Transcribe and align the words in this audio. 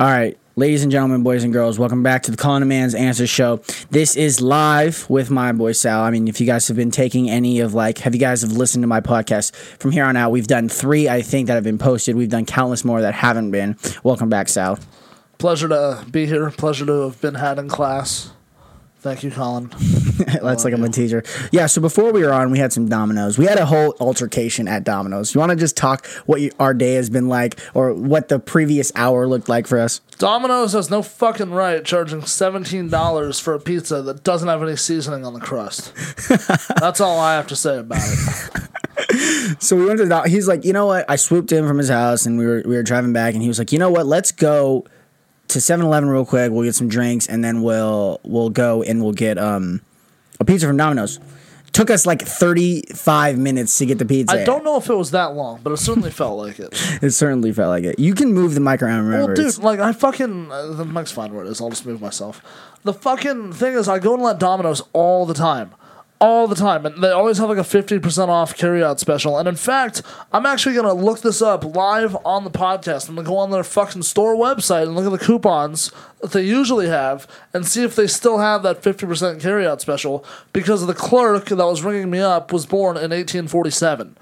All 0.00 0.06
right, 0.06 0.38
ladies 0.56 0.82
and 0.82 0.90
gentlemen, 0.90 1.22
boys 1.22 1.44
and 1.44 1.52
girls, 1.52 1.78
welcome 1.78 2.02
back 2.02 2.22
to 2.22 2.30
the 2.30 2.36
Calling 2.38 2.62
a 2.62 2.64
Man's 2.64 2.94
Answer 2.94 3.26
Show. 3.26 3.60
This 3.90 4.16
is 4.16 4.40
live 4.40 5.04
with 5.10 5.28
my 5.28 5.52
boy 5.52 5.72
Sal. 5.72 6.00
I 6.00 6.10
mean, 6.10 6.26
if 6.26 6.40
you 6.40 6.46
guys 6.46 6.66
have 6.68 6.76
been 6.78 6.90
taking 6.90 7.28
any 7.28 7.60
of 7.60 7.74
like, 7.74 7.98
have 7.98 8.14
you 8.14 8.18
guys 8.18 8.40
have 8.40 8.52
listened 8.52 8.82
to 8.82 8.86
my 8.86 9.02
podcast 9.02 9.54
from 9.54 9.90
here 9.90 10.06
on 10.06 10.16
out? 10.16 10.30
We've 10.30 10.46
done 10.46 10.70
three, 10.70 11.06
I 11.06 11.20
think, 11.20 11.48
that 11.48 11.54
have 11.54 11.64
been 11.64 11.76
posted. 11.76 12.16
We've 12.16 12.30
done 12.30 12.46
countless 12.46 12.82
more 12.82 13.02
that 13.02 13.12
haven't 13.12 13.50
been. 13.50 13.76
Welcome 14.02 14.30
back, 14.30 14.48
Sal. 14.48 14.78
Pleasure 15.36 15.68
to 15.68 16.02
be 16.10 16.24
here. 16.24 16.50
Pleasure 16.50 16.86
to 16.86 17.02
have 17.02 17.20
been 17.20 17.34
had 17.34 17.58
in 17.58 17.68
class. 17.68 18.32
Thank 19.00 19.22
you, 19.22 19.30
Colin. 19.30 19.70
That's 20.42 20.62
like 20.62 20.74
I'm 20.74 20.84
a 20.84 20.90
teacher. 20.90 21.22
Yeah. 21.52 21.64
So 21.66 21.80
before 21.80 22.12
we 22.12 22.22
were 22.22 22.34
on, 22.34 22.50
we 22.50 22.58
had 22.58 22.70
some 22.70 22.86
Domino's. 22.86 23.38
We 23.38 23.46
had 23.46 23.58
a 23.58 23.64
whole 23.64 23.96
altercation 23.98 24.68
at 24.68 24.84
Domino's. 24.84 25.34
You 25.34 25.40
want 25.40 25.50
to 25.50 25.56
just 25.56 25.74
talk 25.74 26.06
what 26.26 26.42
you, 26.42 26.50
our 26.60 26.74
day 26.74 26.94
has 26.94 27.08
been 27.08 27.26
like, 27.26 27.58
or 27.72 27.94
what 27.94 28.28
the 28.28 28.38
previous 28.38 28.92
hour 28.94 29.26
looked 29.26 29.48
like 29.48 29.66
for 29.66 29.78
us? 29.78 30.00
Domino's 30.18 30.74
has 30.74 30.90
no 30.90 31.00
fucking 31.00 31.50
right 31.50 31.82
charging 31.82 32.26
seventeen 32.26 32.90
dollars 32.90 33.40
for 33.40 33.54
a 33.54 33.60
pizza 33.60 34.02
that 34.02 34.22
doesn't 34.22 34.48
have 34.48 34.62
any 34.62 34.76
seasoning 34.76 35.24
on 35.24 35.32
the 35.32 35.40
crust. 35.40 35.94
That's 36.78 37.00
all 37.00 37.18
I 37.18 37.36
have 37.36 37.46
to 37.46 37.56
say 37.56 37.78
about 37.78 38.02
it. 38.02 38.60
So 39.58 39.76
we 39.76 39.86
went 39.86 39.98
to 39.98 40.06
the. 40.06 40.22
He's 40.28 40.46
like, 40.46 40.64
you 40.64 40.72
know 40.72 40.86
what? 40.86 41.04
I 41.08 41.16
swooped 41.16 41.50
in 41.52 41.66
from 41.66 41.78
his 41.78 41.88
house, 41.88 42.26
and 42.26 42.38
we 42.38 42.46
were 42.46 42.62
we 42.64 42.76
were 42.76 42.82
driving 42.82 43.12
back, 43.12 43.34
and 43.34 43.42
he 43.42 43.48
was 43.48 43.58
like, 43.58 43.72
you 43.72 43.78
know 43.78 43.90
what? 43.90 44.06
Let's 44.06 44.30
go 44.30 44.84
to 45.52 45.58
7-Eleven 45.58 46.08
real 46.08 46.24
quick. 46.24 46.50
We'll 46.52 46.64
get 46.64 46.74
some 46.74 46.88
drinks, 46.88 47.26
and 47.26 47.44
then 47.44 47.62
we'll 47.62 48.20
we'll 48.24 48.50
go 48.50 48.82
and 48.82 49.02
we'll 49.02 49.12
get 49.12 49.38
um 49.38 49.80
a 50.38 50.44
pizza 50.44 50.66
from 50.66 50.76
Domino's. 50.76 51.18
Took 51.72 51.88
us 51.90 52.04
like 52.04 52.22
thirty 52.22 52.82
five 52.94 53.38
minutes 53.38 53.78
to 53.78 53.86
get 53.86 53.98
the 53.98 54.04
pizza. 54.04 54.40
I 54.40 54.44
don't 54.44 54.64
know 54.64 54.76
if 54.76 54.90
it 54.90 54.94
was 54.94 55.12
that 55.12 55.34
long, 55.34 55.60
but 55.62 55.72
it 55.72 55.76
certainly 55.76 56.10
felt 56.10 56.36
like 56.36 56.58
it. 56.58 56.70
It 57.02 57.10
certainly 57.12 57.52
felt 57.52 57.68
like 57.68 57.84
it. 57.84 57.98
You 58.00 58.12
can 58.14 58.32
move 58.32 58.54
the 58.54 58.60
mic 58.60 58.82
around. 58.82 59.04
Remember, 59.04 59.26
Well, 59.28 59.36
dude, 59.36 59.46
It's- 59.46 59.58
like 59.58 59.78
I 59.78 59.92
fucking 59.92 60.50
uh, 60.50 60.72
the 60.72 60.84
mic's 60.84 61.12
fine 61.12 61.32
where 61.32 61.44
it 61.44 61.48
is. 61.48 61.60
I'll 61.60 61.70
just 61.70 61.86
move 61.86 62.00
myself. 62.00 62.42
The 62.82 62.92
fucking 62.92 63.52
thing 63.52 63.74
is, 63.74 63.88
I 63.88 64.00
go 64.00 64.14
and 64.14 64.22
let 64.22 64.40
Domino's 64.40 64.82
all 64.92 65.26
the 65.26 65.34
time, 65.34 65.70
all 66.20 66.46
the 66.46 66.54
time, 66.54 66.84
and 66.84 67.02
they 67.02 67.10
always 67.10 67.38
have 67.38 67.48
like 67.48 67.58
a 67.58 67.64
fifty 67.64 67.98
percent 67.98 68.30
off 68.30 68.56
carryout 68.56 68.98
special. 68.98 69.38
And 69.38 69.48
in 69.48 69.56
fact, 69.56 70.02
I'm 70.32 70.44
actually 70.44 70.74
gonna 70.74 70.92
look 70.92 71.20
this 71.20 71.40
up 71.40 71.64
live 71.64 72.16
on 72.24 72.44
the 72.44 72.50
podcast. 72.50 73.08
I'm 73.08 73.14
gonna 73.16 73.26
go 73.26 73.38
on 73.38 73.50
their 73.50 73.64
fucking 73.64 74.02
store 74.02 74.36
website 74.36 74.82
and 74.82 74.94
look 74.94 75.06
at 75.06 75.18
the 75.18 75.24
coupons 75.24 75.90
that 76.20 76.32
they 76.32 76.42
usually 76.42 76.88
have 76.88 77.26
and 77.54 77.66
see 77.66 77.82
if 77.82 77.96
they 77.96 78.06
still 78.06 78.38
have 78.38 78.62
that 78.62 78.82
fifty 78.82 79.06
percent 79.06 79.40
carryout 79.40 79.80
special 79.80 80.24
because 80.52 80.86
the 80.86 80.94
clerk 80.94 81.46
that 81.46 81.56
was 81.56 81.82
ringing 81.82 82.10
me 82.10 82.18
up 82.20 82.52
was 82.52 82.66
born 82.66 82.96
in 82.96 83.10
1847. 83.10 84.16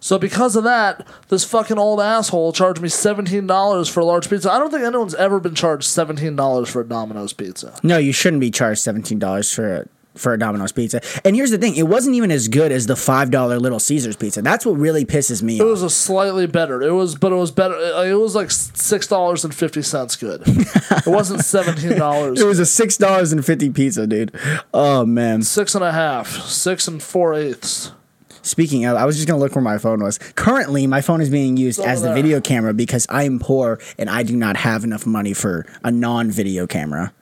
So 0.00 0.18
because 0.18 0.54
of 0.54 0.64
that, 0.64 1.06
this 1.28 1.44
fucking 1.44 1.78
old 1.78 2.00
asshole 2.00 2.52
charged 2.52 2.80
me 2.80 2.88
seventeen 2.88 3.46
dollars 3.46 3.88
for 3.88 4.00
a 4.00 4.04
large 4.04 4.28
pizza. 4.30 4.52
I 4.52 4.58
don't 4.58 4.70
think 4.70 4.84
anyone's 4.84 5.14
ever 5.14 5.40
been 5.40 5.54
charged 5.54 5.84
seventeen 5.84 6.36
dollars 6.36 6.68
for 6.68 6.82
a 6.82 6.86
Domino's 6.86 7.32
pizza. 7.32 7.74
No, 7.82 7.96
you 7.98 8.12
shouldn't 8.12 8.40
be 8.40 8.50
charged 8.50 8.80
seventeen 8.80 9.18
dollars 9.18 9.52
for 9.52 9.74
a, 9.74 9.86
for 10.18 10.32
a 10.34 10.38
Domino's 10.38 10.72
pizza. 10.72 11.00
And 11.24 11.36
here's 11.36 11.50
the 11.50 11.58
thing: 11.58 11.76
it 11.76 11.88
wasn't 11.88 12.16
even 12.16 12.30
as 12.30 12.48
good 12.48 12.72
as 12.72 12.86
the 12.86 12.96
five 12.96 13.30
dollar 13.30 13.58
Little 13.58 13.80
Caesars 13.80 14.16
pizza. 14.16 14.42
That's 14.42 14.66
what 14.66 14.78
really 14.78 15.04
pisses 15.04 15.42
me 15.42 15.54
off. 15.56 15.60
It 15.60 15.64
off. 15.64 15.70
was 15.70 15.82
a 15.82 15.90
slightly 15.90 16.46
better. 16.46 16.82
It 16.82 16.92
was, 16.92 17.14
but 17.14 17.32
it 17.32 17.36
was 17.36 17.50
better. 17.50 17.74
It 18.04 18.18
was 18.18 18.34
like 18.34 18.50
six 18.50 19.06
dollars 19.06 19.44
and 19.44 19.54
fifty 19.54 19.82
cents. 19.82 20.16
Good. 20.16 20.42
it 20.46 21.06
wasn't 21.06 21.44
seventeen 21.44 21.98
dollars. 21.98 22.40
It 22.40 22.46
was 22.46 22.58
a 22.58 22.66
six 22.66 22.96
dollars 22.96 23.32
and 23.32 23.44
fifty 23.44 23.70
pizza, 23.70 24.06
dude. 24.06 24.34
Oh 24.74 25.04
man. 25.06 25.42
Six 25.42 25.74
and 25.74 25.84
a 25.84 25.92
half, 25.92 26.28
six 26.28 26.88
and 26.88 27.02
four 27.02 27.34
eighths. 27.34 27.92
Speaking 28.42 28.84
of, 28.84 28.96
I 28.96 29.04
was 29.04 29.16
just 29.16 29.28
gonna 29.28 29.40
look 29.40 29.54
where 29.54 29.62
my 29.62 29.78
phone 29.78 30.02
was. 30.02 30.18
Currently, 30.34 30.86
my 30.86 31.00
phone 31.00 31.20
is 31.20 31.30
being 31.30 31.56
used 31.56 31.80
as 31.80 32.02
the 32.02 32.12
video 32.14 32.40
camera 32.40 32.74
because 32.74 33.06
I 33.08 33.24
am 33.24 33.38
poor 33.38 33.80
and 33.98 34.08
I 34.08 34.22
do 34.22 34.36
not 34.36 34.56
have 34.56 34.84
enough 34.84 35.06
money 35.06 35.32
for 35.32 35.66
a 35.84 35.90
non-video 35.90 36.66
camera. 36.66 37.12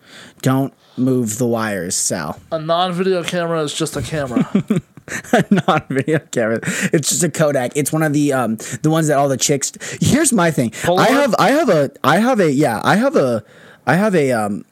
Don't 0.43 0.73
move 0.97 1.39
the 1.39 1.47
wires, 1.47 1.95
Sal. 1.95 2.41
A 2.53 2.59
non-video 2.59 3.23
camera 3.23 3.63
is 3.63 3.75
just 3.75 3.97
a 3.97 4.03
camera. 4.03 4.49
a 5.33 5.45
non-video 5.67 6.19
camera. 6.31 6.61
It's 6.93 7.11
just 7.11 7.23
a 7.23 7.31
Kodak. 7.31 7.73
It's 7.77 7.93
one 7.93 8.03
of 8.03 8.13
the 8.13 8.33
um 8.33 8.57
the 8.83 8.91
ones 8.91 9.09
that 9.09 9.19
all 9.19 9.29
the 9.29 9.37
chicks. 9.37 9.73
Here's 10.01 10.33
my 10.33 10.51
thing. 10.51 10.73
I 10.85 11.09
have 11.09 11.35
I 11.39 11.51
have 11.51 11.69
a 11.69 11.91
I 12.03 12.19
have 12.19 12.41
a 12.41 12.51
yeah 12.51 12.81
I 12.85 12.97
have 12.97 13.17
a 13.17 13.45
I 13.87 13.97
have 13.97 14.15
a 14.15 14.33
um. 14.33 14.65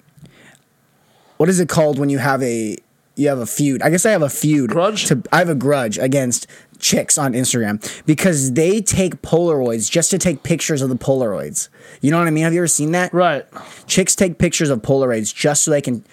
What 1.36 1.48
is 1.48 1.58
it 1.58 1.68
called 1.68 1.98
when 1.98 2.10
you 2.10 2.18
have 2.18 2.42
a 2.42 2.78
you 3.16 3.28
have 3.28 3.38
a 3.38 3.46
feud? 3.46 3.82
I 3.82 3.90
guess 3.90 4.06
I 4.06 4.10
have 4.10 4.22
a 4.22 4.28
feud. 4.28 4.70
Grudge? 4.70 5.06
To 5.06 5.22
I 5.32 5.38
have 5.38 5.48
a 5.48 5.54
grudge 5.54 5.98
against 5.98 6.46
chicks 6.78 7.16
on 7.16 7.32
Instagram 7.32 7.80
because 8.06 8.52
they 8.52 8.80
take 8.80 9.22
Polaroids 9.22 9.90
just 9.90 10.10
to 10.10 10.18
take 10.18 10.42
pictures 10.42 10.82
of 10.82 10.88
the 10.88 10.96
Polaroids. 10.96 11.68
You 12.00 12.10
know 12.10 12.18
what 12.18 12.26
I 12.26 12.30
mean? 12.30 12.44
Have 12.44 12.52
you 12.52 12.60
ever 12.60 12.66
seen 12.68 12.92
that? 12.92 13.12
right. 13.12 13.46
chicks 13.86 14.14
take 14.14 14.38
pictures 14.38 14.70
of 14.70 14.82
Polaroids 14.82 15.34
just 15.34 15.64
so 15.64 15.70
they 15.70 15.80
can 15.80 16.04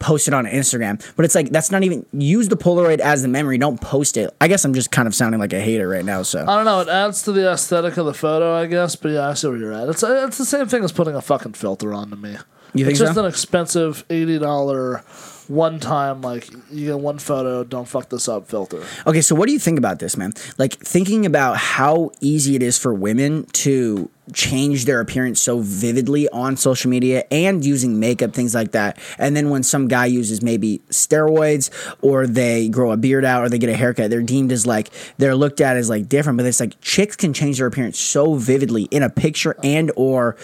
post 0.00 0.26
it 0.26 0.34
on 0.34 0.46
Instagram. 0.46 1.00
But 1.14 1.24
it's 1.24 1.34
like 1.36 1.50
that's 1.50 1.70
not 1.70 1.84
even 1.84 2.04
use 2.12 2.48
the 2.48 2.56
Polaroid 2.56 2.98
as 2.98 3.22
the 3.22 3.28
memory. 3.28 3.58
Don't 3.58 3.80
post 3.80 4.16
it. 4.16 4.34
I 4.40 4.48
guess 4.48 4.64
I'm 4.64 4.74
just 4.74 4.90
kind 4.90 5.06
of 5.06 5.14
sounding 5.14 5.38
like 5.38 5.52
a 5.52 5.60
hater 5.60 5.88
right 5.88 6.04
now. 6.04 6.22
So 6.22 6.42
I 6.42 6.56
don't 6.56 6.64
know. 6.64 6.80
It 6.80 6.88
adds 6.88 7.22
to 7.24 7.32
the 7.32 7.52
aesthetic 7.52 7.96
of 7.96 8.06
the 8.06 8.14
photo, 8.14 8.54
I 8.54 8.66
guess. 8.66 8.96
But 8.96 9.10
yeah, 9.10 9.28
I 9.28 9.34
see 9.34 9.48
where 9.48 9.56
you're 9.56 9.72
at. 9.72 9.88
It's 9.88 10.02
it's 10.02 10.38
the 10.38 10.44
same 10.44 10.66
thing 10.66 10.82
as 10.82 10.90
putting 10.90 11.14
a 11.14 11.22
fucking 11.22 11.52
filter 11.52 11.94
on 11.94 12.10
to 12.10 12.16
me. 12.16 12.36
You 12.74 12.84
think 12.84 12.92
it's 12.92 13.00
just 13.00 13.14
so? 13.14 13.24
an 13.24 13.28
expensive 13.28 14.04
eighty 14.10 14.38
dollar 14.38 15.04
one 15.50 15.80
time 15.80 16.22
like 16.22 16.48
you 16.70 16.86
get 16.86 17.00
one 17.00 17.18
photo, 17.18 17.64
don't 17.64 17.88
fuck 17.88 18.08
this 18.08 18.28
up 18.28 18.46
filter. 18.46 18.84
okay, 19.06 19.20
so 19.20 19.34
what 19.34 19.46
do 19.46 19.52
you 19.52 19.58
think 19.58 19.78
about 19.78 19.98
this, 19.98 20.16
man? 20.16 20.32
Like 20.58 20.74
thinking 20.74 21.26
about 21.26 21.56
how 21.56 22.12
easy 22.20 22.54
it 22.54 22.62
is 22.62 22.78
for 22.78 22.94
women 22.94 23.46
to 23.46 24.08
change 24.32 24.84
their 24.84 25.00
appearance 25.00 25.40
so 25.40 25.58
vividly 25.58 26.28
on 26.28 26.56
social 26.56 26.88
media 26.88 27.24
and 27.32 27.64
using 27.64 27.98
makeup 27.98 28.32
things 28.32 28.54
like 28.54 28.70
that 28.70 28.96
and 29.18 29.34
then 29.36 29.50
when 29.50 29.64
some 29.64 29.88
guy 29.88 30.06
uses 30.06 30.40
maybe 30.40 30.80
steroids 30.88 31.68
or 32.00 32.28
they 32.28 32.68
grow 32.68 32.92
a 32.92 32.96
beard 32.96 33.24
out 33.24 33.42
or 33.42 33.48
they 33.48 33.58
get 33.58 33.68
a 33.68 33.74
haircut 33.74 34.08
they're 34.08 34.22
deemed 34.22 34.52
as 34.52 34.64
like 34.64 34.88
they're 35.18 35.34
looked 35.34 35.60
at 35.60 35.76
as 35.76 35.90
like 35.90 36.08
different 36.08 36.36
but 36.36 36.46
it's 36.46 36.60
like 36.60 36.80
chicks 36.80 37.16
can 37.16 37.32
change 37.32 37.58
their 37.58 37.66
appearance 37.66 37.98
so 37.98 38.34
vividly 38.34 38.84
in 38.92 39.02
a 39.02 39.10
picture 39.10 39.56
and 39.64 39.90
or 39.96 40.36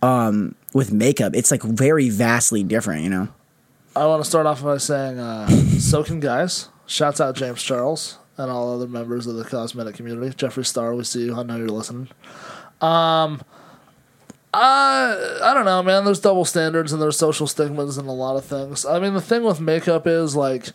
um 0.00 0.54
with 0.72 0.92
makeup 0.92 1.34
it's 1.34 1.50
like 1.50 1.64
very 1.64 2.10
vastly 2.10 2.62
different 2.62 3.02
you 3.02 3.10
know 3.10 3.26
I 4.00 4.06
want 4.06 4.24
to 4.24 4.30
start 4.30 4.46
off 4.46 4.62
by 4.62 4.78
saying, 4.78 5.18
uh, 5.18 5.46
so 5.78 6.02
can 6.02 6.20
guys. 6.20 6.70
Shouts 6.86 7.20
out 7.20 7.36
James 7.36 7.62
Charles 7.62 8.16
and 8.38 8.50
all 8.50 8.74
other 8.74 8.88
members 8.88 9.26
of 9.26 9.34
the 9.34 9.44
cosmetic 9.44 9.94
community. 9.94 10.34
Jeffree 10.34 10.64
Star, 10.64 10.94
we 10.94 11.04
see 11.04 11.26
you. 11.26 11.36
I 11.36 11.42
know 11.42 11.58
you're 11.58 11.68
listening. 11.68 12.08
Um, 12.80 13.42
I 14.54 15.38
I 15.42 15.52
don't 15.52 15.66
know, 15.66 15.82
man. 15.82 16.06
There's 16.06 16.18
double 16.18 16.46
standards 16.46 16.94
and 16.94 17.02
there's 17.02 17.18
social 17.18 17.46
stigmas 17.46 17.98
and 17.98 18.08
a 18.08 18.12
lot 18.12 18.36
of 18.36 18.44
things. 18.46 18.86
I 18.86 18.98
mean, 19.00 19.12
the 19.12 19.20
thing 19.20 19.44
with 19.44 19.60
makeup 19.60 20.06
is 20.06 20.34
like, 20.34 20.70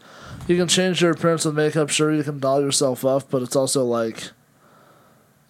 you 0.47 0.55
can 0.55 0.67
change 0.67 1.01
your 1.01 1.09
appearance 1.09 1.45
with 1.45 1.55
makeup. 1.55 1.89
Sure, 1.89 2.13
you 2.13 2.23
can 2.23 2.37
doll 2.37 2.61
yourself 2.61 3.03
up, 3.03 3.31
but 3.31 3.41
it's 3.41 3.55
also 3.55 3.83
like. 3.83 4.29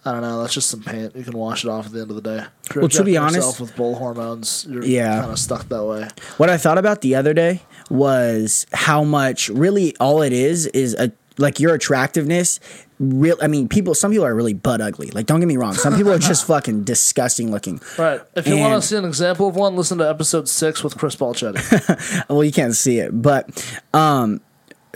I 0.06 0.12
don't 0.12 0.20
know. 0.22 0.40
That's 0.40 0.54
just 0.54 0.70
some 0.70 0.82
paint. 0.82 1.16
You 1.16 1.24
can 1.24 1.36
wash 1.36 1.64
it 1.64 1.68
off 1.68 1.86
at 1.86 1.92
the 1.92 2.00
end 2.02 2.10
of 2.10 2.16
the 2.16 2.22
day. 2.22 2.44
If 2.70 2.76
Well, 2.76 2.88
to 2.88 3.02
be 3.04 3.16
honest- 3.16 3.60
with 3.60 3.74
bull 3.74 3.96
hormones, 3.96 4.64
you're 4.70 4.84
Yeah. 4.84 5.18
kind 5.20 5.32
of 5.32 5.38
stuck 5.38 5.68
that 5.68 5.84
way. 5.84 6.08
What 6.36 6.48
I 6.48 6.56
thought 6.58 6.78
about 6.78 7.00
the 7.00 7.16
other 7.16 7.34
day 7.34 7.62
was 7.90 8.66
how 8.72 9.02
much 9.04 9.48
really 9.48 9.96
all 9.98 10.22
it 10.22 10.32
is 10.32 10.66
is 10.68 10.94
a 10.94 11.10
like 11.38 11.60
your 11.60 11.74
attractiveness. 11.74 12.60
Real, 12.98 13.36
I 13.42 13.46
mean, 13.46 13.68
people. 13.68 13.94
Some 13.94 14.10
people 14.10 14.24
are 14.24 14.34
really 14.34 14.54
butt 14.54 14.80
ugly. 14.80 15.10
Like, 15.10 15.26
don't 15.26 15.38
get 15.40 15.46
me 15.46 15.58
wrong. 15.58 15.74
Some 15.74 15.94
people 15.96 16.12
are 16.12 16.18
just 16.18 16.44
fucking 16.46 16.84
disgusting 16.84 17.50
looking. 17.50 17.78
Right. 17.98 18.22
If 18.34 18.46
you 18.46 18.56
want 18.56 18.80
to 18.80 18.88
see 18.88 18.96
an 18.96 19.04
example 19.04 19.48
of 19.48 19.54
one, 19.54 19.76
listen 19.76 19.98
to 19.98 20.08
episode 20.08 20.48
six 20.48 20.82
with 20.82 20.96
Chris 20.96 21.14
Balchetti. 21.16 22.24
Well, 22.30 22.42
you 22.42 22.52
can't 22.52 22.74
see 22.74 22.98
it, 23.00 23.10
but 23.20 23.50
um, 23.92 24.40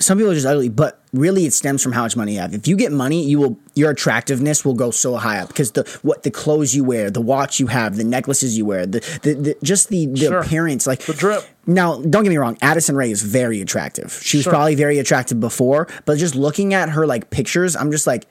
some 0.01 0.19
people 0.19 0.33
are 0.33 0.35
just 0.35 0.47
ugly. 0.47 0.69
But 0.69 0.99
really, 1.13 1.47
it 1.47 1.53
stems 1.53 1.83
from 1.83 1.93
how 1.93 2.03
much 2.03 2.17
money 2.17 2.35
you 2.35 2.41
have. 2.41 2.55
If 2.55 2.67
you 2.67 2.77
get 2.77 2.91
money, 2.91 3.25
you 3.25 3.39
will 3.39 3.59
your 3.75 3.91
attractiveness 3.91 4.65
will 4.65 4.75
go 4.75 4.91
so 4.91 5.17
high 5.17 5.39
up 5.39 5.49
because 5.49 5.73
the 5.73 5.83
what 6.03 6.23
the 6.25 6.31
clothes 6.31 6.75
you 6.75 6.83
wear, 6.85 7.11
the 7.11 7.21
watch 7.21 7.61
you 7.61 7.69
have, 7.69 7.97
the 7.97 8.05
necklaces 8.05 8.59
you 8.59 8.65
wear, 8.65 8.87
the 8.87 9.01
the, 9.23 9.35
the 9.35 9.57
just 9.63 9.89
the, 9.91 10.07
the 10.07 10.17
Sure. 10.19 10.39
appearance, 10.41 10.87
like 10.87 11.01
The 11.03 11.13
drip. 11.13 11.45
Now, 11.67 12.01
don't 12.01 12.25
get 12.25 12.31
me 12.31 12.37
wrong. 12.39 12.59
Addison 12.63 12.97
Rae 12.97 13.11
is 13.13 13.23
very 13.23 13.61
attractive. 13.61 14.19
She 14.23 14.39
was 14.39 14.45
Sure. 14.45 14.53
probably 14.53 14.75
very 14.75 14.99
attractive 14.99 15.39
before, 15.39 15.87
but 16.05 16.19
just 16.19 16.35
looking 16.35 16.75
at 16.75 16.89
her 16.91 17.07
like 17.07 17.31
pictures, 17.31 17.77
I'm 17.77 17.93
just 17.93 18.07
like, 18.07 18.27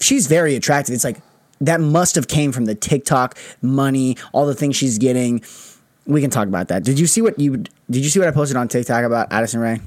she's 0.00 0.26
very 0.26 0.54
attractive. 0.54 0.94
It's 0.94 1.04
like 1.04 1.18
that 1.60 1.80
must 1.80 2.14
have 2.14 2.28
came 2.28 2.52
from 2.52 2.64
the 2.64 2.74
TikTok 2.74 3.36
money, 3.60 4.16
all 4.32 4.46
the 4.46 4.54
things 4.54 4.76
she's 4.76 4.98
getting. 4.98 5.42
We 6.06 6.20
can 6.22 6.30
talk 6.30 6.48
about 6.48 6.68
that. 6.68 6.82
Did 6.82 6.98
you 6.98 7.06
see 7.06 7.20
what 7.20 7.38
you 7.38 7.58
did? 7.58 7.70
You 8.04 8.08
see 8.08 8.18
what 8.18 8.28
I 8.28 8.30
posted 8.32 8.56
on 8.56 8.68
TikTok 8.68 9.04
about 9.04 9.30
Addison 9.32 9.60
Rae? 9.60 9.80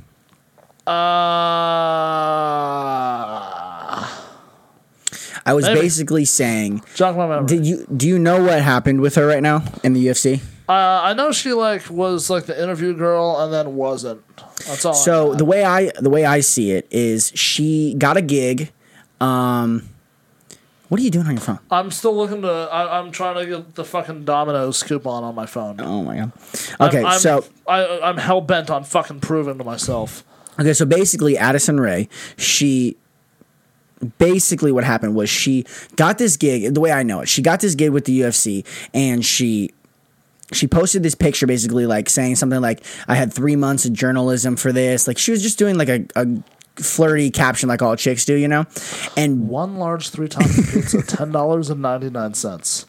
Uh, 0.85 0.91
I 5.45 5.53
was 5.53 5.65
Maybe. 5.65 5.81
basically 5.81 6.25
saying, 6.25 6.83
jog 6.95 7.17
my 7.17 7.27
memory. 7.27 7.47
did 7.47 7.65
you 7.65 7.85
do 7.95 8.07
you 8.07 8.17
know 8.17 8.41
what 8.41 8.61
happened 8.61 9.01
with 9.01 9.15
her 9.15 9.25
right 9.27 9.43
now 9.43 9.63
in 9.83 9.93
the 9.93 10.05
UFC? 10.07 10.41
Uh, 10.69 10.71
I 11.03 11.13
know 11.13 11.31
she 11.33 11.51
like 11.53 11.89
was 11.89 12.29
like 12.29 12.45
the 12.45 12.61
interview 12.61 12.93
girl 12.93 13.37
and 13.41 13.51
then 13.51 13.75
wasn't. 13.75 14.21
That's 14.65 14.85
all. 14.85 14.93
So 14.93 15.33
the 15.35 15.43
way 15.45 15.65
I 15.65 15.91
the 15.99 16.09
way 16.09 16.23
I 16.25 16.39
see 16.39 16.71
it 16.71 16.87
is 16.91 17.31
she 17.35 17.93
got 17.97 18.15
a 18.15 18.21
gig. 18.21 18.71
Um, 19.19 19.89
What 20.87 20.99
are 21.01 21.03
you 21.03 21.11
doing 21.11 21.27
on 21.27 21.33
your 21.33 21.41
phone? 21.41 21.59
I'm 21.69 21.91
still 21.91 22.15
looking 22.15 22.41
to. 22.43 22.51
I, 22.71 22.99
I'm 22.99 23.11
trying 23.11 23.35
to 23.35 23.45
get 23.45 23.75
the 23.75 23.83
fucking 23.83 24.23
Domino's 24.23 24.81
coupon 24.83 25.23
on 25.25 25.35
my 25.35 25.45
phone. 25.45 25.81
Oh 25.81 26.03
my 26.03 26.15
god. 26.17 26.31
Okay, 26.79 27.03
I'm, 27.03 27.19
so 27.19 27.43
I, 27.67 27.99
I'm 28.01 28.17
hell 28.17 28.39
bent 28.41 28.69
on 28.69 28.85
fucking 28.85 29.19
proving 29.19 29.57
to 29.57 29.63
myself. 29.65 30.23
Okay, 30.59 30.73
so 30.73 30.85
basically, 30.85 31.37
Addison 31.37 31.79
Rae, 31.79 32.07
she 32.37 32.97
basically 34.17 34.71
what 34.71 34.83
happened 34.83 35.15
was 35.15 35.29
she 35.29 35.65
got 35.95 36.17
this 36.17 36.37
gig. 36.37 36.73
The 36.73 36.79
way 36.81 36.91
I 36.91 37.03
know 37.03 37.21
it, 37.21 37.29
she 37.29 37.41
got 37.41 37.61
this 37.61 37.75
gig 37.75 37.91
with 37.91 38.05
the 38.05 38.19
UFC, 38.19 38.65
and 38.93 39.25
she 39.25 39.71
she 40.51 40.67
posted 40.67 41.03
this 41.03 41.15
picture 41.15 41.47
basically 41.47 41.85
like 41.87 42.09
saying 42.09 42.35
something 42.35 42.61
like 42.61 42.83
i 43.07 43.15
had 43.15 43.33
three 43.33 43.55
months 43.55 43.85
of 43.85 43.93
journalism 43.93 44.55
for 44.55 44.71
this 44.71 45.07
like 45.07 45.17
she 45.17 45.31
was 45.31 45.41
just 45.41 45.57
doing 45.57 45.77
like 45.77 45.89
a, 45.89 46.05
a 46.15 46.27
flirty 46.75 47.31
caption 47.31 47.69
like 47.69 47.81
all 47.81 47.95
chicks 47.95 48.25
do 48.25 48.35
you 48.35 48.47
know 48.47 48.65
and 49.15 49.47
One 49.47 49.77
large 49.77 50.09
three 50.09 50.27
topping 50.27 50.63
pizza, 50.71 51.01
ten 51.01 51.31
dollars 51.31 51.69
and 51.69 51.81
ninety 51.81 52.09
nine 52.09 52.33
cents. 52.33 52.83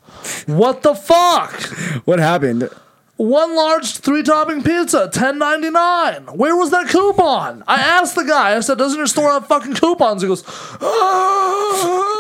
What 0.47 0.83
the 0.83 0.95
fuck? 0.95 1.53
what 2.07 2.19
happened 2.19 2.71
One 3.17 3.55
large 3.55 3.99
three 3.99 4.25
topping 4.25 4.63
pizza, 4.65 5.09
ten 5.13 5.39
ninety 5.39 5.71
nine. 5.71 6.25
Where 6.35 6.57
was 6.57 6.71
that 6.73 6.89
coupon? 6.89 7.63
I 7.69 7.77
asked 7.81 8.17
the 8.17 8.25
guy. 8.25 8.57
I 8.57 8.61
said, 8.61 8.77
"Doesn't 8.77 8.99
your 8.99 9.07
store 9.07 9.31
have 9.31 9.47
fucking 9.47 9.75
coupons?" 9.75 10.23
He 10.23 10.29
goes, 10.29 10.43
"Ah." 10.81 12.17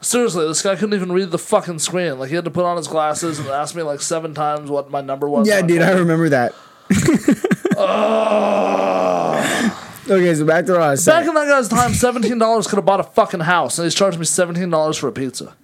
"Seriously, 0.00 0.46
this 0.48 0.62
guy 0.62 0.74
couldn't 0.76 0.94
even 0.94 1.12
read 1.12 1.30
the 1.30 1.38
fucking 1.38 1.80
screen. 1.80 2.18
Like 2.18 2.30
he 2.30 2.34
had 2.34 2.44
to 2.46 2.50
put 2.50 2.64
on 2.64 2.78
his 2.78 2.88
glasses 2.88 3.38
and 3.38 3.48
ask 3.48 3.74
me 3.74 3.82
like 3.82 4.00
seven 4.00 4.32
times 4.34 4.70
what 4.70 4.90
my 4.90 5.02
number 5.02 5.28
was." 5.28 5.46
yeah 5.46 5.60
dude 5.60 5.82
i 5.82 5.90
remember 5.92 6.28
that 6.28 6.54
okay 10.08 10.34
so 10.34 10.44
back 10.44 10.66
to 10.66 10.72
was 10.78 11.04
Back 11.04 11.26
in 11.26 11.34
that 11.34 11.46
guy's 11.46 11.68
time, 11.68 11.94
seventeen 11.94 12.38
dollars 12.38 12.66
could 12.66 12.76
have 12.76 12.84
bought 12.84 13.00
a 13.00 13.04
fucking 13.04 13.40
house, 13.40 13.78
and 13.78 13.84
he's 13.84 13.94
charging 13.94 14.20
me 14.20 14.26
seventeen 14.26 14.70
dollars 14.70 14.96
for 14.96 15.08
a 15.08 15.12
pizza. 15.12 15.54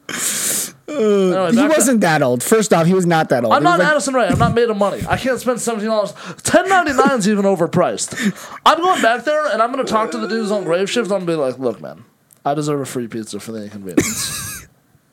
He 1.00 1.69
wasn't 1.69 2.00
that 2.02 2.23
old 2.23 2.43
first 2.43 2.73
off 2.73 2.87
he 2.87 2.94
was 2.94 3.06
not 3.06 3.29
that 3.31 3.44
old 3.44 3.52
I'm 3.55 3.62
He 3.62 3.64
not 3.64 3.79
like- 3.79 3.88
Addison 3.88 4.14
Rae. 4.14 4.26
I'm 4.26 4.38
not 4.38 4.55
made 4.55 4.69
of 4.69 4.76
money. 4.76 5.02
I 5.08 5.17
can't 5.17 5.38
spend 5.41 5.61
seventeen 5.61 5.88
dollars. 5.88 6.12
Ten 6.43 6.69
ninety 6.69 6.93
nine 6.93 7.19
is 7.19 7.29
even 7.29 7.44
overpriced. 7.44 8.58
I'm 8.67 8.79
going 8.79 9.02
back 9.02 9.25
there 9.25 9.47
and 9.52 9.62
I'm 9.62 9.70
gonna 9.70 9.85
talk 9.85 10.11
to 10.12 10.19
the 10.19 10.29
dudes 10.29 10.50
on 10.50 10.64
grave 10.64 10.91
shift. 10.91 11.11
I'm 11.11 11.25
gonna 11.25 11.26
be 11.26 11.35
like, 11.35 11.58
look, 11.58 11.81
man, 11.81 12.05
I 12.44 12.55
deserve 12.55 12.81
a 12.81 12.87
free 12.87 13.08
pizza 13.08 13.41
for 13.41 13.52
the 13.52 13.64
inconvenience. 13.64 14.67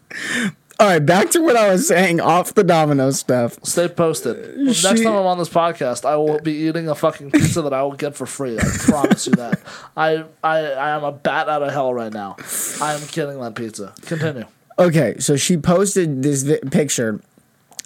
all 0.80 0.86
right 0.88 1.00
back 1.06 1.30
to 1.32 1.42
what 1.42 1.56
i 1.56 1.70
was 1.72 1.88
saying 1.88 2.20
off 2.22 2.54
the 2.54 2.64
domino 2.64 3.10
stuff 3.12 3.58
Stay 3.64 3.88
posted. 3.88 4.58
Next 4.58 4.78
She- 4.78 5.04
time 5.04 5.16
I'm 5.16 5.26
on 5.26 5.38
this 5.40 5.50
podcast, 5.50 6.06
I 6.06 6.16
will 6.18 6.40
be 6.40 6.54
eating 6.54 6.88
a 6.88 6.96
fucking 6.96 7.32
pizza 7.32 7.62
that 7.64 7.74
I 7.74 7.82
will 7.84 7.94
get 7.94 8.16
for 8.16 8.26
free. 8.26 8.58
I 8.60 8.64
promise 8.86 9.26
you 9.28 9.34
that. 9.34 9.60
I 9.96 10.24
I 10.44 10.58
I 10.74 10.90
am 10.92 11.04
a 11.04 11.12
bat 11.12 11.50
out 11.50 11.64
of 11.64 11.72
hell 11.72 11.94
right 11.94 12.14
now. 12.14 12.36
I 12.82 12.94
am 12.94 13.02
getting 13.12 13.40
that 13.42 13.56
pizza. 13.56 13.94
Continue. 14.04 14.46
Okay, 14.80 15.16
so 15.20 15.36
she 15.36 15.58
posted 15.58 16.22
this 16.22 16.44
vi- 16.44 16.60
picture 16.72 17.22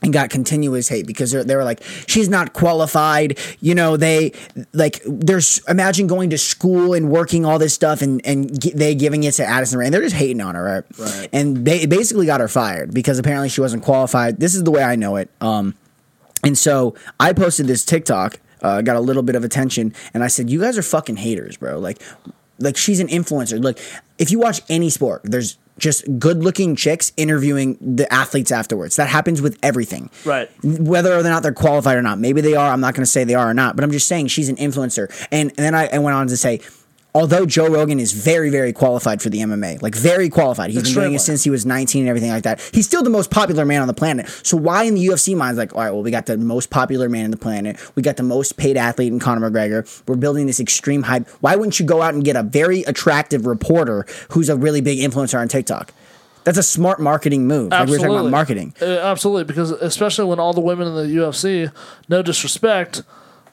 and 0.04 0.12
got 0.12 0.30
continuous 0.30 0.88
hate 0.88 1.06
because 1.06 1.32
they're, 1.32 1.58
were 1.58 1.64
like, 1.64 1.84
she's 2.08 2.28
not 2.28 2.54
qualified. 2.54 3.38
You 3.60 3.76
know, 3.76 3.98
they 3.98 4.34
like, 4.74 5.02
there's 5.06 5.62
imagine 5.68 6.08
going 6.08 6.32
to 6.32 6.38
school 6.38 6.94
and 6.94 7.10
working 7.10 7.46
all 7.46 7.60
this 7.60 7.74
stuff 7.74 8.02
and 8.02 8.20
and 8.26 8.60
gi- 8.60 8.72
they 8.74 8.96
giving 8.96 9.24
it 9.24 9.34
to 9.36 9.46
Addison 9.46 9.80
Rae. 9.80 9.86
And 9.86 9.94
they're 9.94 10.02
just 10.02 10.16
hating 10.16 10.42
on 10.42 10.56
her, 10.56 10.64
right? 10.64 10.84
Right. 10.98 11.30
And 11.32 11.66
they 11.66 11.86
basically 11.86 12.26
got 12.26 12.42
her 12.42 12.48
fired 12.48 12.94
because 12.94 13.20
apparently 13.20 13.50
she 13.50 13.62
wasn't 13.62 13.84
qualified. 13.84 14.40
This 14.40 14.56
is 14.56 14.64
the 14.64 14.72
way 14.72 14.84
I 14.84 14.96
know 14.96 15.18
it. 15.18 15.30
Um, 15.40 15.76
and 16.44 16.58
so 16.58 16.96
I 17.20 17.34
posted 17.34 17.68
this 17.68 17.86
TikTok, 17.86 18.40
uh, 18.64 18.82
got 18.82 18.96
a 18.96 19.00
little 19.02 19.24
bit 19.24 19.36
of 19.36 19.44
attention, 19.44 19.94
and 20.16 20.24
I 20.24 20.28
said, 20.28 20.50
"You 20.50 20.60
guys 20.60 20.78
are 20.80 20.82
fucking 20.82 21.18
haters, 21.18 21.58
bro. 21.58 21.78
Like, 21.78 22.02
like 22.58 22.76
she's 22.76 23.00
an 23.00 23.08
influencer. 23.08 23.64
Like, 23.64 23.78
if 24.18 24.32
you 24.32 24.40
watch 24.40 24.62
any 24.68 24.90
sport, 24.90 25.22
there's 25.24 25.58
just 25.78 26.06
good-looking 26.20 26.76
chicks 26.76 27.12
interviewing 27.18 27.78
the 27.82 28.12
athletes 28.14 28.52
afterwards. 28.52 28.96
That 28.98 29.10
happens 29.10 29.42
with 29.42 29.58
everything, 29.64 30.10
Right. 30.26 30.50
Whether 30.64 31.18
or 31.18 31.24
not 31.24 31.44
they're 31.44 31.54
qualified 31.54 31.98
or 31.98 32.02
not. 32.02 32.20
Maybe 32.20 32.42
they 32.42 32.56
are. 32.56 32.72
I'm 32.72 32.82
not 32.82 32.94
going 32.94 33.04
to 33.04 33.10
say 33.10 33.24
they 33.24 33.36
are 33.36 33.50
or 33.50 33.54
not, 33.54 33.76
but 33.76 33.84
I'm 33.84 33.92
just 33.92 34.08
saying 34.08 34.28
she's 34.28 34.50
an 34.50 34.58
influencer. 34.58 35.10
And, 35.32 35.50
and 35.50 35.58
then 35.58 35.76
I, 35.76 35.88
I 35.88 35.98
went 36.00 36.16
on 36.16 36.28
to 36.28 36.38
say. 36.38 36.62
Although 37.14 37.46
Joe 37.46 37.68
Rogan 37.68 38.00
is 38.00 38.14
very, 38.14 38.50
very 38.50 38.72
qualified 38.72 39.22
for 39.22 39.30
the 39.30 39.40
MMA, 39.40 39.82
like 39.82 39.96
very 39.96 40.30
qualified. 40.30 40.70
He's 40.70 40.84
been 40.84 40.94
doing 40.94 41.14
it 41.14 41.20
since 41.20 41.44
he 41.44 41.50
was 41.50 41.66
19 41.66 42.04
and 42.04 42.10
everything 42.10 42.30
like 42.30 42.44
that. 42.44 42.62
He's 42.74 42.86
still 42.86 43.04
the 43.04 43.10
most 43.10 43.30
popular 43.30 43.66
man 43.66 43.82
on 43.82 43.88
the 43.90 43.94
planet. 43.94 44.30
So 44.44 44.56
why 44.56 44.84
in 44.84 44.96
the 44.96 45.06
UFC 45.06 45.36
mind 45.36 45.54
is 45.54 45.58
like, 45.58 45.76
all 45.76 45.82
right, 45.82 45.92
well, 45.92 46.04
we 46.04 46.12
got 46.12 46.26
the 46.26 46.38
most 46.38 46.70
popular 46.70 47.10
man 47.10 47.26
on 47.26 47.32
the 47.32 47.38
planet. 47.38 47.78
We 47.96 48.02
got 48.02 48.16
the 48.16 48.24
most 48.24 48.56
paid 48.56 48.78
athlete 48.78 49.12
in 49.12 49.20
Conor 49.20 49.50
McGregor. 49.50 50.04
We're 50.08 50.16
building 50.16 50.48
this 50.48 50.62
extreme 50.62 51.04
hype. 51.04 51.28
Why 51.42 51.58
wouldn't 51.58 51.82
you 51.82 51.86
go 51.86 52.02
out 52.02 52.14
and 52.14 52.24
get 52.24 52.38
a 52.38 52.44
very 52.44 52.84
attractive 52.84 53.46
reporter 53.46 54.06
who's 54.30 54.48
a 54.48 54.56
really 54.56 54.80
big 54.80 55.00
influencer 55.00 55.38
on 55.40 55.50
TikTok? 55.50 55.94
That's 56.46 56.58
a 56.58 56.64
smart 56.64 57.00
marketing 57.02 57.46
move. 57.46 57.72
Like 57.72 57.88
we 57.88 57.92
were 57.94 57.98
talking 57.98 58.16
about 58.16 58.32
marketing. 58.32 58.74
Uh, 58.82 58.86
absolutely, 58.86 59.44
because 59.44 59.72
especially 59.72 60.26
when 60.26 60.40
all 60.40 60.54
the 60.54 60.62
women 60.62 60.88
in 60.88 60.96
the 60.96 61.16
UFC, 61.16 61.72
no 62.08 62.22
disrespect, 62.22 63.04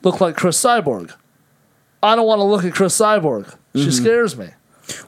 look 0.02 0.20
like 0.20 0.36
Cris 0.36 0.62
Cyborg. 0.62 1.12
I 2.02 2.16
don't 2.16 2.26
want 2.26 2.40
to 2.40 2.44
look 2.44 2.64
at 2.64 2.72
Cris 2.72 2.98
Cyborg. 2.98 3.54
She 3.74 3.90
scares 3.90 4.36
me. 4.36 4.46
Mm-hmm. 4.46 4.54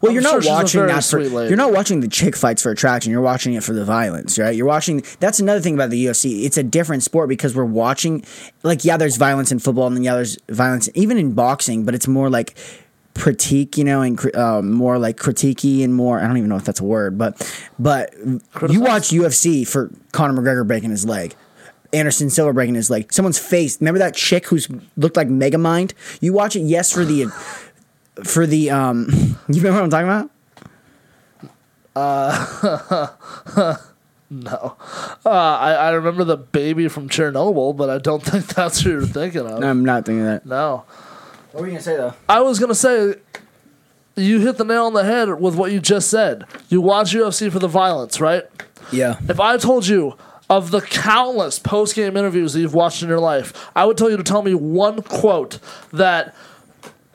Well, 0.00 0.10
I'm 0.10 0.14
you're 0.14 0.22
not 0.22 0.44
a 0.44 0.48
watching 0.48 0.86
that 0.86 1.04
for 1.04 1.20
you're 1.20 1.56
not 1.56 1.72
watching 1.72 2.00
the 2.00 2.08
chick 2.08 2.36
fights 2.36 2.62
for 2.62 2.70
attraction. 2.70 3.12
You're 3.12 3.22
watching 3.22 3.54
it 3.54 3.62
for 3.62 3.72
the 3.72 3.84
violence, 3.84 4.38
right? 4.38 4.54
You're 4.54 4.66
watching. 4.66 5.02
That's 5.20 5.40
another 5.40 5.60
thing 5.60 5.74
about 5.74 5.90
the 5.90 6.04
UFC. 6.06 6.44
It's 6.44 6.58
a 6.58 6.62
different 6.62 7.02
sport 7.02 7.28
because 7.28 7.54
we're 7.54 7.64
watching. 7.64 8.24
Like, 8.62 8.84
yeah, 8.84 8.96
there's 8.96 9.16
violence 9.16 9.50
in 9.50 9.58
football, 9.58 9.86
and 9.86 9.96
then 9.96 10.02
yeah, 10.02 10.14
there's 10.14 10.36
violence 10.48 10.90
even 10.94 11.16
in 11.16 11.32
boxing, 11.32 11.84
but 11.84 11.94
it's 11.94 12.06
more 12.06 12.28
like 12.28 12.58
critique, 13.16 13.76
you 13.76 13.84
know, 13.84 14.02
and 14.02 14.36
uh, 14.36 14.62
more 14.62 14.98
like 14.98 15.16
critiquey 15.16 15.82
and 15.82 15.94
more. 15.94 16.20
I 16.20 16.26
don't 16.26 16.36
even 16.36 16.48
know 16.48 16.56
if 16.56 16.64
that's 16.64 16.80
a 16.80 16.84
word, 16.84 17.16
but 17.18 17.36
but 17.78 18.12
you 18.70 18.80
watch 18.80 19.10
UFC 19.10 19.66
for 19.66 19.90
Conor 20.12 20.40
McGregor 20.40 20.66
breaking 20.66 20.90
his 20.90 21.04
leg. 21.04 21.34
Anderson 21.92 22.30
Silva 22.30 22.52
breaking 22.52 22.74
his 22.76 22.90
leg. 22.90 23.12
Someone's 23.12 23.38
face. 23.38 23.80
Remember 23.80 23.98
that 23.98 24.14
chick 24.14 24.46
who's 24.46 24.68
looked 24.96 25.16
like 25.16 25.28
Megamind? 25.28 25.92
You 26.20 26.32
watch 26.32 26.56
it, 26.56 26.60
yes, 26.60 26.92
for 26.92 27.04
the 27.04 27.26
for 28.24 28.46
the 28.46 28.70
um. 28.70 29.08
You 29.48 29.60
remember 29.62 29.80
what 29.82 29.84
I'm 29.84 29.90
talking 29.90 30.30
about? 31.94 33.80
No, 34.32 34.76
uh, 35.26 35.28
I, 35.28 35.72
I 35.72 35.90
remember 35.90 36.22
the 36.22 36.36
baby 36.36 36.86
from 36.86 37.08
Chernobyl, 37.08 37.76
but 37.76 37.90
I 37.90 37.98
don't 37.98 38.22
think 38.24 38.46
that's 38.46 38.80
who 38.80 38.90
you're 38.90 39.02
thinking 39.04 39.40
of. 39.44 39.58
No, 39.58 39.68
I'm 39.68 39.84
not 39.84 40.06
thinking 40.06 40.24
that. 40.24 40.46
No, 40.46 40.84
What 41.50 41.62
were 41.62 41.66
you 41.66 41.72
gonna 41.72 41.82
say 41.82 41.96
though? 41.96 42.14
I 42.28 42.40
was 42.40 42.60
gonna 42.60 42.76
say 42.76 43.14
you 44.14 44.38
hit 44.38 44.56
the 44.56 44.64
nail 44.64 44.86
on 44.86 44.92
the 44.94 45.02
head 45.02 45.40
with 45.40 45.56
what 45.56 45.72
you 45.72 45.80
just 45.80 46.08
said. 46.08 46.44
You 46.68 46.80
watch 46.80 47.12
UFC 47.12 47.50
for 47.50 47.58
the 47.58 47.66
violence, 47.66 48.20
right? 48.20 48.44
Yeah. 48.92 49.16
If 49.28 49.40
I 49.40 49.56
told 49.56 49.88
you 49.88 50.16
of 50.50 50.72
the 50.72 50.80
countless 50.80 51.60
post 51.60 51.94
game 51.94 52.16
interviews 52.16 52.52
that 52.52 52.60
you've 52.60 52.74
watched 52.74 53.02
in 53.02 53.08
your 53.08 53.20
life, 53.20 53.70
I 53.74 53.84
would 53.86 53.96
tell 53.96 54.10
you 54.10 54.16
to 54.16 54.24
tell 54.24 54.42
me 54.42 54.52
one 54.52 55.00
quote 55.00 55.60
that 55.92 56.34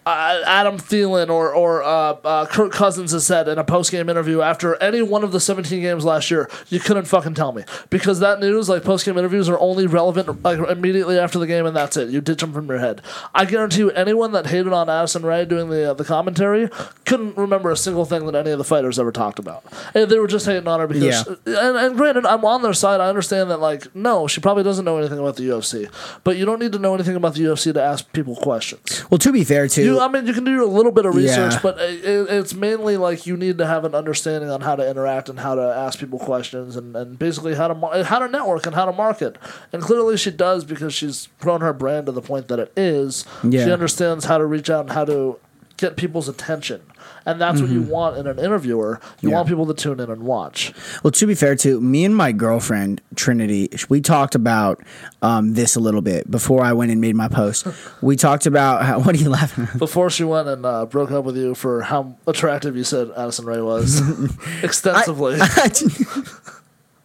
uh, 0.05 0.41
Adam 0.45 0.77
Thielen 0.77 1.29
or 1.29 1.53
or 1.53 1.83
uh, 1.83 2.17
uh, 2.23 2.45
Kirk 2.45 2.71
Cousins 2.71 3.11
has 3.11 3.25
said 3.25 3.47
in 3.47 3.57
a 3.57 3.63
post 3.63 3.91
game 3.91 4.09
interview 4.09 4.41
after 4.41 4.75
any 4.81 5.01
one 5.01 5.23
of 5.23 5.31
the 5.31 5.39
17 5.39 5.81
games 5.81 6.05
last 6.05 6.29
year. 6.29 6.49
You 6.69 6.79
couldn't 6.79 7.05
fucking 7.05 7.33
tell 7.33 7.51
me 7.51 7.63
because 7.89 8.19
that 8.19 8.39
news, 8.39 8.69
like 8.69 8.83
post 8.83 9.05
game 9.05 9.17
interviews, 9.17 9.49
are 9.49 9.59
only 9.59 9.87
relevant 9.87 10.43
like 10.43 10.59
immediately 10.59 11.17
after 11.17 11.39
the 11.39 11.47
game, 11.47 11.65
and 11.65 11.75
that's 11.75 11.97
it. 11.97 12.09
You 12.09 12.21
ditch 12.21 12.41
them 12.41 12.53
from 12.53 12.67
your 12.67 12.79
head. 12.79 13.01
I 13.33 13.45
guarantee 13.45 13.79
you, 13.79 13.91
anyone 13.91 14.31
that 14.33 14.47
hated 14.47 14.73
on 14.73 14.89
Addison 14.89 15.23
Rae 15.23 15.45
doing 15.45 15.69
the 15.69 15.91
uh, 15.91 15.93
the 15.93 16.05
commentary 16.05 16.69
couldn't 17.05 17.37
remember 17.37 17.71
a 17.71 17.77
single 17.77 18.05
thing 18.05 18.25
that 18.25 18.35
any 18.35 18.51
of 18.51 18.57
the 18.57 18.63
fighters 18.63 18.99
ever 18.99 19.11
talked 19.11 19.39
about. 19.39 19.63
And 19.93 20.09
they 20.09 20.19
were 20.19 20.27
just 20.27 20.45
hating 20.45 20.67
on 20.67 20.79
her 20.79 20.87
because. 20.87 21.27
Yeah. 21.45 21.65
And, 21.67 21.77
and 21.77 21.97
granted, 21.97 22.25
I'm 22.25 22.43
on 22.45 22.61
their 22.61 22.73
side. 22.73 22.99
I 23.01 23.07
understand 23.07 23.49
that, 23.49 23.59
like, 23.59 23.95
no, 23.95 24.27
she 24.27 24.41
probably 24.41 24.63
doesn't 24.63 24.85
know 24.85 24.97
anything 24.97 25.19
about 25.19 25.35
the 25.35 25.43
UFC, 25.43 25.89
but 26.23 26.37
you 26.37 26.45
don't 26.45 26.59
need 26.59 26.71
to 26.73 26.79
know 26.79 26.93
anything 26.93 27.15
about 27.15 27.35
the 27.35 27.41
UFC 27.41 27.73
to 27.73 27.81
ask 27.81 28.11
people 28.13 28.35
questions. 28.35 29.03
Well, 29.09 29.17
to 29.19 29.31
be 29.31 29.43
fair, 29.43 29.67
too. 29.67 29.83
You, 29.83 29.94
I 29.99 30.07
mean, 30.07 30.25
you 30.27 30.33
can 30.33 30.43
do 30.43 30.63
a 30.63 30.65
little 30.65 30.91
bit 30.91 31.05
of 31.05 31.15
research, 31.15 31.53
Yeah. 31.53 31.59
but 31.61 31.79
it, 31.79 32.03
it- 32.05 32.29
it's 32.29 32.53
mainly 32.53 32.97
like 32.97 33.25
you 33.25 33.35
need 33.37 33.57
to 33.59 33.65
have 33.65 33.85
an 33.85 33.95
understanding 33.95 34.49
on 34.49 34.61
how 34.61 34.75
to 34.75 34.87
interact 34.89 35.29
and 35.29 35.39
how 35.39 35.55
to 35.55 35.61
ask 35.61 35.99
people 35.99 36.19
questions 36.19 36.75
and, 36.75 36.95
and 36.95 37.17
basically 37.19 37.55
how 37.55 37.67
to 37.67 38.03
how 38.03 38.19
to 38.19 38.27
network 38.27 38.65
and 38.65 38.75
how 38.75 38.85
to 38.85 38.91
market. 38.93 39.37
And 39.73 39.81
clearly, 39.81 40.17
she 40.17 40.31
does 40.31 40.63
because 40.65 40.93
she's 40.93 41.29
grown 41.39 41.61
her 41.61 41.73
brand 41.73 42.05
to 42.07 42.11
the 42.11 42.21
point 42.21 42.47
that 42.49 42.59
it 42.59 42.71
is. 42.77 43.25
She 43.65 43.71
understands 43.71 44.25
how 44.25 44.37
to 44.37 44.45
reach 44.45 44.69
out 44.69 44.81
and 44.81 44.91
how 44.91 45.05
to 45.05 45.37
get 45.77 45.97
people's 45.97 46.29
attention. 46.29 46.81
And 47.25 47.41
that's 47.41 47.59
what 47.59 47.69
you 47.71 47.81
want 47.81 48.17
in 48.17 48.27
an 48.27 48.37
interviewer. 48.39 48.99
You 49.01 49.07
Mm-hmm. 49.07 49.27
Yeah. 49.29 49.35
want 49.35 49.47
people 49.49 49.65
to 49.67 49.73
tune 49.73 49.99
in 49.99 50.09
and 50.11 50.23
watch. 50.23 50.73
well, 51.03 51.11
to 51.11 51.25
be 51.25 51.33
fair, 51.35 51.55
too, 51.55 51.81
me 51.81 52.05
and 52.05 52.15
my 52.15 52.31
girlfriend 52.31 53.01
Trinity, 53.15 53.69
we 53.89 53.99
talked 54.01 54.35
about 54.35 54.83
um, 55.21 55.53
this 55.53 55.75
a 55.75 55.79
little 55.79 56.01
bit 56.01 56.29
before 56.29 56.61
I 56.63 56.73
went 56.73 56.91
and 56.91 57.01
made 57.01 57.15
my 57.15 57.27
post. 57.27 57.65
we 58.01 58.15
talked 58.15 58.45
about 58.45 58.83
how. 58.85 58.99
What 59.05 59.15
are 59.15 59.19
you 59.19 59.29
laughing? 59.29 59.67
at? 59.71 59.77
Before 59.79 60.09
she 60.09 60.23
went 60.23 60.47
and 60.47 60.65
uh, 60.65 60.85
broke 60.85 61.11
up 61.11 61.25
with 61.25 61.37
you 61.37 61.55
for 61.55 61.81
how 61.81 62.15
attractive 62.27 62.75
you 62.75 62.83
said 62.83 63.09
Addison 63.17 63.45
Rae 63.45 63.61
was 63.61 63.99
extensively. 64.63 65.37
I 65.39 65.69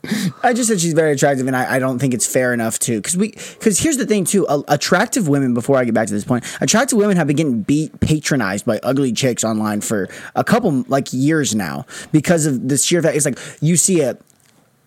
just 0.54 0.68
said 0.68 0.80
she's 0.80 0.94
very 0.94 1.12
attractive, 1.12 1.46
and 1.46 1.54
I, 1.54 1.76
I 1.76 1.78
don't 1.78 1.98
think 1.98 2.14
it's 2.14 2.26
fair 2.26 2.54
enough 2.54 2.78
to 2.80 2.96
because 2.96 3.16
we 3.16 3.32
because 3.32 3.78
here's 3.78 3.98
the 3.98 4.06
thing 4.06 4.24
too. 4.24 4.46
Attractive 4.68 5.28
women. 5.28 5.52
Before 5.52 5.76
I 5.76 5.84
get 5.84 5.94
back 5.94 6.06
to 6.08 6.14
this 6.14 6.24
point, 6.24 6.44
attractive 6.60 6.96
women 6.96 7.16
have 7.16 7.26
been 7.26 7.36
getting 7.36 7.62
beat 7.62 8.00
patronized 8.00 8.64
by 8.64 8.80
ugly 8.82 9.12
chicks 9.12 9.44
online 9.44 9.82
for 9.82 10.08
a 10.34 10.42
couple 10.42 10.84
like 10.88 11.12
years 11.12 11.54
now 11.54 11.84
because 12.12 12.46
of 12.46 12.68
the 12.68 12.78
sheer 12.78 13.02
fact. 13.02 13.16
It's 13.16 13.26
like 13.26 13.38
you 13.60 13.76
see 13.76 14.00
a 14.00 14.16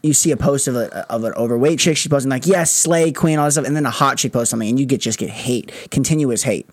you 0.02 0.14
see 0.14 0.32
a 0.32 0.38
post 0.38 0.68
of 0.68 0.76
a 0.76 1.12
of 1.12 1.24
an 1.24 1.34
overweight 1.34 1.78
chick. 1.78 1.96
She's 1.98 2.10
posting 2.10 2.32
like 2.32 2.48
yes, 2.48 2.72
slay 2.72 3.12
queen, 3.12 3.38
all 3.38 3.46
this 3.46 3.54
stuff, 3.54 3.68
and 3.68 3.76
then 3.76 3.86
a 3.86 3.92
hot 3.92 4.18
chick 4.18 4.34
posts 4.34 4.50
something, 4.50 4.68
and 4.68 4.80
you 4.80 4.86
get 4.88 5.02
just 5.02 5.20
get 5.20 5.30
hate, 5.30 5.72
continuous 5.92 6.42
hate, 6.42 6.68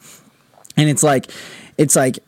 and 0.79 0.89
it's 0.89 1.03
like 1.03 1.31
it's 1.77 1.95
like 1.95 2.19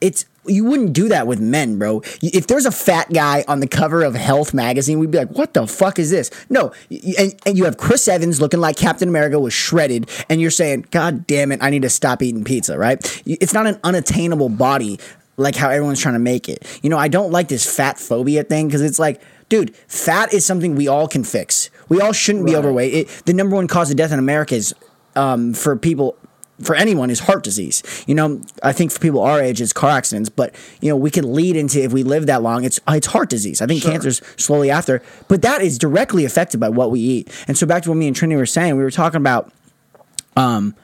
it's 0.00 0.26
you 0.46 0.64
wouldn't 0.64 0.92
do 0.92 1.08
that 1.08 1.26
with 1.26 1.40
men, 1.40 1.78
bro. 1.78 2.02
If 2.22 2.46
there's 2.46 2.66
a 2.66 2.70
fat 2.70 3.12
guy 3.12 3.44
on 3.48 3.60
the 3.60 3.66
cover 3.66 4.02
of 4.02 4.14
Health 4.14 4.54
magazine, 4.54 4.98
we'd 4.98 5.10
be 5.10 5.18
like, 5.18 5.30
"What 5.30 5.54
the 5.54 5.66
fuck 5.66 5.98
is 5.98 6.10
this?" 6.10 6.30
No, 6.50 6.72
and, 6.90 7.34
and 7.46 7.58
you 7.58 7.64
have 7.64 7.76
Chris 7.76 8.08
Evans 8.08 8.40
looking 8.40 8.60
like 8.60 8.76
Captain 8.76 9.08
America 9.08 9.38
was 9.38 9.52
shredded, 9.52 10.10
and 10.28 10.40
you're 10.40 10.50
saying, 10.50 10.86
"God 10.90 11.26
damn 11.26 11.52
it, 11.52 11.62
I 11.62 11.70
need 11.70 11.82
to 11.82 11.90
stop 11.90 12.22
eating 12.22 12.44
pizza." 12.44 12.78
Right? 12.78 13.22
It's 13.26 13.54
not 13.54 13.66
an 13.66 13.78
unattainable 13.84 14.48
body 14.48 14.98
like 15.36 15.56
how 15.56 15.70
everyone's 15.70 16.00
trying 16.00 16.14
to 16.14 16.20
make 16.20 16.48
it. 16.48 16.64
You 16.82 16.90
know, 16.90 16.98
I 16.98 17.08
don't 17.08 17.30
like 17.30 17.48
this 17.48 17.64
fat 17.64 17.98
phobia 17.98 18.44
thing 18.44 18.68
because 18.68 18.82
it's 18.82 18.98
like, 18.98 19.20
dude, 19.48 19.74
fat 19.88 20.32
is 20.32 20.46
something 20.46 20.76
we 20.76 20.88
all 20.88 21.08
can 21.08 21.24
fix. 21.24 21.70
We 21.88 22.00
all 22.00 22.12
shouldn't 22.12 22.44
right. 22.44 22.52
be 22.52 22.56
overweight. 22.56 22.94
It, 22.94 23.22
the 23.26 23.34
number 23.34 23.56
one 23.56 23.66
cause 23.66 23.90
of 23.90 23.96
death 23.96 24.12
in 24.12 24.18
America 24.18 24.54
is 24.54 24.74
um, 25.16 25.54
for 25.54 25.76
people 25.76 26.16
for 26.62 26.74
anyone 26.74 27.10
is 27.10 27.20
heart 27.20 27.42
disease. 27.42 27.82
You 28.06 28.14
know, 28.14 28.40
I 28.62 28.72
think 28.72 28.92
for 28.92 29.00
people 29.00 29.20
our 29.20 29.40
age, 29.40 29.60
it's 29.60 29.72
car 29.72 29.90
accidents, 29.90 30.28
but 30.28 30.54
you 30.80 30.88
know, 30.88 30.96
we 30.96 31.10
can 31.10 31.32
lead 31.34 31.56
into 31.56 31.82
if 31.82 31.92
we 31.92 32.02
live 32.02 32.26
that 32.26 32.42
long, 32.42 32.64
it's 32.64 32.80
it's 32.88 33.08
heart 33.08 33.28
disease. 33.30 33.60
I 33.60 33.66
think 33.66 33.82
sure. 33.82 33.92
cancer's 33.92 34.22
slowly 34.36 34.70
after, 34.70 35.02
but 35.28 35.42
that 35.42 35.62
is 35.62 35.78
directly 35.78 36.24
affected 36.24 36.60
by 36.60 36.68
what 36.68 36.90
we 36.90 37.00
eat. 37.00 37.44
And 37.48 37.58
so 37.58 37.66
back 37.66 37.82
to 37.84 37.88
what 37.90 37.96
me 37.96 38.06
and 38.06 38.14
Trinity 38.14 38.38
were 38.38 38.46
saying, 38.46 38.76
we 38.76 38.82
were 38.82 38.90
talking 38.90 39.18
about 39.18 39.52
um 40.36 40.74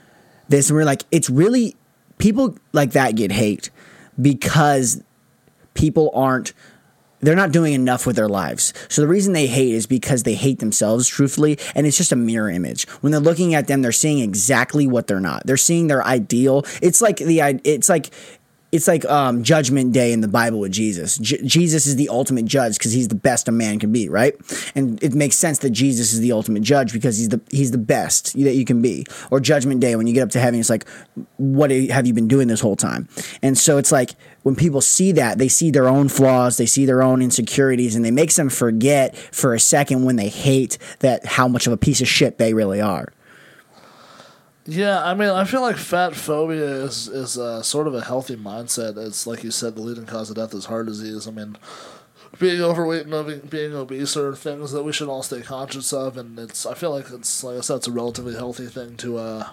this, 0.49 0.69
and 0.69 0.77
we 0.77 0.83
are 0.83 0.87
like, 0.87 1.05
it's 1.11 1.31
really 1.31 1.77
people 2.19 2.57
like 2.73 2.93
that 2.93 3.15
get 3.15 3.31
hate 3.31 3.71
because 4.21 5.03
people 5.75 6.11
aren't 6.15 6.53
they're 7.21 7.37
not 7.37 7.53
doing 7.53 7.73
enough 7.73 8.07
with 8.07 8.17
their 8.17 8.29
lives. 8.29 8.73
So 8.89 9.03
the 9.03 9.09
reason 9.09 9.33
they 9.33 9.47
hate 9.47 9.75
is 9.75 9.87
because 9.87 10.23
they 10.23 10.35
hate 10.35 10.59
themselves, 10.59 11.09
truthfully, 11.09 11.59
and 11.75 11.87
it's 11.87 11.97
just 11.97 12.13
a 12.13 12.17
mirror 12.17 12.51
image. 12.51 12.89
When 13.01 13.13
they're 13.13 13.21
looking 13.21 13.55
at 13.55 13.67
them, 13.67 13.83
they're 13.83 13.93
seeing 13.93 14.21
exactly 14.21 14.87
what 14.87 15.07
they're 15.07 15.21
not. 15.21 15.47
They're 15.47 15.57
seeing 15.57 15.87
their 15.87 16.05
ideal. 16.05 16.65
It's 16.83 17.01
like 17.01 17.19
the 17.19 17.41
it's 17.65 17.89
like 17.89 18.11
it's 18.73 18.87
like 18.87 19.05
um, 19.07 19.43
judgment 19.43 19.93
day 19.93 20.13
in 20.13 20.21
the 20.21 20.29
bible 20.29 20.61
with 20.61 20.73
jesus. 20.73 21.19
J- 21.19 21.43
jesus 21.45 21.87
is 21.87 21.97
the 21.97 22.09
ultimate 22.09 22.45
judge 22.45 22.79
because 22.79 22.93
he's 22.93 23.09
the 23.09 23.15
best 23.15 23.49
a 23.49 23.53
man 23.53 23.79
can 23.79 23.93
be 23.93 24.09
right? 24.09 24.35
And 24.75 25.03
it 25.03 25.15
makes 25.15 25.37
sense 25.37 25.59
that 25.61 25.71
jesus 25.71 26.13
is 26.13 26.21
the 26.21 26.33
ultimate 26.33 26.63
judge 26.63 26.93
because 26.93 27.19
he's 27.19 27.29
the 27.29 27.41
he's 27.51 27.71
the 27.71 27.79
best 27.79 28.35
that 28.35 28.55
you 28.55 28.65
can 28.65 28.83
be. 28.83 29.07
Or 29.31 29.41
judgment 29.41 29.81
day 29.81 29.97
when 29.97 30.07
you 30.07 30.15
get 30.15 30.23
up 30.23 30.31
to 30.31 30.41
heaven 30.41 30.61
it's 30.61 30.71
like 30.71 30.87
what 31.37 31.71
have 31.71 32.07
you 32.07 32.15
been 32.15 32.29
doing 32.29 32.49
this 32.49 32.61
whole 32.61 32.77
time? 32.77 33.09
And 33.43 33.57
so 33.57 33.79
it's 33.79 33.93
like 33.93 34.11
when 34.43 34.57
people 34.57 34.81
see 34.81 35.13
that 35.13 35.39
they 35.39 35.49
see 35.49 35.71
their 35.71 35.89
own 35.89 36.09
flaws 36.09 36.57
they 36.57 36.67
see 36.67 36.87
their 36.87 37.03
own 37.03 37.23
insecurities 37.23 37.95
and 37.97 38.05
they 38.05 38.11
makes 38.11 38.37
them 38.37 38.49
forget 38.49 39.17
for 39.17 39.55
a 39.55 39.61
second 39.61 40.05
when 40.05 40.17
they 40.17 40.29
hate 40.29 40.79
that 41.01 41.25
how 41.27 41.49
much 41.49 41.67
of 41.67 41.73
a 41.73 41.77
piece 41.77 42.01
of 42.01 42.09
shit 42.09 42.39
they 42.39 42.55
really 42.55 42.81
are 42.81 43.13
yeah, 44.71 45.05
I 45.05 45.15
mean, 45.15 45.29
I 45.31 45.45
feel 45.45 45.63
like 45.63 45.77
fat 45.77 46.15
phobia 46.15 46.65
is 46.65 47.09
is 47.09 47.37
uh, 47.37 47.61
sort 47.63 47.89
of 47.89 47.95
a 47.95 48.03
healthy 48.03 48.37
mindset. 48.37 48.97
It's 48.97 49.27
like 49.27 49.43
you 49.43 49.51
said, 49.51 49.75
the 49.75 49.83
leading 49.83 50.07
cause 50.07 50.31
of 50.31 50.37
death 50.37 50.55
is 50.55 50.67
heart 50.67 50.87
disease. 50.87 51.27
I 51.27 51.33
mean, 51.33 51.57
being 52.39 52.61
overweight 52.63 53.07
and 53.07 53.51
being 53.51 53.75
obese 53.75 54.17
are 54.17 54.35
things 54.35 54.71
that 54.71 54.85
we 54.85 54.93
should 54.93 55.09
all 55.09 55.25
stay 55.25 55.43
conscious 55.43 55.93
of, 55.93 56.17
and 56.17 56.39
it's. 56.39 56.67
I 56.67 56.75
feel 56.75 56.93
like 56.93 57.11
it's 57.11 57.43
like 57.43 57.59
I 57.59 57.61
said, 57.61 57.77
it's 57.77 57.89
a 57.89 57.93
relatively 57.93 58.35
healthy 58.35 58.67
thing 58.67 58.97
to 58.99 59.19
uh, 59.19 59.49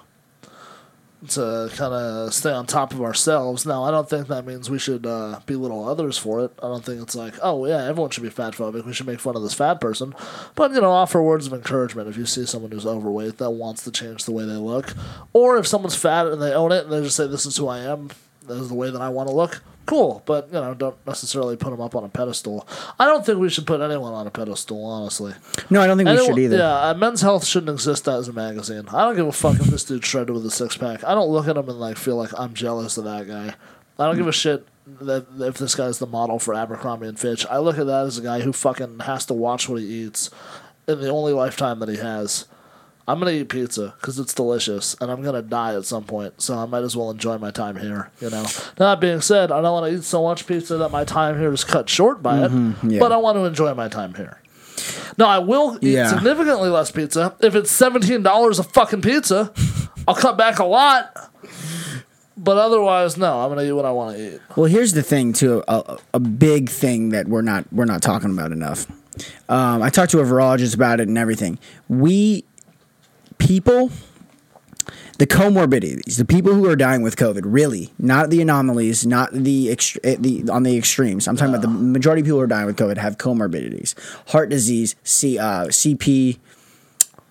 to 1.29 1.69
kind 1.75 1.93
of 1.93 2.33
stay 2.33 2.51
on 2.51 2.67
top 2.67 2.93
of 2.93 3.01
ourselves. 3.01 3.65
Now, 3.65 3.83
I 3.83 3.91
don't 3.91 4.09
think 4.09 4.27
that 4.27 4.45
means 4.45 4.69
we 4.69 4.79
should 4.79 5.05
uh, 5.05 5.39
belittle 5.45 5.87
others 5.87 6.17
for 6.17 6.43
it. 6.43 6.51
I 6.61 6.67
don't 6.67 6.85
think 6.85 7.01
it's 7.01 7.15
like, 7.15 7.33
oh 7.41 7.65
yeah, 7.65 7.85
everyone 7.85 8.11
should 8.11 8.23
be 8.23 8.29
fat 8.29 8.53
phobic. 8.53 8.85
We 8.85 8.93
should 8.93 9.07
make 9.07 9.19
fun 9.19 9.35
of 9.35 9.41
this 9.41 9.53
fat 9.53 9.81
person, 9.81 10.13
but 10.55 10.71
you 10.71 10.81
know, 10.81 10.91
offer 10.91 11.21
words 11.21 11.47
of 11.47 11.53
encouragement 11.53 12.07
if 12.07 12.17
you 12.17 12.25
see 12.25 12.45
someone 12.45 12.71
who's 12.71 12.85
overweight 12.85 13.37
that 13.37 13.51
wants 13.51 13.83
to 13.85 13.91
change 13.91 14.25
the 14.25 14.31
way 14.31 14.45
they 14.45 14.53
look, 14.53 14.93
or 15.33 15.57
if 15.57 15.67
someone's 15.67 15.95
fat 15.95 16.27
and 16.27 16.41
they 16.41 16.53
own 16.53 16.71
it 16.71 16.85
and 16.85 16.93
they 16.93 17.01
just 17.01 17.15
say, 17.15 17.27
"This 17.27 17.45
is 17.45 17.57
who 17.57 17.67
I 17.67 17.79
am. 17.79 18.09
This 18.47 18.59
is 18.59 18.69
the 18.69 18.75
way 18.75 18.91
that 18.91 19.01
I 19.01 19.09
want 19.09 19.27
to 19.29 19.35
look." 19.35 19.61
Cool, 19.87 20.21
but 20.25 20.47
you 20.47 20.53
know, 20.53 20.75
don't 20.75 21.07
necessarily 21.07 21.57
put 21.57 21.71
them 21.71 21.81
up 21.81 21.95
on 21.95 22.03
a 22.03 22.09
pedestal. 22.09 22.67
I 22.99 23.05
don't 23.05 23.25
think 23.25 23.39
we 23.39 23.49
should 23.49 23.65
put 23.65 23.81
anyone 23.81 24.13
on 24.13 24.27
a 24.27 24.31
pedestal, 24.31 24.85
honestly. 24.85 25.33
No, 25.71 25.81
I 25.81 25.87
don't 25.87 25.97
think 25.97 26.09
we 26.09 26.23
should 26.23 26.37
either. 26.37 26.57
Yeah, 26.57 26.89
uh, 26.89 26.93
Men's 26.93 27.21
Health 27.21 27.45
shouldn't 27.45 27.71
exist 27.71 28.07
as 28.07 28.27
a 28.27 28.33
magazine. 28.33 28.87
I 28.89 29.05
don't 29.05 29.15
give 29.15 29.27
a 29.27 29.31
fuck 29.31 29.59
if 29.59 29.65
this 29.65 29.83
dude 29.83 30.05
shredded 30.05 30.35
with 30.35 30.45
a 30.45 30.51
six 30.51 30.77
pack. 30.77 31.03
I 31.03 31.15
don't 31.15 31.29
look 31.29 31.47
at 31.47 31.57
him 31.57 31.67
and 31.67 31.79
like 31.79 31.97
feel 31.97 32.17
like 32.17 32.37
I'm 32.37 32.53
jealous 32.53 32.97
of 32.97 33.05
that 33.05 33.27
guy. 33.27 33.55
I 33.99 34.05
don't 34.05 34.17
give 34.17 34.27
a 34.27 34.31
shit 34.31 34.67
that 35.01 35.25
if 35.39 35.57
this 35.57 35.75
guy's 35.75 35.99
the 35.99 36.05
model 36.05 36.37
for 36.37 36.53
Abercrombie 36.53 37.07
and 37.07 37.19
Fitch. 37.19 37.45
I 37.47 37.57
look 37.57 37.77
at 37.77 37.87
that 37.87 38.05
as 38.05 38.17
a 38.17 38.21
guy 38.21 38.41
who 38.41 38.53
fucking 38.53 38.99
has 38.99 39.25
to 39.25 39.33
watch 39.33 39.67
what 39.67 39.81
he 39.81 39.87
eats 39.87 40.29
in 40.87 41.01
the 41.01 41.09
only 41.09 41.33
lifetime 41.33 41.79
that 41.79 41.89
he 41.89 41.97
has. 41.97 42.45
I'm 43.07 43.19
gonna 43.19 43.31
eat 43.31 43.47
pizza 43.47 43.93
because 43.99 44.19
it's 44.19 44.33
delicious, 44.33 44.95
and 44.99 45.09
I'm 45.09 45.21
gonna 45.21 45.41
die 45.41 45.75
at 45.75 45.85
some 45.85 46.03
point. 46.03 46.41
So 46.41 46.57
I 46.57 46.65
might 46.65 46.83
as 46.83 46.97
well 46.97 47.09
enjoy 47.09 47.37
my 47.37 47.51
time 47.51 47.77
here. 47.77 48.11
You 48.19 48.29
know. 48.29 48.45
That 48.75 48.99
being 48.99 49.21
said, 49.21 49.49
I 49.51 49.61
don't 49.61 49.71
want 49.71 49.91
to 49.91 49.97
eat 49.97 50.03
so 50.03 50.23
much 50.23 50.45
pizza 50.45 50.75
that 50.77 50.89
my 50.89 51.05
time 51.05 51.39
here 51.39 51.53
is 51.53 51.63
cut 51.63 51.87
short 51.87 52.21
by 52.21 52.43
it. 52.43 52.51
Mm-hmm, 52.51 52.89
yeah. 52.89 52.99
But 52.99 53.13
I 53.13 53.17
want 53.17 53.37
to 53.37 53.45
enjoy 53.45 53.73
my 53.73 53.87
time 53.87 54.13
here. 54.13 54.41
Now 55.17 55.27
I 55.27 55.39
will 55.39 55.77
eat 55.81 55.93
yeah. 55.93 56.09
significantly 56.13 56.69
less 56.69 56.91
pizza 56.91 57.35
if 57.39 57.55
it's 57.55 57.71
seventeen 57.71 58.23
dollars 58.23 58.59
a 58.59 58.63
fucking 58.63 59.01
pizza. 59.01 59.53
I'll 60.07 60.15
cut 60.15 60.37
back 60.37 60.59
a 60.59 60.65
lot. 60.65 61.31
But 62.39 62.57
otherwise, 62.57 63.17
no. 63.17 63.39
I'm 63.39 63.49
gonna 63.49 63.63
eat 63.63 63.71
what 63.71 63.85
I 63.85 63.91
want 63.91 64.17
to 64.17 64.35
eat. 64.35 64.41
Well, 64.55 64.67
here's 64.67 64.93
the 64.93 65.01
thing, 65.01 65.33
too. 65.33 65.63
A, 65.67 65.97
a 66.13 66.19
big 66.19 66.69
thing 66.69 67.09
that 67.09 67.27
we're 67.27 67.41
not 67.41 67.65
we're 67.71 67.85
not 67.85 68.01
talking 68.01 68.31
about 68.31 68.51
enough. 68.51 68.85
Um, 69.49 69.81
I 69.81 69.89
talked 69.89 70.11
to 70.11 70.19
a 70.19 70.23
virologist 70.23 70.75
about 70.75 70.99
it 70.99 71.07
and 71.07 71.17
everything. 71.17 71.57
We 71.87 72.43
people 73.37 73.91
the 75.17 75.27
comorbidities, 75.27 76.17
the 76.17 76.25
people 76.25 76.53
who 76.53 76.69
are 76.69 76.75
dying 76.75 77.01
with 77.01 77.15
COVID, 77.15 77.41
really, 77.43 77.91
not 77.97 78.29
the 78.29 78.41
anomalies, 78.41 79.05
not 79.05 79.31
the, 79.33 79.67
ext- 79.67 79.97
eh, 80.03 80.15
the 80.19 80.49
on 80.49 80.63
the 80.63 80.77
extremes. 80.77 81.27
I'm 81.27 81.35
talking 81.35 81.53
about 81.53 81.63
the 81.63 81.67
majority 81.67 82.21
of 82.21 82.25
people 82.25 82.37
who 82.37 82.43
are 82.43 82.47
dying 82.47 82.67
with 82.67 82.77
COVID 82.77 82.97
have 82.97 83.17
comorbidities, 83.17 83.95
heart 84.29 84.49
disease, 84.49 84.95
C, 85.03 85.39
uh, 85.39 85.67
CP, 85.67 86.37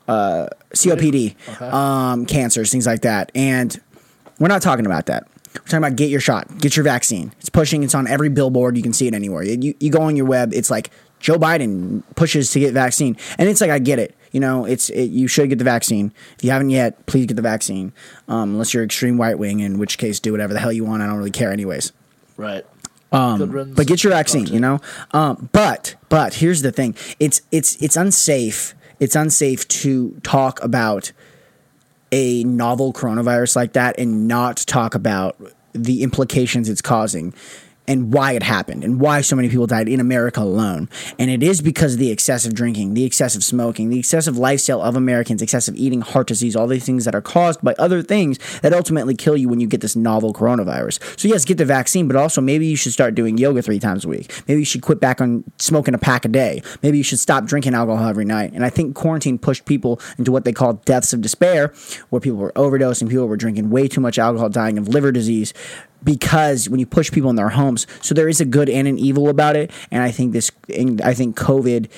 uh, 0.09 0.49
COPD, 0.75 1.37
okay. 1.49 1.69
um, 1.69 2.27
cancers, 2.27 2.73
things 2.73 2.87
like 2.87 3.03
that. 3.03 3.31
And 3.35 3.81
we're 4.41 4.49
not 4.49 4.63
talking 4.63 4.87
about 4.87 5.07
that. 5.07 5.29
We're 5.55 5.63
talking 5.63 5.79
about 5.79 5.97
get 5.97 6.11
your 6.11 6.21
shot, 6.21 6.59
get 6.59 6.77
your 6.77 6.85
vaccine. 6.85 7.33
It's 7.39 7.49
pushing. 7.49 7.83
It's 7.83 7.95
on 7.95 8.07
every 8.07 8.29
billboard. 8.29 8.77
You 8.77 8.83
can 8.83 8.93
see 8.93 9.07
it 9.07 9.15
anywhere. 9.15 9.43
You, 9.43 9.75
you 9.79 9.91
go 9.91 10.03
on 10.03 10.17
your 10.17 10.27
web. 10.27 10.53
It's 10.53 10.71
like 10.71 10.91
Joe 11.21 11.39
Biden 11.39 12.03
pushes 12.15 12.51
to 12.51 12.61
get 12.61 12.75
vaccine, 12.75 13.17
and 13.39 13.49
it's 13.49 13.61
like 13.61 13.71
I 13.71 13.79
get 13.79 13.99
it. 13.99 14.15
You 14.37 14.41
know, 14.41 14.67
it's 14.67 14.91
it, 14.91 15.05
you 15.05 15.29
should 15.29 15.49
get 15.49 15.57
the 15.57 15.65
vaccine. 15.65 16.13
If 16.37 16.45
you 16.45 16.51
haven't 16.51 16.69
yet, 16.69 17.07
please 17.07 17.25
get 17.25 17.37
the 17.37 17.43
vaccine. 17.43 17.95
Um, 18.29 18.51
unless 18.51 18.75
you're 18.75 18.85
extreme 18.85 19.19
right 19.19 19.39
wing, 19.39 19.61
in 19.61 19.79
which 19.79 19.97
case 19.97 20.21
do 20.21 20.31
whatever 20.31 20.53
the 20.53 20.61
hell 20.61 20.71
you 20.71 20.85
want. 20.85 21.03
I 21.03 21.07
don't 21.07 21.17
really 21.17 21.31
care, 21.31 21.51
anyways. 21.51 21.91
Right. 22.37 22.67
Um, 23.13 23.73
but 23.75 23.87
get 23.87 24.05
your 24.05 24.13
vaccine. 24.13 24.47
You 24.49 24.61
know. 24.61 24.83
Um, 25.13 25.49
but 25.53 25.95
but 26.11 26.35
here's 26.35 26.61
the 26.61 26.71
thing. 26.71 26.95
It's 27.19 27.41
it's 27.51 27.81
it's 27.83 27.97
unsafe. 27.97 28.75
It's 29.01 29.17
unsafe 29.17 29.67
to 29.69 30.21
talk 30.23 30.63
about 30.63 31.13
a 32.13 32.45
novel 32.45 32.93
coronavirus 32.93 33.57
like 33.57 33.73
that 33.73 33.99
and 33.99 34.29
not 34.29 34.59
talk 34.59 34.95
about 34.95 35.41
the 35.73 36.03
implications 36.03 36.69
it's 36.69 36.83
causing 36.83 37.33
and 37.89 38.13
why 38.13 38.33
it 38.33 38.43
happened 38.43 38.85
and 38.85 39.01
why 39.01 39.21
so 39.21 39.37
many 39.37 39.49
people 39.49 39.67
died 39.67 39.89
in 39.89 40.01
America 40.01 40.41
alone. 40.41 40.89
And 41.19 41.31
it 41.31 41.43
is 41.43 41.61
because 41.61 41.95
of 41.95 41.99
the 41.99 42.11
excessive 42.11 42.55
drinking, 42.55 42.95
the 42.95 43.05
excessive 43.05 43.45
smoking, 43.45 43.91
the 43.91 43.99
excessive 43.99 44.37
lifestyle 44.37 44.83
of 44.83 44.97
Americans, 44.97 45.43
excessive 45.43 45.77
eating, 45.77 46.01
heart 46.01 46.27
disease, 46.27 46.57
all 46.57 46.67
these 46.67 46.85
things 46.85 47.05
that 47.05 47.15
are 47.15 47.23
caused 47.23 47.63
by 47.63 47.75
other 47.79 48.03
things 48.03 48.39
that 48.61 48.73
ultimately 48.73 49.15
kill 49.15 49.37
you 49.37 49.49
when 49.49 49.61
you 49.61 49.67
get 49.67 49.81
this 49.81 49.97
novel 49.97 50.33
coronavirus. 50.33 51.01
So, 51.19 51.29
yes, 51.29 51.45
get 51.45 51.59
the 51.59 51.65
vaccine, 51.65 52.07
but 52.07 52.17
also 52.17 52.41
maybe 52.41 52.67
you 52.67 52.77
should 52.77 52.93
start 52.93 53.15
doing 53.15 53.39
yoga 53.39 53.63
three 53.63 53.79
times 53.79 54.05
a 54.05 54.09
week. 54.09 54.33
Maybe 54.49 54.61
you 54.61 54.65
should 54.65 54.83
quit 54.83 55.01
back 55.01 55.21
on 55.21 55.45
smoking 55.59 55.95
a 55.95 55.99
pack 55.99 56.25
a 56.25 56.29
day. 56.29 56.63
Maybe 56.83 56.99
you 56.99 57.05
should 57.05 57.19
stop 57.19 57.45
drinking 57.45 57.75
alcohol 57.75 58.09
every 58.09 58.25
night. 58.25 58.53
And 58.53 58.65
I 58.65 58.71
think 58.71 58.95
quarantine 58.95 59.39
pushed 59.39 59.65
people 59.65 60.01
into 60.19 60.33
what 60.33 60.45
they 60.45 60.53
call 60.53 60.75
deaths 60.75 61.13
of 61.13 61.21
despair, 61.21 61.73
where 62.11 62.21
people 62.21 62.39
were 62.39 62.53
overdosing, 62.53 63.09
people 63.09 63.29
were 63.29 63.37
drinking 63.37 63.71
way 63.71 63.89
too 63.89 64.01
much 64.01 64.19
alcohol, 64.19 64.49
dying 64.49 64.79
of 64.79 64.89
liver 64.89 65.13
disease 65.13 65.53
because 66.05 66.69
when 66.69 66.81
you 66.81 66.87
push 66.87 67.11
people 67.11 67.31
in 67.31 67.37
their 67.37 67.49
homes, 67.49 67.87
so 68.01 68.15
there 68.15 68.29
is 68.29 68.41
a 68.41 68.45
good 68.45 68.69
and 68.69 68.87
an 68.87 68.99
evil 68.99 69.29
about 69.29 69.57
it. 69.57 69.71
And 69.91 70.03
I 70.03 70.11
think 70.11 70.33
this, 70.33 70.51
I 71.03 71.15
think 71.15 71.37
COVID 71.37 71.91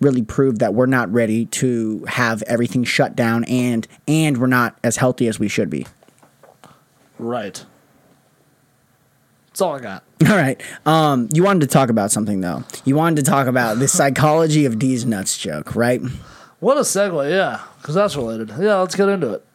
really 0.00 0.22
proved 0.22 0.60
that 0.60 0.74
we're 0.74 0.86
not 0.86 1.10
ready 1.12 1.46
to 1.46 2.04
have 2.06 2.42
everything 2.42 2.84
shut 2.84 3.16
down 3.16 3.44
and 3.44 3.88
and 4.06 4.36
we're 4.38 4.46
not 4.46 4.78
as 4.84 4.98
healthy 4.98 5.26
as 5.26 5.38
we 5.38 5.48
should 5.48 5.70
be. 5.70 5.86
Right. 7.18 7.64
That's 9.48 9.62
all 9.62 9.74
I 9.74 9.80
got. 9.80 10.04
All 10.28 10.36
right. 10.36 10.60
Um, 10.84 11.30
you 11.32 11.42
wanted 11.42 11.60
to 11.60 11.66
talk 11.66 11.88
about 11.88 12.10
something 12.10 12.42
though. 12.42 12.62
You 12.84 12.94
wanted 12.94 13.24
to 13.24 13.30
talk 13.30 13.46
about 13.46 13.78
the 13.78 13.88
psychology 13.88 14.66
of 14.66 14.78
D's 14.78 15.06
nuts 15.06 15.38
joke, 15.38 15.74
right? 15.74 16.02
What 16.60 16.76
a 16.78 16.80
segue, 16.80 17.30
yeah, 17.30 17.62
because 17.80 17.94
that's 17.94 18.16
related. 18.16 18.48
Yeah, 18.58 18.76
let's 18.76 18.94
get 18.94 19.08
into 19.08 19.34
it. 19.34 19.46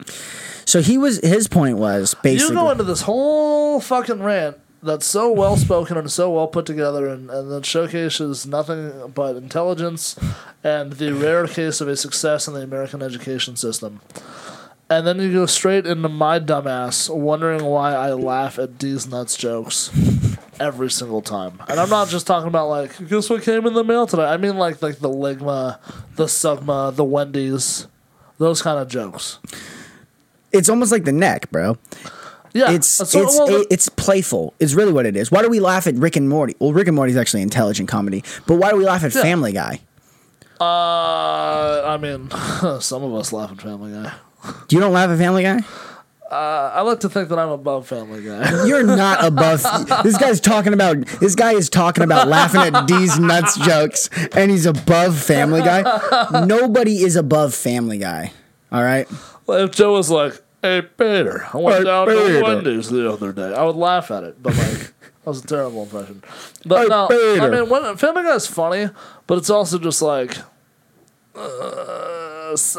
So 0.66 0.82
he 0.82 0.98
was 0.98 1.20
his 1.20 1.48
point 1.48 1.78
was 1.78 2.14
basically 2.16 2.56
You 2.56 2.62
go 2.62 2.70
into 2.72 2.84
this 2.84 3.02
whole 3.02 3.80
fucking 3.80 4.22
rant 4.22 4.58
that's 4.84 5.06
so 5.06 5.32
well 5.32 5.58
spoken 5.58 5.98
and 5.98 6.12
so 6.12 6.32
well 6.32 6.48
put 6.48 6.66
together 6.66 7.08
and, 7.08 7.30
and 7.30 7.52
that 7.52 7.66
showcases 7.66 8.48
nothing 8.48 9.12
but 9.14 9.36
intelligence 9.36 10.18
and 10.64 10.94
the 10.94 11.14
rare 11.14 11.48
case 11.48 11.82
of 11.82 11.88
a 11.88 11.96
success 11.96 12.48
in 12.48 12.54
the 12.54 12.62
American 12.62 13.02
education 13.02 13.56
system. 13.56 14.02
And 14.90 15.08
then 15.08 15.20
you 15.20 15.32
go 15.32 15.46
straight 15.46 15.86
into 15.86 16.10
my 16.10 16.40
dumbass 16.40 17.14
wondering 17.16 17.64
why 17.64 17.94
I 17.94 18.12
laugh 18.12 18.60
at 18.60 18.80
these 18.80 19.08
nuts 19.08 19.38
jokes 19.38 19.90
every 20.60 20.92
single 20.92 21.22
time. 21.22 21.60
And 21.70 21.80
I'm 21.80 21.90
not 21.90 22.10
just 22.10 22.28
talking 22.28 22.48
about 22.48 22.68
like, 22.68 23.08
guess 23.08 23.30
what 23.30 23.44
came 23.44 23.66
in 23.66 23.74
the 23.74 23.84
mail 23.84 24.06
today? 24.06 24.26
I 24.26 24.38
mean 24.38 24.58
like 24.58 24.82
like 24.82 25.00
the 25.00 25.10
Ligma, 25.10 25.80
the 26.16 26.26
Sugma, 26.26 26.94
the 26.94 27.06
Wendy's, 27.06 27.88
those 28.38 28.62
kind 28.62 28.80
of 28.80 28.90
jokes. 28.90 29.40
It's 30.54 30.70
almost 30.70 30.92
like 30.92 31.06
the 31.06 31.12
neck, 31.12 31.50
bro. 31.52 31.78
Yeah, 32.54 32.72
It's 32.72 32.88
so- 32.88 33.04
it's 33.04 33.38
well, 33.40 33.48
it- 33.62 33.68
it's 33.70 33.88
playful. 33.88 34.54
It's 34.60 34.74
really 34.74 34.92
what 34.92 35.06
it 35.06 35.16
is. 35.16 35.32
Why 35.32 35.42
do 35.42 35.50
we 35.50 35.60
laugh 35.62 35.88
at 35.88 35.96
Rick 35.96 36.18
and 36.18 36.28
Morty? 36.28 36.56
Well, 36.60 36.74
Rick 36.74 36.88
and 36.88 36.96
Morty 36.96 37.12
is 37.12 37.18
actually 37.18 37.44
intelligent 37.44 37.88
comedy, 37.88 38.24
but 38.46 38.56
why 38.56 38.72
do 38.72 38.76
we 38.78 38.84
laugh 38.84 39.04
at 39.06 39.16
Yeah. 39.16 39.22
Family 39.22 39.54
Guy? 39.54 39.80
Uh, 40.60 41.82
I 41.86 41.98
mean, 41.98 42.30
some 42.82 43.04
of 43.04 43.14
us 43.16 43.32
laugh 43.34 43.52
at 43.52 43.62
Family 43.62 43.92
Guy. 43.94 44.12
You 44.70 44.80
don't 44.80 44.94
laugh 44.94 45.10
at 45.10 45.18
Family 45.18 45.44
Guy? 45.44 45.60
Uh, 46.30 46.72
I 46.76 46.82
like 46.82 47.02
to 47.02 47.10
think 47.10 47.28
that 47.30 47.38
I'm 47.40 47.50
above 47.50 47.88
Family 47.88 48.24
Guy. 48.24 48.66
You're 48.66 48.84
not 48.86 49.24
above. 49.26 49.62
this 50.04 50.18
guy's 50.18 50.40
talking 50.40 50.74
about. 50.74 51.06
This 51.20 51.36
guy 51.36 51.54
is 51.54 51.70
talking 51.70 52.04
about 52.06 52.28
laughing 52.30 52.62
at 52.62 52.88
D's 52.88 53.20
nuts 53.20 53.58
jokes, 53.58 54.10
and 54.34 54.50
he's 54.50 54.66
above 54.66 55.18
Family 55.18 55.60
Guy. 55.62 55.82
Nobody 56.46 57.04
is 57.04 57.16
above 57.18 57.54
Family 57.54 57.98
Guy. 57.98 58.32
All 58.72 58.82
right. 58.84 59.10
If 59.60 59.72
Joe 59.72 59.94
was 59.94 60.10
like, 60.10 60.42
"Hey 60.62 60.82
Peter, 60.82 61.48
I 61.54 61.58
went 61.58 61.78
Hey, 61.80 61.84
down 61.84 62.08
Peter." 62.08 62.40
to 62.40 62.44
Wendy's 62.44 62.90
the 62.90 63.12
other 63.12 63.32
day," 63.34 63.54
I 63.54 63.64
would 63.64 63.76
laugh 63.76 64.12
at 64.12 64.24
it, 64.24 64.42
but 64.42 64.56
like. 64.58 64.94
That 65.24 65.30
was 65.30 65.44
a 65.44 65.48
terrible 65.48 65.84
impression. 65.84 66.24
But 66.66 66.82
Hey, 66.82 66.88
no, 66.88 67.06
I 67.06 67.08
Peter. 67.10 67.52
mean, 67.52 67.70
when, 67.70 67.96
Family 67.96 68.24
Guy 68.24 68.34
is 68.34 68.48
funny, 68.48 68.90
but 69.28 69.38
it's 69.38 69.52
also 69.52 69.78
just 69.78 70.02
like, 70.02 70.36
uh, 71.36 71.42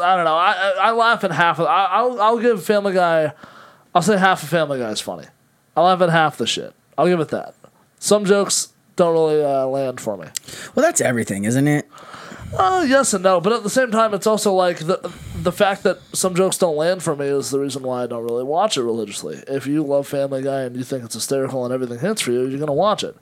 I 0.01 0.15
don't 0.15 0.25
know. 0.25 0.35
I, 0.35 0.51
I, 0.51 0.73
I 0.79 0.91
laugh 0.91 1.23
at 1.23 1.31
half 1.31 1.59
of. 1.59 1.67
I, 1.67 1.85
I'll 1.85 2.21
I'll 2.21 2.39
give 2.39 2.63
Family 2.63 2.93
Guy. 2.93 3.31
I'll 3.95 4.01
say 4.01 4.17
half 4.17 4.43
of 4.43 4.49
Family 4.49 4.79
Guy 4.79 4.89
is 4.89 4.99
funny. 5.01 5.25
I 5.75 5.81
laugh 5.81 6.01
at 6.01 6.09
half 6.09 6.37
the 6.37 6.45
shit. 6.45 6.73
I'll 6.97 7.07
give 7.07 7.19
it 7.19 7.29
that. 7.29 7.55
Some 7.99 8.25
jokes 8.25 8.73
don't 8.95 9.13
really 9.13 9.43
uh, 9.43 9.65
land 9.67 10.01
for 10.01 10.17
me. 10.17 10.27
Well, 10.75 10.85
that's 10.85 11.01
everything, 11.01 11.45
isn't 11.45 11.67
it? 11.67 11.87
Uh, 12.55 12.85
yes 12.87 13.13
and 13.13 13.23
no, 13.23 13.39
but 13.41 13.53
at 13.53 13.63
the 13.63 13.69
same 13.69 13.89
time, 13.89 14.13
it's 14.13 14.27
also 14.27 14.53
like 14.53 14.79
the 14.79 14.97
the 15.43 15.51
fact 15.51 15.83
that 15.83 15.99
some 16.15 16.35
jokes 16.35 16.57
don't 16.57 16.77
land 16.77 17.03
for 17.03 17.15
me 17.15 17.25
is 17.27 17.51
the 17.51 17.59
reason 17.59 17.83
why 17.83 18.03
I 18.03 18.07
don't 18.07 18.23
really 18.23 18.43
watch 18.43 18.77
it 18.77 18.83
religiously. 18.83 19.43
If 19.47 19.67
you 19.67 19.83
love 19.83 20.07
Family 20.07 20.41
Guy 20.41 20.61
and 20.61 20.75
you 20.75 20.83
think 20.83 21.03
it's 21.03 21.13
hysterical 21.15 21.65
and 21.65 21.73
everything 21.73 21.99
hits 21.99 22.21
for 22.21 22.31
you, 22.31 22.47
you're 22.47 22.59
gonna 22.59 22.73
watch 22.73 23.03
it. 23.03 23.15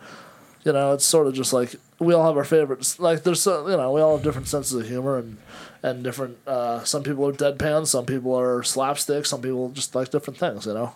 You 0.64 0.74
know, 0.74 0.94
it's 0.94 1.06
sort 1.06 1.26
of 1.28 1.34
just 1.34 1.54
like 1.54 1.76
we 2.00 2.14
all 2.14 2.26
have 2.26 2.38
our 2.38 2.44
favorites. 2.44 3.00
Like 3.00 3.24
there's 3.24 3.42
so 3.42 3.68
you 3.68 3.78
know 3.78 3.92
we 3.92 4.02
all 4.02 4.16
have 4.18 4.24
different 4.24 4.48
senses 4.48 4.74
of 4.74 4.88
humor 4.88 5.18
and 5.18 5.38
and 5.82 6.04
different. 6.04 6.38
Uh, 6.46 6.84
some 6.84 7.04
people 7.04 7.28
are 7.28 7.34
deadpan, 7.34 7.88
some 7.88 8.06
people 8.06 8.36
are 8.36 8.62
slapstick, 8.62 9.26
some 9.26 9.42
people 9.42 9.70
just 9.70 9.96
like 9.96 10.12
different 10.12 10.38
things. 10.38 10.66
You 10.66 10.74
know. 10.74 10.96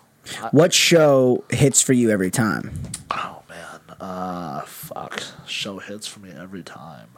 What 0.52 0.74
show 0.74 1.44
hits 1.50 1.82
for 1.82 1.94
you 1.94 2.10
every 2.10 2.32
time? 2.32 2.72
Oh 3.12 3.44
man, 3.50 3.98
uh, 4.00 4.62
fuck. 4.62 5.22
Show 5.48 5.80
hits 5.80 6.08
for 6.08 6.20
me 6.20 6.32
every 6.32 6.64
time. 6.64 7.10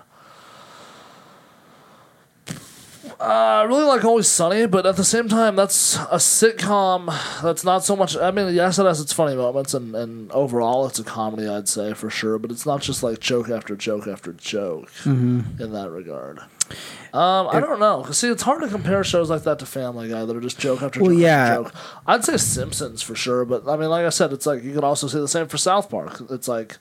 Uh, 3.19 3.23
I 3.23 3.63
really 3.63 3.83
like 3.85 4.03
Always 4.05 4.27
Sunny, 4.27 4.65
but 4.67 4.85
at 4.85 4.95
the 4.95 5.03
same 5.03 5.27
time, 5.27 5.55
that's 5.55 5.95
a 5.95 6.17
sitcom 6.17 7.07
that's 7.41 7.63
not 7.63 7.83
so 7.83 7.95
much. 7.95 8.15
I 8.17 8.31
mean, 8.31 8.53
yes, 8.53 8.79
it 8.79 8.85
has 8.85 8.99
its 8.99 9.13
funny 9.13 9.35
moments, 9.35 9.73
and, 9.73 9.95
and 9.95 10.31
overall, 10.31 10.85
it's 10.87 10.99
a 10.99 11.03
comedy, 11.03 11.47
I'd 11.47 11.67
say, 11.67 11.93
for 11.93 12.09
sure, 12.09 12.37
but 12.39 12.51
it's 12.51 12.65
not 12.65 12.81
just 12.81 13.03
like 13.03 13.19
joke 13.19 13.49
after 13.49 13.75
joke 13.75 14.07
after 14.07 14.33
joke 14.33 14.89
in 15.05 15.57
that 15.73 15.89
regard. 15.91 16.39
Um, 17.13 17.47
I 17.47 17.59
don't 17.61 17.79
know. 17.79 18.03
See, 18.11 18.27
it's 18.27 18.43
hard 18.43 18.61
to 18.61 18.67
compare 18.67 19.03
shows 19.03 19.29
like 19.29 19.43
that 19.43 19.59
to 19.59 19.65
Family 19.65 20.09
Guy 20.09 20.25
that 20.25 20.35
are 20.35 20.41
just 20.41 20.59
joke 20.59 20.81
after 20.81 21.01
Well, 21.01 21.11
joke 21.11 21.19
yeah. 21.21 21.43
after 21.45 21.63
joke. 21.63 21.73
I'd 22.05 22.25
say 22.25 22.37
Simpsons 22.37 23.01
for 23.01 23.15
sure, 23.15 23.45
but 23.45 23.67
I 23.67 23.77
mean, 23.77 23.89
like 23.89 24.05
I 24.05 24.09
said, 24.09 24.33
it's 24.33 24.45
like 24.45 24.63
you 24.63 24.73
could 24.73 24.83
also 24.83 25.07
say 25.07 25.19
the 25.19 25.27
same 25.27 25.47
for 25.47 25.57
South 25.57 25.89
Park. 25.89 26.21
It's 26.29 26.47
like 26.47 26.77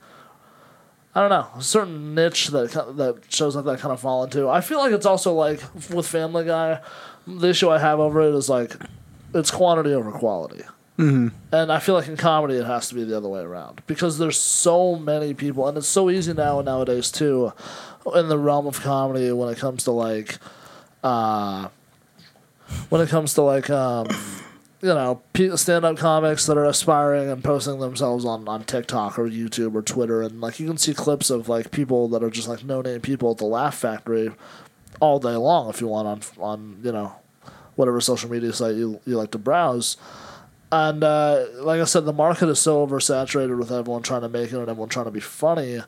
I 1.16 1.20
don't 1.20 1.30
know, 1.30 1.48
a 1.56 1.62
certain 1.62 2.14
niche 2.14 2.48
that 2.48 2.72
that 2.98 3.22
shows 3.30 3.56
like 3.56 3.64
that 3.64 3.78
kind 3.80 3.90
of 3.90 4.00
fall 4.00 4.24
into. 4.24 4.50
I 4.50 4.60
feel 4.60 4.78
like 4.78 4.92
it's 4.92 5.06
also 5.06 5.32
like 5.32 5.62
with 5.88 6.06
Family 6.06 6.44
Guy, 6.44 6.82
the 7.26 7.48
issue 7.48 7.70
I 7.70 7.78
have 7.78 8.00
over 8.00 8.20
it 8.20 8.34
is 8.34 8.50
like 8.50 8.76
it's 9.32 9.50
quantity 9.50 9.94
over 9.94 10.12
quality. 10.12 10.62
Mm-hmm. 10.98 11.28
And 11.52 11.72
I 11.72 11.78
feel 11.78 11.94
like 11.94 12.06
in 12.08 12.18
comedy 12.18 12.56
it 12.56 12.66
has 12.66 12.90
to 12.90 12.94
be 12.94 13.04
the 13.04 13.16
other 13.16 13.30
way 13.30 13.40
around 13.40 13.80
because 13.86 14.18
there's 14.18 14.38
so 14.38 14.96
many 14.96 15.32
people, 15.32 15.66
and 15.66 15.78
it's 15.78 15.88
so 15.88 16.10
easy 16.10 16.34
now 16.34 16.60
nowadays 16.60 17.10
too, 17.10 17.54
in 18.14 18.28
the 18.28 18.38
realm 18.38 18.66
of 18.66 18.82
comedy 18.82 19.32
when 19.32 19.48
it 19.48 19.56
comes 19.56 19.84
to 19.84 19.92
like, 19.92 20.36
uh, 21.02 21.68
when 22.90 23.00
it 23.00 23.08
comes 23.08 23.32
to 23.34 23.40
like 23.40 23.70
um, 23.70 24.06
you 24.82 24.88
know, 24.88 25.22
stand 25.56 25.84
up 25.84 25.96
comics 25.96 26.46
that 26.46 26.58
are 26.58 26.66
aspiring 26.66 27.30
and 27.30 27.42
posting 27.42 27.80
themselves 27.80 28.24
on, 28.24 28.46
on 28.46 28.64
TikTok 28.64 29.18
or 29.18 29.28
YouTube 29.28 29.74
or 29.74 29.82
Twitter. 29.82 30.22
And, 30.22 30.40
like, 30.40 30.60
you 30.60 30.66
can 30.66 30.76
see 30.76 30.92
clips 30.92 31.30
of, 31.30 31.48
like, 31.48 31.70
people 31.70 32.08
that 32.08 32.22
are 32.22 32.30
just, 32.30 32.46
like, 32.46 32.62
no 32.62 32.82
name 32.82 33.00
people 33.00 33.30
at 33.30 33.38
the 33.38 33.46
Laugh 33.46 33.74
Factory 33.74 34.30
all 35.00 35.18
day 35.18 35.34
long 35.34 35.70
if 35.70 35.80
you 35.80 35.88
want 35.88 36.08
on, 36.08 36.42
on 36.42 36.80
you 36.82 36.92
know, 36.92 37.14
whatever 37.74 38.00
social 38.00 38.30
media 38.30 38.52
site 38.52 38.74
you, 38.74 39.00
you 39.06 39.16
like 39.16 39.30
to 39.30 39.38
browse. 39.38 39.96
And, 40.70 41.02
uh, 41.02 41.46
like 41.60 41.80
I 41.80 41.84
said, 41.84 42.04
the 42.04 42.12
market 42.12 42.48
is 42.48 42.60
so 42.60 42.86
oversaturated 42.86 43.58
with 43.58 43.72
everyone 43.72 44.02
trying 44.02 44.22
to 44.22 44.28
make 44.28 44.52
it 44.52 44.58
and 44.58 44.68
everyone 44.68 44.88
trying 44.88 45.06
to 45.06 45.10
be 45.10 45.20
funny 45.20 45.80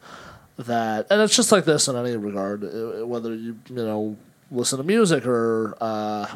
that, 0.56 1.06
and 1.10 1.20
it's 1.20 1.36
just 1.36 1.52
like 1.52 1.64
this 1.64 1.88
in 1.88 1.96
any 1.96 2.16
regard, 2.16 2.64
uh, 2.64 3.06
whether 3.06 3.34
you, 3.34 3.58
you 3.68 3.76
know, 3.76 4.16
listen 4.50 4.78
to 4.78 4.84
music 4.84 5.26
or, 5.26 5.76
uh, 5.80 6.26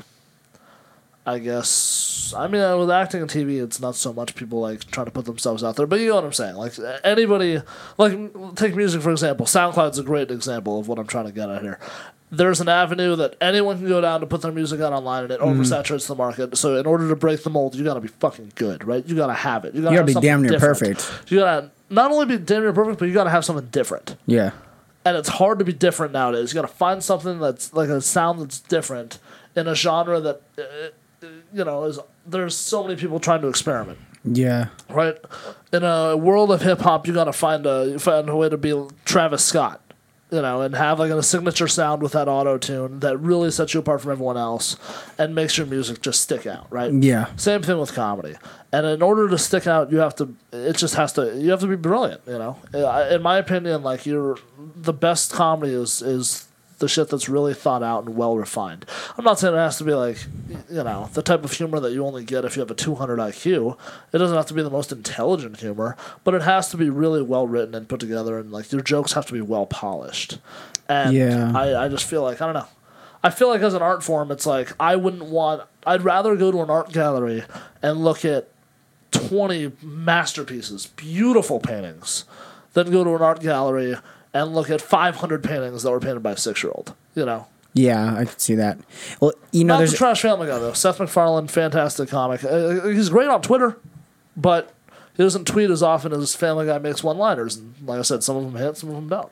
I 1.24 1.38
guess 1.38 2.34
I 2.36 2.48
mean 2.48 2.78
with 2.78 2.90
acting 2.90 3.20
and 3.22 3.30
TV, 3.30 3.62
it's 3.62 3.78
not 3.80 3.94
so 3.94 4.12
much 4.12 4.34
people 4.34 4.60
like 4.60 4.90
trying 4.90 5.06
to 5.06 5.12
put 5.12 5.24
themselves 5.24 5.62
out 5.62 5.76
there, 5.76 5.86
but 5.86 6.00
you 6.00 6.08
know 6.08 6.16
what 6.16 6.24
I'm 6.24 6.32
saying. 6.32 6.56
Like 6.56 6.72
anybody, 7.04 7.62
like 7.98 8.56
take 8.56 8.74
music 8.74 9.02
for 9.02 9.10
example. 9.12 9.46
SoundCloud's 9.46 9.98
a 9.98 10.02
great 10.02 10.30
example 10.30 10.80
of 10.80 10.88
what 10.88 10.98
I'm 10.98 11.06
trying 11.06 11.26
to 11.26 11.32
get 11.32 11.48
at 11.48 11.62
here. 11.62 11.78
There's 12.32 12.60
an 12.62 12.68
avenue 12.68 13.14
that 13.16 13.36
anyone 13.42 13.78
can 13.78 13.88
go 13.88 14.00
down 14.00 14.20
to 14.20 14.26
put 14.26 14.40
their 14.42 14.52
music 14.52 14.80
out 14.80 14.92
online, 14.94 15.24
and 15.24 15.32
it 15.32 15.40
Mm-hmm. 15.40 15.60
oversaturates 15.60 16.06
the 16.08 16.14
market. 16.14 16.56
So 16.56 16.76
in 16.76 16.86
order 16.86 17.06
to 17.08 17.14
break 17.14 17.42
the 17.44 17.50
mold, 17.50 17.74
you 17.74 17.84
got 17.84 17.94
to 17.94 18.00
be 18.00 18.08
fucking 18.08 18.52
good, 18.54 18.84
right? 18.84 19.06
You 19.06 19.14
got 19.14 19.26
to 19.26 19.34
have 19.34 19.64
it. 19.66 19.74
You 19.74 19.82
got 19.82 19.92
You 19.92 19.98
to 19.98 20.04
gotta 20.12 20.20
be 20.20 20.26
damn 20.26 20.40
near 20.42 20.50
different. 20.52 20.78
perfect. 20.98 21.30
You 21.30 21.40
got 21.40 21.60
to 21.60 21.70
not 21.90 22.10
only 22.10 22.24
be 22.24 22.38
damn 22.38 22.62
near 22.62 22.72
perfect, 22.72 22.98
but 22.98 23.06
you 23.06 23.12
got 23.14 23.24
to 23.24 23.30
have 23.30 23.44
something 23.44 23.66
different 23.66 24.16
Yeah. 24.26 24.52
and 25.04 25.14
it's 25.16 25.28
hard 25.28 25.58
to 25.58 25.64
be 25.66 25.74
different 25.74 26.14
nowadays. 26.14 26.52
You 26.54 26.60
got 26.62 26.66
to 26.66 26.74
find 26.74 27.04
something 27.04 27.38
that's 27.38 27.74
like 27.74 27.90
a 27.90 28.00
sound 28.00 28.40
that's 28.40 28.60
different 28.60 29.18
in 29.54 29.68
a 29.68 29.74
genre 29.74 30.18
that 30.20 30.40
uh, 30.58 30.62
you 31.52 31.64
know 31.64 31.84
is 31.84 31.98
there's 32.26 32.56
so 32.56 32.82
many 32.82 32.96
people 32.96 33.20
trying 33.20 33.42
to 33.42 33.48
experiment. 33.48 33.98
Yeah. 34.24 34.68
Right 34.88 35.16
in 35.72 35.82
a 35.82 36.16
world 36.16 36.52
of 36.52 36.62
hip 36.62 36.80
hop, 36.80 37.06
you 37.06 37.14
got 37.14 37.24
to 37.24 37.32
find 37.32 37.66
a 37.66 37.98
find 37.98 38.28
a 38.28 38.36
way 38.36 38.48
to 38.48 38.56
be 38.56 38.86
Travis 39.04 39.44
Scott, 39.44 39.80
you 40.30 40.42
know, 40.42 40.60
and 40.60 40.76
have 40.76 40.98
like 40.98 41.10
a 41.10 41.22
signature 41.22 41.66
sound 41.66 42.02
with 42.02 42.12
that 42.12 42.28
auto 42.28 42.58
tune 42.58 43.00
that 43.00 43.16
really 43.18 43.50
sets 43.50 43.74
you 43.74 43.80
apart 43.80 44.02
from 44.02 44.12
everyone 44.12 44.36
else 44.36 44.76
and 45.18 45.34
makes 45.34 45.56
your 45.58 45.66
music 45.66 46.02
just 46.02 46.20
stick 46.20 46.46
out. 46.46 46.66
Right. 46.70 46.92
Yeah. 46.92 47.34
Same 47.36 47.62
thing 47.62 47.78
with 47.78 47.94
comedy. 47.94 48.36
And 48.72 48.86
in 48.86 49.02
order 49.02 49.28
to 49.28 49.38
stick 49.38 49.66
out, 49.66 49.90
you 49.90 49.98
have 49.98 50.14
to. 50.16 50.34
It 50.52 50.76
just 50.76 50.94
has 50.94 51.12
to. 51.14 51.36
You 51.36 51.50
have 51.50 51.60
to 51.60 51.66
be 51.66 51.76
brilliant. 51.76 52.20
You 52.26 52.38
know. 52.38 52.58
In 53.10 53.22
my 53.22 53.38
opinion, 53.38 53.82
like 53.82 54.06
you're 54.06 54.38
the 54.76 54.92
best 54.92 55.32
comedy 55.32 55.72
is 55.72 56.02
is 56.02 56.48
the 56.82 56.88
shit 56.88 57.08
that's 57.08 57.28
really 57.28 57.54
thought 57.54 57.82
out 57.82 58.04
and 58.04 58.16
well 58.16 58.36
refined. 58.36 58.84
I'm 59.16 59.24
not 59.24 59.38
saying 59.38 59.54
it 59.54 59.58
has 59.58 59.78
to 59.78 59.84
be 59.84 59.94
like, 59.94 60.18
you 60.68 60.82
know, 60.82 61.08
the 61.14 61.22
type 61.22 61.44
of 61.44 61.52
humor 61.52 61.78
that 61.78 61.92
you 61.92 62.04
only 62.04 62.24
get 62.24 62.44
if 62.44 62.56
you 62.56 62.60
have 62.60 62.72
a 62.72 62.74
200 62.74 63.20
IQ. 63.20 63.78
It 64.12 64.18
doesn't 64.18 64.36
have 64.36 64.46
to 64.46 64.54
be 64.54 64.62
the 64.64 64.68
most 64.70 64.90
intelligent 64.90 65.60
humor, 65.60 65.96
but 66.24 66.34
it 66.34 66.42
has 66.42 66.68
to 66.70 66.76
be 66.76 66.90
really 66.90 67.22
well 67.22 67.46
written 67.46 67.76
and 67.76 67.88
put 67.88 68.00
together, 68.00 68.36
and 68.36 68.50
like 68.50 68.70
your 68.72 68.82
jokes 68.82 69.12
have 69.12 69.26
to 69.26 69.32
be 69.32 69.40
well 69.40 69.64
polished. 69.64 70.38
And 70.88 71.14
Yeah. 71.14 71.52
I, 71.54 71.84
I 71.84 71.88
just 71.88 72.04
feel 72.04 72.22
like 72.22 72.42
I 72.42 72.46
don't 72.46 72.54
know. 72.54 72.68
I 73.22 73.30
feel 73.30 73.48
like 73.48 73.62
as 73.62 73.74
an 73.74 73.82
art 73.82 74.02
form, 74.02 74.32
it's 74.32 74.44
like 74.44 74.72
I 74.80 74.96
wouldn't 74.96 75.26
want. 75.26 75.62
I'd 75.86 76.02
rather 76.02 76.34
go 76.34 76.50
to 76.50 76.62
an 76.62 76.70
art 76.70 76.92
gallery 76.92 77.44
and 77.80 78.02
look 78.02 78.24
at 78.24 78.48
twenty 79.12 79.70
masterpieces, 79.80 80.86
beautiful 80.88 81.60
paintings, 81.60 82.24
than 82.72 82.90
go 82.90 83.04
to 83.04 83.14
an 83.14 83.22
art 83.22 83.40
gallery 83.40 83.94
and 84.34 84.54
look 84.54 84.70
at 84.70 84.80
five 84.80 85.16
hundred 85.16 85.42
paintings 85.44 85.82
that 85.82 85.90
were 85.90 86.00
painted 86.00 86.22
by 86.22 86.32
a 86.32 86.36
six-year-old. 86.36 86.94
You 87.14 87.24
know, 87.26 87.46
Yeah, 87.74 88.14
I 88.16 88.24
could 88.24 88.40
see 88.40 88.54
that. 88.56 88.78
Well, 89.20 89.32
you 89.52 89.64
know, 89.64 89.74
not 89.74 89.80
the 89.80 89.86
there's 89.86 89.98
trash 89.98 90.22
family 90.22 90.46
guy 90.46 90.58
though. 90.58 90.72
Seth 90.72 90.98
MacFarlane, 91.00 91.48
fantastic 91.48 92.08
comic. 92.08 92.42
Uh, 92.44 92.86
he's 92.88 93.08
great 93.10 93.28
on 93.28 93.42
Twitter, 93.42 93.76
but 94.36 94.72
He 95.16 95.22
doesn't 95.22 95.46
tweet 95.46 95.70
as 95.70 95.82
often 95.82 96.12
as 96.12 96.34
Family 96.34 96.64
Guy 96.66 96.78
makes 96.78 97.04
one-liners, 97.04 97.56
and 97.58 97.74
like 97.84 97.98
I 97.98 98.02
said, 98.02 98.24
some 98.24 98.36
of 98.36 98.44
them 98.44 98.56
hit, 98.56 98.76
some 98.78 98.88
of 98.88 98.94
them 98.96 99.08
don't. 99.08 99.30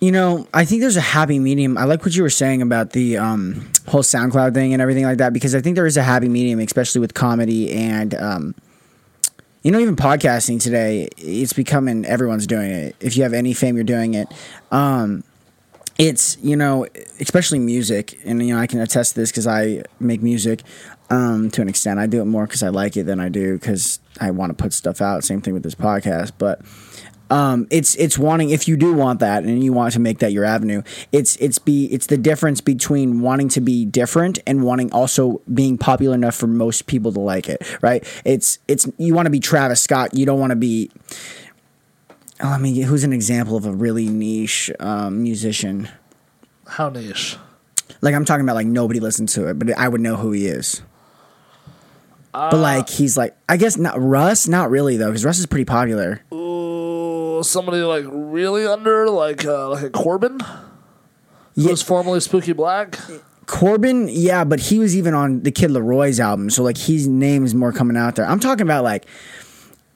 You 0.00 0.10
know, 0.10 0.48
I 0.52 0.64
think 0.64 0.80
there's 0.80 0.96
a 0.96 1.00
happy 1.00 1.38
medium. 1.38 1.78
I 1.78 1.84
like 1.84 2.04
what 2.04 2.14
you 2.16 2.22
were 2.24 2.30
saying 2.30 2.60
about 2.60 2.90
the 2.90 3.16
um, 3.18 3.70
whole 3.86 4.02
SoundCloud 4.02 4.52
thing 4.52 4.72
and 4.72 4.82
everything 4.82 5.04
like 5.04 5.18
that 5.18 5.32
because 5.32 5.54
I 5.54 5.60
think 5.60 5.76
there 5.76 5.86
is 5.86 5.96
a 5.96 6.02
happy 6.02 6.28
medium, 6.28 6.58
especially 6.58 7.00
with 7.00 7.14
comedy 7.14 7.70
and, 7.70 8.12
um, 8.16 8.54
you 9.62 9.70
know, 9.70 9.78
even 9.78 9.96
podcasting 9.96 10.60
today. 10.60 11.08
It's 11.16 11.52
becoming 11.52 12.04
everyone's 12.04 12.46
doing 12.46 12.70
it. 12.70 12.96
If 13.00 13.16
you 13.16 13.22
have 13.22 13.32
any 13.32 13.54
fame, 13.54 13.76
you're 13.76 13.84
doing 13.84 14.14
it. 14.14 14.28
Um, 14.70 15.24
it's 15.98 16.36
you 16.42 16.56
know, 16.56 16.86
especially 17.20 17.58
music, 17.58 18.18
and 18.24 18.44
you 18.44 18.54
know, 18.54 18.60
I 18.60 18.66
can 18.66 18.80
attest 18.80 19.14
to 19.14 19.20
this 19.20 19.30
because 19.30 19.46
I 19.46 19.82
make 20.00 20.22
music 20.22 20.62
um, 21.10 21.50
to 21.50 21.62
an 21.62 21.68
extent. 21.68 22.00
I 22.00 22.06
do 22.06 22.20
it 22.20 22.24
more 22.24 22.46
because 22.46 22.62
I 22.62 22.68
like 22.70 22.96
it 22.96 23.04
than 23.04 23.20
I 23.20 23.28
do 23.28 23.58
because 23.58 24.00
I 24.20 24.30
want 24.30 24.56
to 24.56 24.60
put 24.60 24.72
stuff 24.72 25.00
out. 25.00 25.22
Same 25.22 25.40
thing 25.40 25.54
with 25.54 25.62
this 25.62 25.74
podcast, 25.74 26.32
but 26.38 26.60
um, 27.32 27.66
it's 27.70 27.94
it's 27.94 28.18
wanting 28.18 28.50
if 28.50 28.68
you 28.68 28.76
do 28.76 28.92
want 28.92 29.20
that 29.20 29.44
and 29.44 29.64
you 29.64 29.72
want 29.72 29.94
to 29.94 29.98
make 29.98 30.18
that 30.18 30.32
your 30.32 30.44
avenue 30.44 30.82
it's 31.12 31.36
it's 31.36 31.58
be 31.58 31.86
it's 31.86 32.08
the 32.08 32.18
difference 32.18 32.60
between 32.60 33.22
wanting 33.22 33.48
to 33.48 33.62
be 33.62 33.86
different 33.86 34.38
and 34.46 34.62
wanting 34.62 34.92
also 34.92 35.40
being 35.52 35.78
popular 35.78 36.14
enough 36.14 36.34
for 36.34 36.46
most 36.46 36.86
people 36.86 37.10
to 37.10 37.20
like 37.20 37.48
it 37.48 37.62
right? 37.80 38.04
It's 38.26 38.58
it's 38.68 38.86
you 38.98 39.14
want 39.14 39.24
to 39.26 39.30
be 39.30 39.40
Travis 39.40 39.80
Scott 39.80 40.12
you 40.12 40.26
don't 40.26 40.38
want 40.38 40.50
to 40.50 40.56
be 40.56 40.90
oh, 42.42 42.48
I 42.50 42.58
mean 42.58 42.82
who's 42.82 43.02
an 43.02 43.14
example 43.14 43.56
of 43.56 43.64
a 43.64 43.72
really 43.72 44.08
niche 44.08 44.70
um, 44.78 45.22
musician? 45.22 45.88
How 46.66 46.90
niche? 46.90 47.38
like 48.02 48.14
I'm 48.14 48.26
talking 48.26 48.44
about 48.44 48.56
like 48.56 48.66
nobody 48.66 49.00
listens 49.00 49.32
to 49.34 49.48
it 49.48 49.58
but 49.58 49.72
I 49.78 49.88
would 49.88 50.02
know 50.02 50.16
who 50.16 50.32
he 50.32 50.48
is. 50.48 50.82
But 52.32 52.56
like 52.56 52.90
he's 52.90 53.16
like 53.16 53.34
I 53.48 53.56
guess 53.56 53.78
not 53.78 53.98
Russ 53.98 54.48
not 54.48 54.70
really 54.70 54.98
though 54.98 55.08
because 55.08 55.24
Russ 55.24 55.38
is 55.38 55.46
pretty 55.46 55.64
popular. 55.64 56.20
Ooh, 56.32 56.41
somebody 57.42 57.78
like 57.82 58.04
really 58.08 58.66
under, 58.66 59.08
like 59.08 59.44
uh, 59.44 59.68
like 59.70 59.82
a 59.84 59.90
Corbin, 59.90 60.40
who 60.40 61.62
Yeah. 61.62 61.70
was 61.70 61.82
formerly 61.82 62.20
Spooky 62.20 62.52
Black. 62.52 62.98
Corbin, 63.46 64.08
yeah, 64.10 64.44
but 64.44 64.60
he 64.60 64.78
was 64.78 64.96
even 64.96 65.14
on 65.14 65.42
the 65.42 65.50
Kid 65.50 65.70
LAROI's 65.70 66.20
album, 66.20 66.48
so 66.50 66.62
like 66.62 66.78
his 66.78 67.06
name 67.08 67.44
is 67.44 67.54
more 67.54 67.72
coming 67.72 67.96
out 67.96 68.14
there. 68.16 68.24
I'm 68.26 68.40
talking 68.40 68.62
about 68.62 68.84
like 68.84 69.04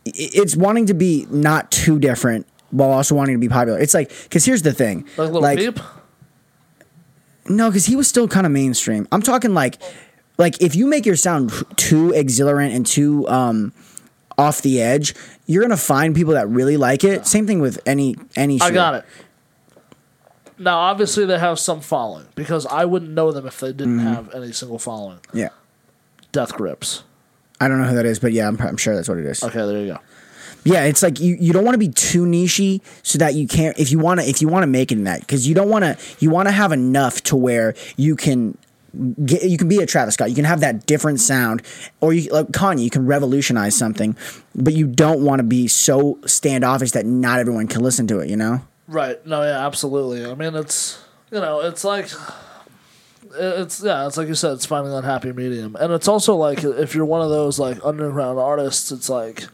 it's 0.05 0.55
wanting 0.57 0.87
to 0.87 0.95
be 0.95 1.27
not 1.31 1.71
too 1.71 1.99
different 1.99 2.47
while 2.71 2.91
also 2.91 3.15
wanting 3.15 3.35
to 3.37 3.41
be 3.41 3.49
popular. 3.49 3.79
It's 3.79 3.95
like 3.95 4.11
because 4.25 4.45
here's 4.45 4.63
the 4.63 4.73
thing, 4.73 5.07
Like 5.17 5.31
Lil 5.33 5.57
Peep. 5.57 5.79
no, 7.49 7.71
because 7.71 7.87
he 7.87 7.97
was 7.97 8.09
still 8.09 8.29
kind 8.29 8.47
of 8.47 8.53
mainstream. 8.53 9.07
I'm 9.13 9.23
talking 9.23 9.55
like 9.55 9.81
like 10.39 10.61
if 10.61 10.75
you 10.75 10.87
make 10.87 11.07
your 11.07 11.17
sound 11.17 11.51
too 11.77 12.11
exhilarant 12.11 12.75
and 12.75 12.85
too 12.85 13.27
um 13.29 13.73
off 14.39 14.63
the 14.63 14.81
edge, 14.81 15.15
you're 15.47 15.63
gonna 15.63 15.77
find 15.77 16.15
people 16.15 16.35
that 16.35 16.49
really 16.49 16.77
like 16.77 17.05
it. 17.05 17.27
Same 17.27 17.47
thing 17.47 17.61
with 17.61 17.81
any 17.87 18.17
any. 18.37 18.61
I 18.61 18.71
got 18.71 18.95
it. 18.95 19.05
Now, 20.59 20.79
obviously, 20.79 21.27
they 21.27 21.39
have 21.39 21.59
some 21.59 21.81
following 21.81 22.27
because 22.35 22.65
I 22.67 22.87
wouldn't 22.87 23.11
know 23.11 23.31
them 23.31 23.47
if 23.47 23.61
they 23.61 23.73
didn't 23.73 23.99
Mm-hmm. 23.99 24.07
have 24.15 24.35
any 24.35 24.53
single 24.53 24.79
following. 24.79 25.19
Yeah, 25.33 25.51
Death 26.33 26.55
Grips. 26.55 27.03
I 27.61 27.69
don't 27.69 27.81
know 27.81 27.89
who 27.89 27.97
that 27.97 28.07
is, 28.07 28.19
but 28.19 28.33
yeah, 28.33 28.49
I'm, 28.49 28.59
I'm 28.61 28.77
sure 28.77 28.95
that's 28.95 29.09
what 29.09 29.19
it 29.19 29.27
is. 29.27 29.43
Okay, 29.43 29.59
there 29.59 29.81
you 29.81 29.87
go. 29.95 29.99
Yeah, 30.65 30.85
it's 30.85 31.03
like 31.03 31.21
you, 31.21 31.37
you 31.39 31.53
don't 31.53 31.65
want 31.65 31.75
to 31.75 31.79
be 31.79 31.89
too 31.91 32.25
nichey 32.25 32.81
so 33.03 33.19
that 33.19 33.35
you 33.35 33.47
can't 33.47 33.79
if 33.79 33.93
you 33.93 33.99
want 34.01 34.21
to 34.21 34.27
if 34.29 34.43
you 34.43 34.49
want 34.49 34.65
to 34.65 34.67
make 34.67 34.91
it 34.91 34.99
in 34.99 35.05
that 35.05 35.21
because 35.21 35.47
you 35.47 35.55
don't 35.55 35.69
want 35.69 35.85
to 35.85 35.97
you 36.19 36.29
want 36.29 36.49
to 36.49 36.53
have 36.53 36.73
enough 36.73 37.23
to 37.25 37.37
where 37.37 37.75
you 37.97 38.17
can 38.17 38.59
get 39.25 39.43
you 39.43 39.59
can 39.59 39.69
be 39.69 39.79
a 39.79 39.87
Travis 39.87 40.15
Scott 40.15 40.29
you 40.29 40.35
can 40.35 40.45
have 40.45 40.61
that 40.61 40.87
different 40.87 41.19
mm-hmm. 41.19 41.27
sound 41.27 41.63
or 42.01 42.13
you 42.13 42.31
like 42.31 42.49
Kanye 42.49 42.83
you 42.83 42.91
can 42.91 43.07
revolutionize 43.07 43.77
something 43.77 44.17
but 44.55 44.75
you 44.75 44.87
don't 44.87 45.23
want 45.23 45.41
to 45.41 45.45
be 45.45 45.69
so 45.69 46.19
standoffish 46.27 46.93
that 46.93 47.07
not 47.07 47.41
everyone 47.41 47.67
can 47.67 47.83
listen 47.83 48.07
to 48.07 48.21
it 48.21 48.29
you 48.29 48.37
know 48.37 48.61
Right. 48.89 49.25
No, 49.27 49.43
yeah, 49.43 49.67
absolutely. 49.67 50.25
I 50.25 50.35
mean, 50.35 50.55
it's 50.55 51.03
you 51.31 51.41
know, 51.41 51.61
it's 51.61 51.85
like 51.85 52.09
it's 53.35 53.83
yeah, 53.83 54.07
it's 54.07 54.17
like 54.17 54.29
you 54.29 54.35
said, 54.35 54.53
it's 54.53 54.67
finding 54.67 54.93
that 54.93 55.05
happy 55.05 55.33
medium, 55.33 55.77
and 55.79 55.93
it's 55.93 56.09
also 56.09 56.37
like 56.37 56.63
if 56.63 56.95
you're 56.95 57.05
one 57.05 57.23
of 57.23 57.31
those 57.31 57.59
like 57.59 57.79
underground 57.85 58.39
artists, 58.39 58.93
it's 58.93 59.09
like. 59.09 59.45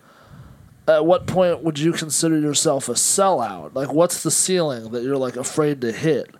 At 0.88 1.06
what 1.06 1.28
point 1.28 1.62
would 1.62 1.78
you 1.78 1.92
consider 1.92 2.36
yourself 2.40 2.88
a 2.88 2.94
sellout? 2.94 3.72
Like, 3.72 3.92
what's 3.92 4.24
the 4.24 4.32
ceiling 4.32 4.90
that 4.90 5.04
you're 5.04 5.16
like 5.16 5.36
afraid 5.36 5.80
to 5.82 5.92
hit? 5.92 6.34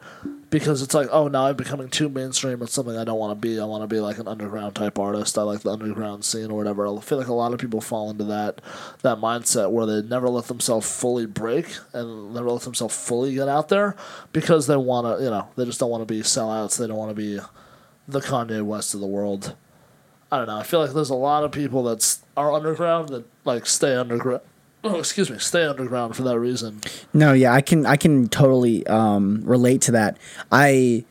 Because 0.52 0.82
it's 0.82 0.92
like, 0.92 1.08
oh, 1.10 1.28
now 1.28 1.46
I'm 1.46 1.56
becoming 1.56 1.88
too 1.88 2.10
mainstream. 2.10 2.60
It's 2.60 2.74
something 2.74 2.94
I 2.94 3.04
don't 3.04 3.18
want 3.18 3.30
to 3.30 3.40
be. 3.40 3.58
I 3.58 3.64
want 3.64 3.84
to 3.84 3.86
be 3.86 4.00
like 4.00 4.18
an 4.18 4.28
underground 4.28 4.74
type 4.74 4.98
artist. 4.98 5.38
I 5.38 5.42
like 5.42 5.60
the 5.60 5.70
underground 5.70 6.26
scene 6.26 6.50
or 6.50 6.58
whatever. 6.58 6.86
I 6.86 7.00
feel 7.00 7.16
like 7.16 7.28
a 7.28 7.32
lot 7.32 7.54
of 7.54 7.58
people 7.58 7.80
fall 7.80 8.10
into 8.10 8.24
that 8.24 8.60
that 9.00 9.16
mindset 9.16 9.70
where 9.70 9.86
they 9.86 10.02
never 10.06 10.28
let 10.28 10.48
themselves 10.48 10.94
fully 10.94 11.24
break 11.24 11.74
and 11.94 12.34
never 12.34 12.50
let 12.50 12.62
themselves 12.64 12.94
fully 12.94 13.34
get 13.34 13.48
out 13.48 13.70
there 13.70 13.96
because 14.34 14.66
they 14.66 14.76
want 14.76 15.06
to, 15.06 15.24
you 15.24 15.30
know, 15.30 15.48
they 15.56 15.64
just 15.64 15.80
don't 15.80 15.88
want 15.88 16.06
to 16.06 16.14
be 16.14 16.20
sellouts. 16.20 16.76
They 16.76 16.86
don't 16.86 16.98
want 16.98 17.10
to 17.10 17.14
be 17.14 17.40
the 18.06 18.20
Kanye 18.20 18.62
West 18.62 18.92
of 18.92 19.00
the 19.00 19.06
world. 19.06 19.56
I 20.30 20.36
don't 20.36 20.48
know. 20.48 20.58
I 20.58 20.64
feel 20.64 20.80
like 20.80 20.92
there's 20.92 21.08
a 21.08 21.14
lot 21.14 21.44
of 21.44 21.52
people 21.52 21.82
that 21.84 22.18
are 22.36 22.52
underground 22.52 23.08
that 23.08 23.24
like 23.46 23.64
stay 23.64 23.96
underground. 23.96 24.42
Oh, 24.84 24.98
excuse 24.98 25.30
me, 25.30 25.38
stay 25.38 25.64
underground 25.64 26.16
for 26.16 26.22
that 26.22 26.38
reason. 26.38 26.80
No, 27.14 27.32
yeah, 27.32 27.52
I 27.52 27.60
can 27.60 27.86
I 27.86 27.96
can 27.96 28.28
totally 28.28 28.86
um, 28.86 29.42
relate 29.44 29.82
to 29.82 29.92
that. 29.92 30.18
I 30.50 31.04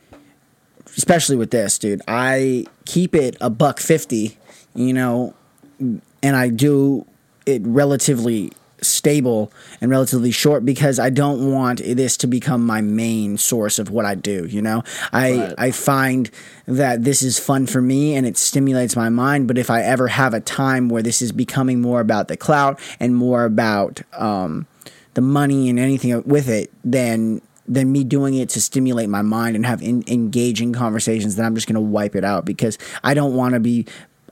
especially 0.96 1.36
with 1.36 1.50
this, 1.50 1.78
dude. 1.78 2.02
I 2.06 2.66
keep 2.84 3.14
it 3.14 3.36
a 3.40 3.48
buck 3.48 3.80
50, 3.80 4.36
you 4.74 4.92
know, 4.92 5.34
and 5.78 6.36
I 6.36 6.48
do 6.48 7.06
it 7.46 7.62
relatively 7.64 8.52
stable 8.82 9.52
and 9.80 9.90
relatively 9.90 10.30
short 10.30 10.64
because 10.64 10.98
I 10.98 11.10
don't 11.10 11.52
want 11.52 11.80
this 11.84 12.16
to 12.18 12.26
become 12.26 12.64
my 12.66 12.80
main 12.80 13.38
source 13.38 13.78
of 13.78 13.90
what 13.90 14.04
I 14.04 14.14
do, 14.14 14.46
you 14.46 14.62
know? 14.62 14.82
I 15.12 15.32
Right. 15.32 15.54
I 15.58 15.70
find 15.70 16.30
that 16.66 17.04
this 17.04 17.22
is 17.22 17.38
fun 17.38 17.66
for 17.66 17.80
me 17.80 18.14
and 18.14 18.26
it 18.26 18.36
stimulates 18.36 18.96
my 18.96 19.08
mind, 19.08 19.48
but 19.48 19.58
if 19.58 19.70
I 19.70 19.82
ever 19.82 20.08
have 20.08 20.34
a 20.34 20.40
time 20.40 20.88
where 20.88 21.02
this 21.02 21.22
is 21.22 21.32
becoming 21.32 21.80
more 21.80 22.00
about 22.00 22.28
the 22.28 22.36
clout 22.36 22.80
and 23.00 23.16
more 23.16 23.44
about 23.44 24.02
um 24.12 24.66
the 25.14 25.20
money 25.20 25.68
and 25.68 25.78
anything 25.78 26.22
with 26.24 26.48
it, 26.48 26.72
then 26.84 27.40
than 27.68 27.92
me 27.92 28.04
doing 28.04 28.34
it 28.34 28.48
to 28.50 28.60
stimulate 28.60 29.08
my 29.08 29.22
mind 29.22 29.54
and 29.56 29.64
have 29.64 29.80
in, 29.82 30.02
engaging 30.08 30.72
conversations, 30.72 31.36
then 31.36 31.46
I'm 31.46 31.54
just 31.54 31.66
going 31.66 31.74
to 31.74 31.80
wipe 31.80 32.16
it 32.16 32.24
out 32.24 32.44
because 32.44 32.76
I 33.04 33.14
don't 33.14 33.34
want 33.34 33.54
to 33.54 33.60
be 33.60 33.86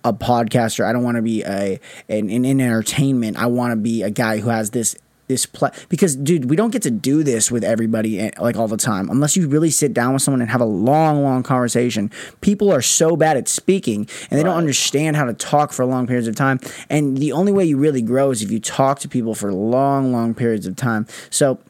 a 0.05 0.13
podcaster. 0.13 0.85
I 0.85 0.93
don't 0.93 1.03
want 1.03 1.17
to 1.17 1.23
be 1.23 1.43
a 1.43 1.81
an, 2.09 2.31
in, 2.31 2.45
in 2.45 2.61
entertainment. 2.61 3.37
I 3.37 3.47
want 3.47 3.73
to 3.73 3.77
be 3.77 4.03
a 4.03 4.11
guy 4.11 4.39
who 4.39 4.49
has 4.49 4.71
this 4.71 4.97
this 5.31 5.47
pla- 5.47 5.71
because 5.89 6.17
dude, 6.17 6.51
we 6.51 6.57
don't 6.57 6.73
get 6.73 6.83
to 6.83 6.91
do 6.91 7.23
this 7.23 7.51
with 7.51 7.63
everybody 7.63 8.21
eh, 8.21 8.31
like 8.39 8.57
all 8.57 8.69
the 8.69 8.77
time 8.77 9.09
unless 9.09 9.37
you 9.37 9.49
really 9.49 9.71
sit 9.71 9.95
down 9.95 10.13
with 10.13 10.23
someone 10.23 10.43
and 10.43 10.51
have 10.51 10.61
a 10.61 10.67
long, 10.67 11.23
long 11.23 11.43
conversation. 11.43 12.11
People 12.41 12.71
are 12.71 12.83
so 12.83 13.17
bad 13.17 13.37
at 13.37 13.49
speaking 13.49 14.09
and 14.29 14.39
they 14.39 14.43
don't 14.43 14.57
understand 14.57 15.17
how 15.17 15.25
to 15.25 15.33
talk 15.33 15.73
for 15.73 15.87
long 15.87 16.07
periods 16.07 16.27
of 16.27 16.35
time. 16.35 16.59
And 16.91 17.17
the 17.17 17.33
only 17.33 17.53
way 17.53 17.65
you 17.65 17.79
really 17.79 18.03
grow 18.03 18.33
is 18.33 18.43
if 18.43 18.51
you 18.51 18.61
talk 18.61 18.99
to 19.01 19.09
people 19.09 19.35
for 19.35 19.55
long, 19.55 20.13
long 20.13 20.35
periods 20.35 20.67
of 20.67 20.75
time. 20.75 21.07
So 21.31 21.61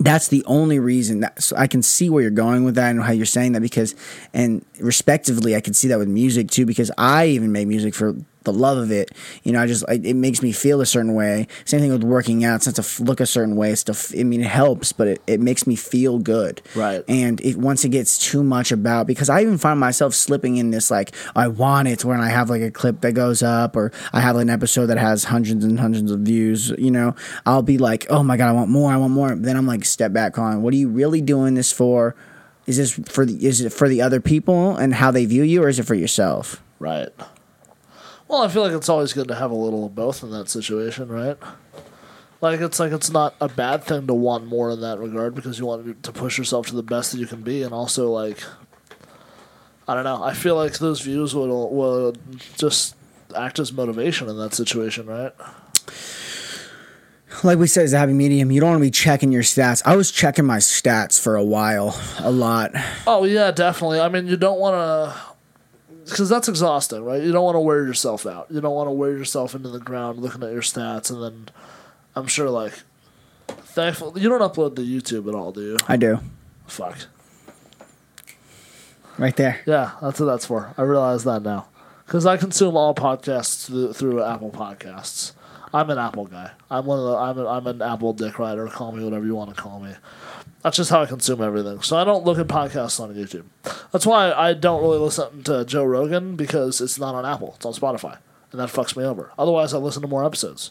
that's 0.00 0.28
the 0.28 0.44
only 0.46 0.78
reason 0.78 1.20
that 1.20 1.42
so 1.42 1.56
I 1.56 1.66
can 1.66 1.82
see 1.82 2.10
where 2.10 2.22
you're 2.22 2.30
going 2.30 2.64
with 2.64 2.74
that 2.74 2.90
and 2.90 3.02
how 3.02 3.12
you're 3.12 3.26
saying 3.26 3.52
that 3.52 3.60
because 3.60 3.94
and 4.32 4.64
respectively 4.80 5.56
I 5.56 5.60
can 5.60 5.74
see 5.74 5.88
that 5.88 5.98
with 5.98 6.08
music 6.08 6.50
too 6.50 6.66
because 6.66 6.90
I 6.98 7.26
even 7.26 7.52
made 7.52 7.68
music 7.68 7.94
for 7.94 8.14
the 8.44 8.52
love 8.52 8.78
of 8.78 8.90
it 8.90 9.10
you 9.42 9.52
know 9.52 9.60
I 9.60 9.66
just 9.66 9.84
I, 9.88 9.94
it 9.94 10.16
makes 10.16 10.42
me 10.42 10.52
feel 10.52 10.80
a 10.80 10.86
certain 10.86 11.14
way. 11.14 11.46
Same 11.64 11.80
thing 11.80 11.92
with 11.92 12.04
working 12.04 12.44
out. 12.44 12.56
It's 12.56 12.66
not 12.66 12.76
to 12.76 13.02
look 13.02 13.20
a 13.20 13.26
certain 13.26 13.56
way. 13.56 13.70
It's 13.70 13.84
to 13.84 14.18
I 14.18 14.22
mean 14.24 14.40
it 14.40 14.46
helps 14.46 14.92
but 14.92 15.08
it, 15.08 15.22
it 15.26 15.40
makes 15.40 15.66
me 15.66 15.76
feel 15.76 16.18
good. 16.18 16.62
Right. 16.74 17.04
and 17.08 17.40
it 17.40 17.56
once 17.56 17.84
it 17.84 17.90
gets 17.90 18.18
too 18.18 18.42
much 18.42 18.72
about 18.72 19.06
because 19.06 19.28
I 19.28 19.42
even 19.42 19.58
find 19.58 19.78
myself 19.80 20.14
slipping 20.14 20.56
in 20.56 20.70
this 20.70 20.90
like 20.90 21.14
I 21.34 21.48
want 21.48 21.88
it 21.88 22.04
when 22.04 22.20
I 22.20 22.28
have 22.28 22.50
like 22.50 22.62
a 22.62 22.70
clip 22.70 23.00
that 23.00 23.12
goes 23.12 23.42
up 23.42 23.76
or 23.76 23.92
I 24.12 24.20
have 24.20 24.36
an 24.36 24.50
episode 24.50 24.86
that 24.86 24.98
has 24.98 25.24
hundreds 25.24 25.64
and 25.64 25.78
hundreds 25.78 26.10
of 26.10 26.20
views 26.20 26.72
you 26.78 26.90
know 26.90 27.14
I'll 27.46 27.62
be 27.62 27.78
like 27.78 28.06
oh 28.10 28.22
my 28.22 28.36
god 28.36 28.48
I 28.48 28.52
want 28.52 28.70
more. 28.70 28.92
I 28.92 28.96
want 28.96 29.12
more. 29.12 29.34
Then 29.34 29.56
I'm 29.56 29.66
like 29.66 29.84
step 29.84 30.12
back 30.12 30.38
on 30.38 30.62
what 30.62 30.72
are 30.74 30.76
you 30.76 30.88
really 30.88 31.20
doing 31.20 31.54
this 31.54 31.72
for? 31.72 32.14
Is 32.66 32.76
this 32.76 32.92
for 32.92 33.26
the 33.26 33.46
is 33.46 33.60
it 33.60 33.72
for 33.72 33.88
the 33.88 34.00
other 34.02 34.20
people 34.20 34.76
and 34.76 34.94
how 34.94 35.10
they 35.10 35.26
view 35.26 35.42
you 35.42 35.62
or 35.62 35.68
is 35.68 35.78
it 35.78 35.84
for 35.84 35.94
yourself? 35.94 36.62
Right. 36.78 37.08
Well, 38.34 38.42
I 38.42 38.48
feel 38.48 38.62
like 38.62 38.72
it's 38.72 38.88
always 38.88 39.12
good 39.12 39.28
to 39.28 39.36
have 39.36 39.52
a 39.52 39.54
little 39.54 39.86
of 39.86 39.94
both 39.94 40.24
in 40.24 40.32
that 40.32 40.48
situation, 40.48 41.06
right? 41.06 41.38
Like 42.40 42.60
it's 42.60 42.80
like 42.80 42.90
it's 42.90 43.08
not 43.08 43.36
a 43.40 43.48
bad 43.48 43.84
thing 43.84 44.08
to 44.08 44.14
want 44.14 44.44
more 44.44 44.70
in 44.70 44.80
that 44.80 44.98
regard 44.98 45.36
because 45.36 45.60
you 45.60 45.66
want 45.66 46.02
to 46.02 46.10
push 46.10 46.36
yourself 46.36 46.66
to 46.66 46.74
the 46.74 46.82
best 46.82 47.12
that 47.12 47.18
you 47.18 47.28
can 47.28 47.42
be, 47.42 47.62
and 47.62 47.72
also 47.72 48.10
like 48.10 48.42
I 49.86 49.94
don't 49.94 50.02
know. 50.02 50.20
I 50.20 50.34
feel 50.34 50.56
like 50.56 50.78
those 50.78 51.00
views 51.00 51.32
would 51.32 51.48
would 51.48 52.18
just 52.56 52.96
act 53.36 53.60
as 53.60 53.72
motivation 53.72 54.28
in 54.28 54.36
that 54.38 54.52
situation, 54.52 55.06
right? 55.06 55.32
like 57.44 57.58
we 57.60 57.68
said, 57.68 57.84
it's 57.84 57.92
a 57.92 57.98
happy 57.98 58.14
medium. 58.14 58.50
You 58.50 58.60
don't 58.60 58.70
want 58.70 58.80
to 58.80 58.86
be 58.86 58.90
checking 58.90 59.30
your 59.30 59.44
stats. 59.44 59.80
I 59.86 59.94
was 59.94 60.10
checking 60.10 60.44
my 60.44 60.58
stats 60.58 61.20
for 61.20 61.36
a 61.36 61.44
while, 61.44 61.96
a 62.18 62.32
lot. 62.32 62.72
Oh 63.06 63.22
yeah, 63.26 63.52
definitely. 63.52 64.00
I 64.00 64.08
mean, 64.08 64.26
you 64.26 64.36
don't 64.36 64.58
want 64.58 64.74
to 64.74 65.33
because 66.04 66.28
that's 66.28 66.48
exhausting, 66.48 67.04
right? 67.04 67.22
You 67.22 67.32
don't 67.32 67.44
want 67.44 67.56
to 67.56 67.60
wear 67.60 67.84
yourself 67.84 68.26
out. 68.26 68.46
You 68.50 68.60
don't 68.60 68.74
want 68.74 68.88
to 68.88 68.92
wear 68.92 69.10
yourself 69.10 69.54
into 69.54 69.68
the 69.68 69.80
ground 69.80 70.18
looking 70.18 70.42
at 70.42 70.52
your 70.52 70.62
stats, 70.62 71.10
and 71.10 71.22
then 71.22 71.48
I'm 72.14 72.26
sure 72.26 72.50
like 72.50 72.74
thankful 73.48 74.18
you 74.18 74.28
don't 74.28 74.40
upload 74.40 74.76
to 74.76 74.82
YouTube 74.82 75.28
at 75.28 75.34
all, 75.34 75.52
do 75.52 75.62
you? 75.62 75.76
I 75.88 75.96
do. 75.96 76.20
Fuck. 76.66 76.98
Right 79.18 79.36
there. 79.36 79.60
Yeah, 79.66 79.92
that's 80.02 80.18
what 80.18 80.26
that's 80.26 80.46
for. 80.46 80.74
I 80.76 80.82
realize 80.82 81.24
that 81.24 81.42
now. 81.42 81.68
Because 82.06 82.26
I 82.26 82.36
consume 82.36 82.76
all 82.76 82.94
podcasts 82.94 83.66
through, 83.66 83.92
through 83.92 84.22
Apple 84.22 84.50
Podcasts. 84.50 85.32
I'm 85.74 85.90
an 85.90 85.98
Apple 85.98 86.26
guy. 86.26 86.52
I'm 86.70 86.86
one 86.86 87.00
of 87.00 87.04
the. 87.04 87.16
I'm, 87.16 87.38
a, 87.38 87.46
I'm 87.48 87.66
an 87.66 87.82
Apple 87.82 88.12
dick 88.12 88.38
rider. 88.38 88.68
Call 88.68 88.92
me 88.92 89.02
whatever 89.02 89.26
you 89.26 89.34
want 89.34 89.54
to 89.54 89.60
call 89.60 89.80
me. 89.80 89.92
That's 90.62 90.76
just 90.76 90.88
how 90.88 91.02
I 91.02 91.06
consume 91.06 91.42
everything. 91.42 91.82
So 91.82 91.96
I 91.96 92.04
don't 92.04 92.24
look 92.24 92.38
at 92.38 92.46
podcasts 92.46 93.00
on 93.00 93.12
YouTube. 93.12 93.44
That's 93.90 94.06
why 94.06 94.32
I 94.32 94.54
don't 94.54 94.80
really 94.80 94.98
listen 94.98 95.42
to 95.42 95.64
Joe 95.64 95.84
Rogan 95.84 96.36
because 96.36 96.80
it's 96.80 96.96
not 96.96 97.16
on 97.16 97.26
Apple. 97.26 97.54
It's 97.56 97.66
on 97.66 97.72
Spotify, 97.74 98.18
and 98.52 98.60
that 98.60 98.68
fucks 98.68 98.96
me 98.96 99.02
over. 99.02 99.32
Otherwise, 99.36 99.74
I 99.74 99.78
listen 99.78 100.00
to 100.02 100.08
more 100.08 100.24
episodes. 100.24 100.70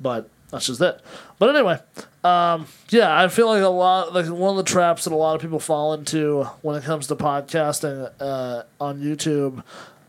But 0.00 0.28
that's 0.50 0.66
just 0.66 0.80
it. 0.80 1.00
But 1.38 1.54
anyway, 1.54 1.78
um, 2.24 2.66
yeah, 2.88 3.16
I 3.16 3.28
feel 3.28 3.46
like 3.46 3.62
a 3.62 3.68
lot 3.68 4.14
like 4.14 4.26
one 4.26 4.50
of 4.50 4.64
the 4.64 4.70
traps 4.70 5.04
that 5.04 5.12
a 5.12 5.16
lot 5.16 5.36
of 5.36 5.42
people 5.42 5.60
fall 5.60 5.94
into 5.94 6.42
when 6.62 6.76
it 6.76 6.82
comes 6.82 7.06
to 7.06 7.14
podcasting 7.14 8.10
uh, 8.18 8.64
on 8.80 9.00
YouTube 9.00 9.62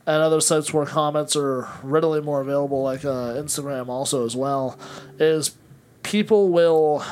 and 0.07 0.21
other 0.21 0.39
sites 0.39 0.73
where 0.73 0.85
comments 0.85 1.35
are 1.35 1.67
readily 1.81 2.21
more 2.21 2.41
available, 2.41 2.83
like 2.83 3.03
uh, 3.03 3.33
Instagram 3.33 3.87
also 3.87 4.25
as 4.25 4.35
well, 4.35 4.77
is 5.19 5.55
people 6.03 6.49
will 6.49 7.03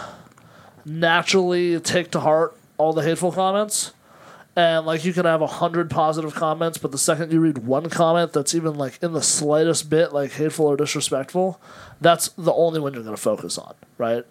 naturally 0.85 1.79
take 1.79 2.11
to 2.11 2.19
heart 2.19 2.55
all 2.77 2.93
the 2.93 3.01
hateful 3.01 3.31
comments. 3.31 3.93
And 4.55 4.85
like 4.85 5.03
you 5.03 5.13
can 5.13 5.25
have 5.25 5.41
a 5.41 5.47
hundred 5.47 5.89
positive 5.89 6.35
comments, 6.35 6.77
but 6.77 6.91
the 6.91 6.97
second 6.99 7.31
you 7.31 7.39
read 7.39 7.59
one 7.59 7.89
comment 7.89 8.33
that's 8.33 8.53
even 8.53 8.75
like 8.75 9.01
in 9.01 9.13
the 9.13 9.23
slightest 9.23 9.89
bit 9.89 10.13
like 10.13 10.33
hateful 10.33 10.67
or 10.67 10.77
disrespectful, 10.77 11.59
that's 11.99 12.29
the 12.37 12.53
only 12.53 12.79
one 12.79 12.93
you're 12.93 13.01
gonna 13.01 13.17
focus 13.17 13.57
on, 13.57 13.73
right? 13.97 14.23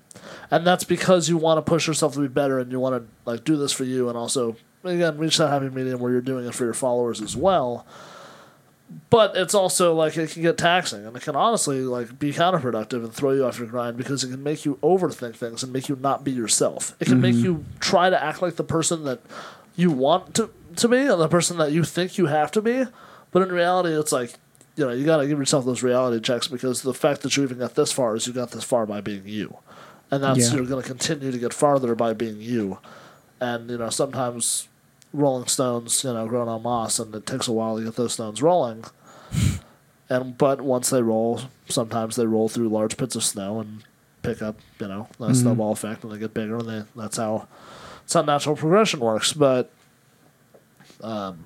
And 0.49 0.65
that's 0.65 0.85
because 0.85 1.29
you 1.29 1.37
want 1.37 1.59
to 1.59 1.69
push 1.69 1.89
yourself 1.89 2.15
to 2.15 2.21
be 2.21 2.29
better 2.29 2.61
and 2.61 2.71
you 2.71 2.79
want 2.79 3.03
to 3.03 3.09
like 3.29 3.43
do 3.43 3.57
this 3.57 3.73
for 3.73 3.83
you 3.83 4.09
and 4.09 4.17
also 4.17 4.55
again 4.85 5.19
reach 5.19 5.39
that 5.39 5.49
happy 5.49 5.69
medium 5.71 5.99
where 5.99 6.13
you're 6.13 6.21
doing 6.21 6.47
it 6.47 6.55
for 6.55 6.65
your 6.65 6.75
followers 6.75 7.21
as 7.21 7.37
well 7.37 7.85
but 9.11 9.37
it's 9.37 9.55
also 9.55 9.95
like 9.95 10.17
it 10.17 10.31
can 10.31 10.43
get 10.43 10.59
taxing 10.59 11.07
and 11.07 11.17
it 11.17 11.23
can 11.23 11.37
honestly 11.37 11.81
like 11.81 12.19
be 12.19 12.33
counterproductive 12.33 13.05
and 13.05 13.13
throw 13.13 13.33
you 13.33 13.45
off 13.45 13.59
your 13.59 13.69
grind 13.69 13.97
because 13.97 14.25
it 14.25 14.31
can 14.31 14.43
make 14.43 14.65
you 14.65 14.79
overthink 14.83 15.37
things 15.37 15.63
and 15.63 15.73
make 15.73 15.89
you 15.89 15.97
not 16.01 16.25
be 16.25 16.31
yourself. 16.31 16.95
It 17.01 17.07
can 17.07 17.21
make 17.21 17.35
mm-hmm. 17.35 17.45
you 17.45 17.65
try 17.81 18.11
to 18.11 18.23
act 18.23 18.43
like 18.43 18.57
the 18.57 18.65
person 18.65 19.05
that 19.05 19.21
you 19.77 19.91
want 19.91 20.35
to 20.35 20.51
to 20.77 20.89
be 20.89 20.99
and 20.99 21.21
the 21.21 21.29
person 21.29 21.59
that 21.59 21.73
you 21.73 21.85
think 21.85 22.17
you 22.17 22.27
have 22.27 22.51
to 22.53 22.63
be, 22.63 22.85
but 23.31 23.43
in 23.43 23.51
reality 23.51 23.91
it's 23.91 24.13
like 24.13 24.35
you 24.77 24.87
know, 24.87 24.93
you 24.93 25.05
got 25.05 25.19
to 25.19 25.27
give 25.27 25.39
yourself 25.39 25.65
those 25.65 25.83
reality 25.83 26.21
checks 26.21 26.49
because 26.49 26.83
the 26.83 26.95
fact 26.95 27.21
that 27.23 27.37
you 27.37 27.43
even 27.43 27.59
got 27.59 27.75
this 27.75 27.93
far 27.93 28.17
is 28.17 28.27
you 28.27 28.33
got 28.33 28.53
this 28.53 28.65
far 28.65 28.87
by 28.87 29.01
being 29.01 29.23
you. 29.27 29.59
And 30.11 30.23
that's 30.23 30.51
Yeah. 30.51 30.57
you're 30.57 30.67
going 30.67 30.83
to 30.83 30.89
continue 30.89 31.31
to 31.31 31.39
get 31.39 31.53
farther 31.53 31.95
by 31.95 32.15
being 32.15 32.41
you. 32.41 32.79
And 33.41 33.71
you 33.71 33.79
know, 33.79 33.91
sometimes 33.91 34.69
Rolling 35.13 35.47
Stones, 35.47 36.05
you 36.05 36.13
know, 36.13 36.27
growing 36.27 36.49
on 36.49 36.63
moss, 36.63 36.99
and 36.99 37.15
it 37.15 37.27
takes 37.27 37.49
a 37.49 37.53
while 37.53 37.77
to 37.77 37.85
get 37.85 37.97
those 37.97 38.15
stones 38.15 38.43
rolling. 38.43 38.85
and 40.09 40.37
but 40.39 40.61
once 40.61 40.91
they 40.91 41.03
roll, 41.03 41.41
sometimes 41.69 42.17
they 42.17 42.27
roll 42.27 42.49
through 42.49 42.69
large 42.69 42.97
pits 42.97 43.17
of 43.17 43.25
snow 43.25 43.61
and 43.61 43.85
pick 44.23 44.41
up, 44.41 44.57
you 44.79 44.89
know, 44.89 45.09
a 45.21 45.35
snowball 45.35 45.73
effect, 45.73 46.05
and 46.05 46.13
they 46.13 46.19
get 46.19 46.35
bigger. 46.35 46.59
And 46.59 46.69
they, 46.69 46.83
that's 46.97 47.17
how 47.17 47.49
that's 48.03 48.15
how 48.15 48.23
natural 48.23 48.57
progression 48.57 49.01
works. 49.01 49.33
But 49.33 49.71
um, 51.03 51.45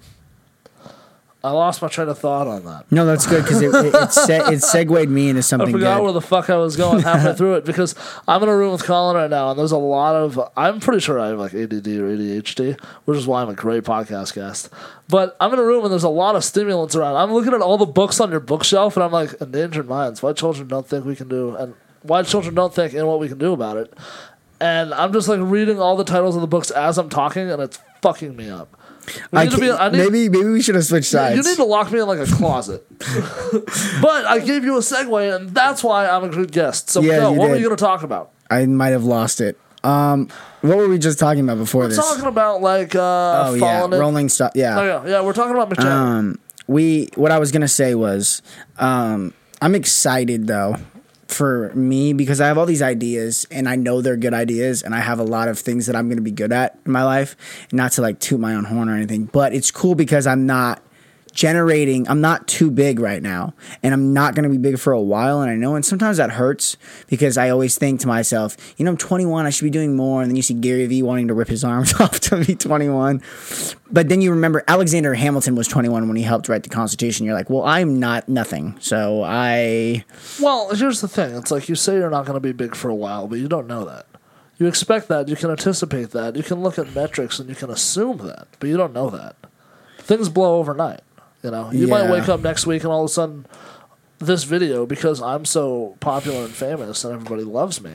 I 1.46 1.50
lost 1.50 1.80
my 1.80 1.88
train 1.88 2.08
of 2.08 2.18
thought 2.18 2.46
on 2.48 2.64
that. 2.64 2.90
No, 2.90 3.06
that's 3.06 3.26
good 3.26 3.44
because 3.44 3.62
it 3.62 3.74
it, 3.74 3.94
it, 3.94 4.12
se- 4.12 4.52
it 4.52 4.62
segued 4.62 5.08
me 5.08 5.28
into 5.28 5.42
something. 5.42 5.68
I 5.68 5.72
forgot 5.72 5.98
good. 5.98 6.02
where 6.04 6.12
the 6.12 6.20
fuck 6.20 6.50
I 6.50 6.56
was 6.56 6.76
going 6.76 7.02
halfway 7.02 7.34
through 7.34 7.54
it 7.54 7.64
because 7.64 7.94
I'm 8.26 8.42
in 8.42 8.48
a 8.48 8.56
room 8.56 8.72
with 8.72 8.82
Colin 8.84 9.16
right 9.16 9.30
now, 9.30 9.50
and 9.50 9.58
there's 9.58 9.72
a 9.72 9.78
lot 9.78 10.16
of. 10.16 10.40
I'm 10.56 10.80
pretty 10.80 11.00
sure 11.00 11.20
I 11.20 11.28
have 11.28 11.38
like 11.38 11.54
ADD 11.54 11.86
or 11.86 12.08
ADHD, 12.16 12.80
which 13.04 13.16
is 13.16 13.26
why 13.26 13.42
I'm 13.42 13.48
a 13.48 13.54
great 13.54 13.84
podcast 13.84 14.34
guest. 14.34 14.70
But 15.08 15.36
I'm 15.38 15.52
in 15.52 15.58
a 15.58 15.64
room 15.64 15.84
and 15.84 15.92
there's 15.92 16.02
a 16.02 16.08
lot 16.08 16.34
of 16.34 16.42
stimulants 16.44 16.96
around. 16.96 17.14
I'm 17.16 17.32
looking 17.32 17.54
at 17.54 17.60
all 17.60 17.78
the 17.78 17.86
books 17.86 18.18
on 18.20 18.30
your 18.30 18.40
bookshelf, 18.40 18.96
and 18.96 19.04
I'm 19.04 19.12
like, 19.12 19.40
endangered 19.40 19.88
minds. 19.88 20.22
Why 20.22 20.32
children 20.32 20.66
don't 20.66 20.86
think 20.86 21.04
we 21.04 21.14
can 21.14 21.28
do, 21.28 21.54
and 21.54 21.74
why 22.02 22.22
children 22.24 22.54
don't 22.54 22.74
think 22.74 22.92
and 22.92 23.06
what 23.06 23.20
we 23.20 23.28
can 23.28 23.38
do 23.38 23.52
about 23.52 23.76
it. 23.76 23.94
And 24.60 24.92
I'm 24.94 25.12
just 25.12 25.28
like 25.28 25.40
reading 25.40 25.78
all 25.80 25.96
the 25.96 26.04
titles 26.04 26.34
of 26.34 26.40
the 26.40 26.46
books 26.48 26.70
as 26.70 26.98
I'm 26.98 27.08
talking, 27.08 27.50
and 27.50 27.62
it's 27.62 27.78
fucking 28.02 28.34
me 28.34 28.48
up. 28.50 28.76
I 29.32 29.46
be- 29.46 29.70
I 29.70 29.88
need- 29.90 29.98
maybe 29.98 30.28
maybe 30.28 30.48
we 30.50 30.62
should 30.62 30.74
have 30.74 30.84
switched 30.84 31.10
sides. 31.10 31.36
you 31.36 31.42
need 31.42 31.56
to 31.56 31.64
lock 31.64 31.90
me 31.92 32.00
in 32.00 32.06
like 32.06 32.18
a 32.18 32.26
closet. 32.26 32.84
but 34.00 34.24
I 34.26 34.40
gave 34.44 34.64
you 34.64 34.76
a 34.76 34.80
segue, 34.80 35.36
and 35.36 35.50
that's 35.50 35.82
why 35.84 36.08
I'm 36.08 36.24
a 36.24 36.28
good 36.28 36.52
guest. 36.52 36.90
So, 36.90 37.00
Yeah, 37.00 37.18
no, 37.18 37.32
what 37.32 37.50
were 37.50 37.56
you 37.56 37.64
going 37.66 37.76
to 37.76 37.84
talk 37.84 38.02
about? 38.02 38.30
I 38.50 38.66
might 38.66 38.88
have 38.88 39.04
lost 39.04 39.40
it. 39.40 39.58
Um, 39.84 40.28
what 40.62 40.76
were 40.76 40.88
we 40.88 40.98
just 40.98 41.18
talking 41.18 41.44
about 41.44 41.58
before 41.58 41.86
this? 41.86 41.96
We're 41.96 42.02
talking 42.02 42.26
about 42.26 42.60
like 42.60 42.94
uh, 42.94 43.48
oh 43.48 43.54
yeah, 43.54 43.84
in. 43.84 43.90
rolling 43.90 44.28
stuff. 44.28 44.52
Yeah. 44.54 44.80
Oh 44.80 44.84
yeah, 44.84 45.06
yeah. 45.10 45.22
We're 45.22 45.32
talking 45.32 45.54
about 45.54 45.74
Jagger. 45.76 45.88
Um, 45.88 46.38
we 46.66 47.08
what 47.14 47.30
I 47.30 47.38
was 47.38 47.52
gonna 47.52 47.68
say 47.68 47.94
was, 47.94 48.42
um, 48.78 49.32
I'm 49.62 49.74
excited 49.76 50.48
though 50.48 50.76
for 51.28 51.72
me 51.74 52.12
because 52.12 52.40
I 52.40 52.46
have 52.46 52.58
all 52.58 52.66
these 52.66 52.82
ideas 52.82 53.46
and 53.50 53.68
I 53.68 53.76
know 53.76 54.00
they're 54.00 54.16
good 54.16 54.34
ideas 54.34 54.82
and 54.82 54.94
I 54.94 55.00
have 55.00 55.18
a 55.18 55.24
lot 55.24 55.48
of 55.48 55.58
things 55.58 55.86
that 55.86 55.96
I'm 55.96 56.08
gonna 56.08 56.20
be 56.20 56.30
good 56.30 56.52
at 56.52 56.78
in 56.84 56.92
my 56.92 57.02
life. 57.02 57.36
Not 57.72 57.92
to 57.92 58.02
like 58.02 58.20
toot 58.20 58.40
my 58.40 58.54
own 58.54 58.64
horn 58.64 58.88
or 58.88 58.94
anything, 58.94 59.26
but 59.26 59.54
it's 59.54 59.70
cool 59.70 59.94
because 59.94 60.26
I'm 60.26 60.46
not 60.46 60.82
generating 61.36 62.08
i'm 62.08 62.20
not 62.20 62.48
too 62.48 62.70
big 62.70 62.98
right 62.98 63.22
now 63.22 63.54
and 63.82 63.94
i'm 63.94 64.12
not 64.12 64.34
going 64.34 64.42
to 64.42 64.48
be 64.48 64.58
big 64.58 64.78
for 64.78 64.92
a 64.92 65.00
while 65.00 65.40
and 65.40 65.50
i 65.50 65.54
know 65.54 65.76
and 65.76 65.84
sometimes 65.84 66.16
that 66.16 66.32
hurts 66.32 66.76
because 67.06 67.38
i 67.38 67.48
always 67.48 67.78
think 67.78 68.00
to 68.00 68.08
myself 68.08 68.56
you 68.76 68.84
know 68.84 68.90
i'm 68.90 68.96
21 68.96 69.46
i 69.46 69.50
should 69.50 69.64
be 69.64 69.70
doing 69.70 69.94
more 69.94 70.22
and 70.22 70.30
then 70.30 70.36
you 70.36 70.42
see 70.42 70.54
gary 70.54 70.86
vee 70.86 71.02
wanting 71.02 71.28
to 71.28 71.34
rip 71.34 71.48
his 71.48 71.62
arms 71.62 71.94
off 72.00 72.18
to 72.18 72.44
be 72.44 72.54
21 72.54 73.22
but 73.90 74.08
then 74.08 74.20
you 74.20 74.30
remember 74.30 74.64
alexander 74.66 75.14
hamilton 75.14 75.54
was 75.54 75.68
21 75.68 76.08
when 76.08 76.16
he 76.16 76.22
helped 76.24 76.48
write 76.48 76.64
the 76.64 76.68
constitution 76.68 77.24
you're 77.24 77.34
like 77.34 77.50
well 77.50 77.64
i'm 77.64 78.00
not 78.00 78.28
nothing 78.28 78.76
so 78.80 79.22
i 79.22 80.04
well, 80.40 80.74
here's 80.74 81.00
the 81.00 81.08
thing. 81.08 81.34
It's 81.34 81.50
like 81.50 81.68
you 81.68 81.74
say 81.74 81.94
you're 81.94 82.10
not 82.10 82.26
going 82.26 82.34
to 82.36 82.40
be 82.40 82.52
big 82.52 82.74
for 82.74 82.88
a 82.88 82.94
while, 82.94 83.26
but 83.26 83.38
you 83.38 83.48
don't 83.48 83.66
know 83.66 83.84
that. 83.84 84.06
You 84.58 84.66
expect 84.66 85.08
that. 85.08 85.28
You 85.28 85.36
can 85.36 85.50
anticipate 85.50 86.10
that. 86.12 86.36
You 86.36 86.42
can 86.42 86.62
look 86.62 86.78
at 86.78 86.94
metrics 86.94 87.38
and 87.38 87.48
you 87.48 87.54
can 87.54 87.70
assume 87.70 88.18
that, 88.18 88.48
but 88.58 88.68
you 88.68 88.76
don't 88.76 88.92
know 88.94 89.10
that. 89.10 89.36
Things 89.98 90.28
blow 90.28 90.58
overnight. 90.58 91.00
You 91.46 91.52
know, 91.52 91.70
you 91.70 91.86
might 91.86 92.10
wake 92.10 92.28
up 92.28 92.40
next 92.40 92.66
week 92.66 92.82
and 92.82 92.90
all 92.92 93.04
of 93.04 93.10
a 93.10 93.12
sudden, 93.12 93.46
this 94.18 94.42
video 94.42 94.84
because 94.84 95.22
I'm 95.22 95.44
so 95.44 95.96
popular 96.00 96.44
and 96.44 96.52
famous 96.52 97.04
and 97.04 97.14
everybody 97.14 97.44
loves 97.44 97.80
me, 97.80 97.92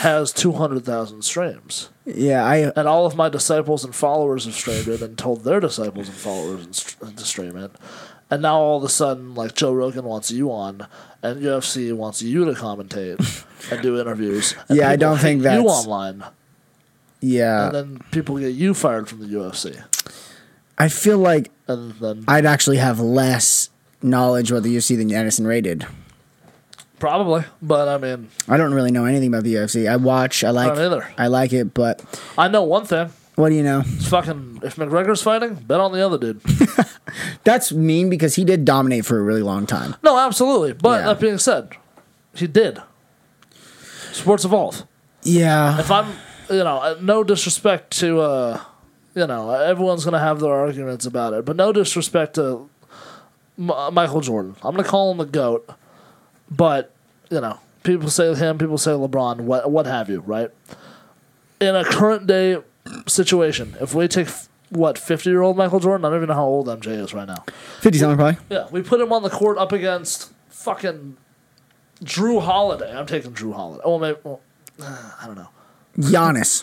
has 0.00 0.32
two 0.34 0.52
hundred 0.52 0.84
thousand 0.84 1.22
streams. 1.22 1.88
yeah 2.04 2.44
i 2.44 2.56
and 2.76 2.86
all 2.86 3.06
of 3.06 3.16
my 3.16 3.28
disciples 3.28 3.84
and 3.84 3.94
followers 3.94 4.44
have 4.44 4.54
streamed 4.54 4.88
it 4.88 5.00
and 5.02 5.16
told 5.16 5.44
their 5.44 5.60
disciples 5.60 6.08
and 6.08 6.16
followers 6.16 6.96
to 7.16 7.24
stream 7.24 7.56
it. 7.56 7.70
And 8.30 8.42
now 8.42 8.58
all 8.60 8.76
of 8.76 8.84
a 8.84 8.90
sudden, 8.90 9.34
like 9.34 9.54
Joe 9.54 9.72
Rogan 9.72 10.04
wants 10.04 10.30
you 10.30 10.52
on, 10.52 10.86
and 11.22 11.40
UFC 11.40 11.94
wants 11.96 12.20
you 12.20 12.44
to 12.44 12.52
commentate 12.52 13.18
and 13.72 13.80
do 13.80 13.98
interviews. 13.98 14.54
And 14.68 14.76
Yeah, 14.76 14.90
I 14.90 14.96
don't 14.96 15.16
think 15.18 15.42
hate 15.42 15.54
you 15.54 15.66
online, 15.68 16.22
yeah 17.20 17.66
and 17.66 17.74
then 17.74 17.98
people 18.10 18.38
get 18.38 18.54
you 18.54 18.74
fired 18.74 19.08
from 19.08 19.20
the 19.20 19.26
UFC, 19.26 19.82
i 20.78 20.88
feel 20.88 21.18
like 21.18 21.50
and 21.66 21.92
then 21.94 22.24
i'd 22.28 22.46
actually 22.46 22.76
have 22.78 23.00
less 23.00 23.70
knowledge 24.02 24.50
about 24.50 24.62
the 24.62 24.74
ufc 24.76 24.96
than 24.96 25.12
Anderson 25.12 25.46
Ray 25.46 25.60
did. 25.60 25.86
probably. 26.98 27.44
But 27.62 27.88
I 27.88 27.98
mean, 27.98 28.28
I 28.48 28.56
don't 28.56 28.74
really 28.74 28.90
know 28.90 29.04
anything 29.04 29.28
about 29.28 29.44
the 29.44 29.54
UFC. 29.54 29.88
I 29.88 29.96
watch. 29.96 30.42
I 30.44 30.50
like. 30.50 30.74
don't 30.74 30.84
either. 30.84 31.06
I 31.16 31.26
like 31.28 31.52
it, 31.52 31.72
but 31.74 32.02
I 32.36 32.48
know 32.48 32.62
one 32.64 32.84
thing: 32.86 33.10
what 33.36 33.50
do 33.50 33.54
you 33.54 33.62
know? 33.62 33.82
it's 33.86 34.08
fucking 34.08 34.60
if 34.64 34.76
McGregor's 34.76 35.22
fighting, 35.22 35.54
bet 35.54 35.78
on 35.80 35.92
the 35.92 36.04
other 36.04 36.18
dude. 36.18 36.40
That's 37.44 37.72
mean 37.72 38.10
because 38.10 38.34
he 38.34 38.44
did 38.44 38.64
dominate 38.64 39.04
for 39.04 39.18
a 39.18 39.22
really 39.22 39.42
long 39.42 39.66
time. 39.66 39.94
no, 40.02 40.18
absolutely. 40.18 40.72
But 40.74 41.00
Yeah. 41.00 41.06
that 41.08 41.20
being 41.20 41.38
said, 41.38 41.70
he 42.34 42.46
did. 42.48 42.80
Sports 44.12 44.44
evolve. 44.44 44.84
Yeah, 45.22 45.78
if 45.78 45.90
I'm, 45.90 46.06
you 46.50 46.64
know, 46.64 46.78
uh, 46.78 46.96
no 47.00 47.22
disrespect 47.24 47.96
to, 47.98 48.20
uh, 48.20 48.60
you 49.18 49.26
know, 49.26 49.50
everyone's 49.50 50.04
gonna 50.04 50.18
have 50.18 50.40
their 50.40 50.52
arguments 50.54 51.04
about 51.06 51.32
it, 51.32 51.44
but 51.44 51.56
no 51.56 51.72
disrespect 51.72 52.34
to 52.34 52.68
M- 53.58 53.72
Michael 53.92 54.20
Jordan. 54.20 54.54
I'm 54.62 54.74
gonna 54.76 54.86
call 54.88 55.10
him 55.10 55.18
the 55.18 55.24
goat, 55.26 55.68
but 56.50 56.92
you 57.30 57.40
know, 57.40 57.58
people 57.82 58.08
say 58.10 58.32
him, 58.34 58.58
people 58.58 58.78
say 58.78 58.92
LeBron, 58.92 59.40
what 59.40 59.70
what 59.70 59.86
have 59.86 60.08
you, 60.08 60.20
right? 60.20 60.50
In 61.60 61.74
a 61.74 61.84
current 61.84 62.26
day 62.26 62.58
situation, 63.06 63.74
if 63.80 63.94
we 63.94 64.06
take 64.08 64.28
f- 64.28 64.48
what 64.70 64.96
50 64.98 65.28
year 65.30 65.42
old 65.42 65.56
Michael 65.56 65.80
Jordan, 65.80 66.04
I 66.04 66.08
don't 66.10 66.18
even 66.18 66.28
know 66.28 66.34
how 66.34 66.44
old 66.44 66.68
MJ 66.68 66.88
is 66.88 67.12
right 67.12 67.26
now. 67.26 67.44
fifty 67.80 67.98
something 67.98 68.16
probably. 68.16 68.38
Yeah, 68.50 68.66
we 68.70 68.82
put 68.82 69.00
him 69.00 69.12
on 69.12 69.22
the 69.22 69.30
court 69.30 69.58
up 69.58 69.72
against 69.72 70.30
fucking 70.50 71.16
Jrue 72.04 72.40
Holiday. 72.42 72.94
I'm 72.96 73.06
taking 73.06 73.32
Jrue 73.32 73.54
Holiday. 73.54 73.82
Oh, 73.84 73.98
maybe. 73.98 74.18
Well, 74.22 74.40
I 74.80 75.24
don't 75.26 75.34
know. 75.36 75.48
Giannis. 75.98 76.62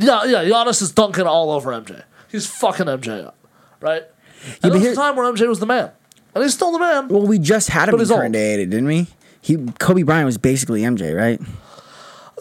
Yeah, 0.00 0.24
yeah. 0.24 0.44
Giannis 0.44 0.82
is 0.82 0.92
dunking 0.92 1.26
all 1.26 1.50
over 1.50 1.70
MJ. 1.70 2.02
He's 2.30 2.46
fucking 2.46 2.86
MJ 2.86 3.26
up, 3.26 3.36
right? 3.80 4.02
Yeah, 4.44 4.52
And 4.62 4.72
but 4.72 4.78
there 4.78 4.80
was 4.80 4.92
a 4.92 4.94
time 4.94 5.16
where 5.16 5.30
MJ 5.32 5.46
was 5.48 5.60
the 5.60 5.66
man, 5.66 5.90
and 6.34 6.42
he's 6.44 6.54
still 6.54 6.72
the 6.72 6.78
man. 6.78 7.08
Well, 7.08 7.26
we 7.26 7.38
just 7.38 7.68
had 7.68 7.88
him 7.88 7.92
But 7.92 7.96
in 7.96 8.00
he's 8.00 8.10
old. 8.10 8.20
current 8.20 8.32
day, 8.32 8.56
didn't 8.64 8.86
we? 8.86 9.06
He 9.42 9.56
Kobe 9.78 10.02
Bryant 10.02 10.26
was 10.26 10.38
basically 10.38 10.82
MJ, 10.82 11.14
right? 11.16 11.40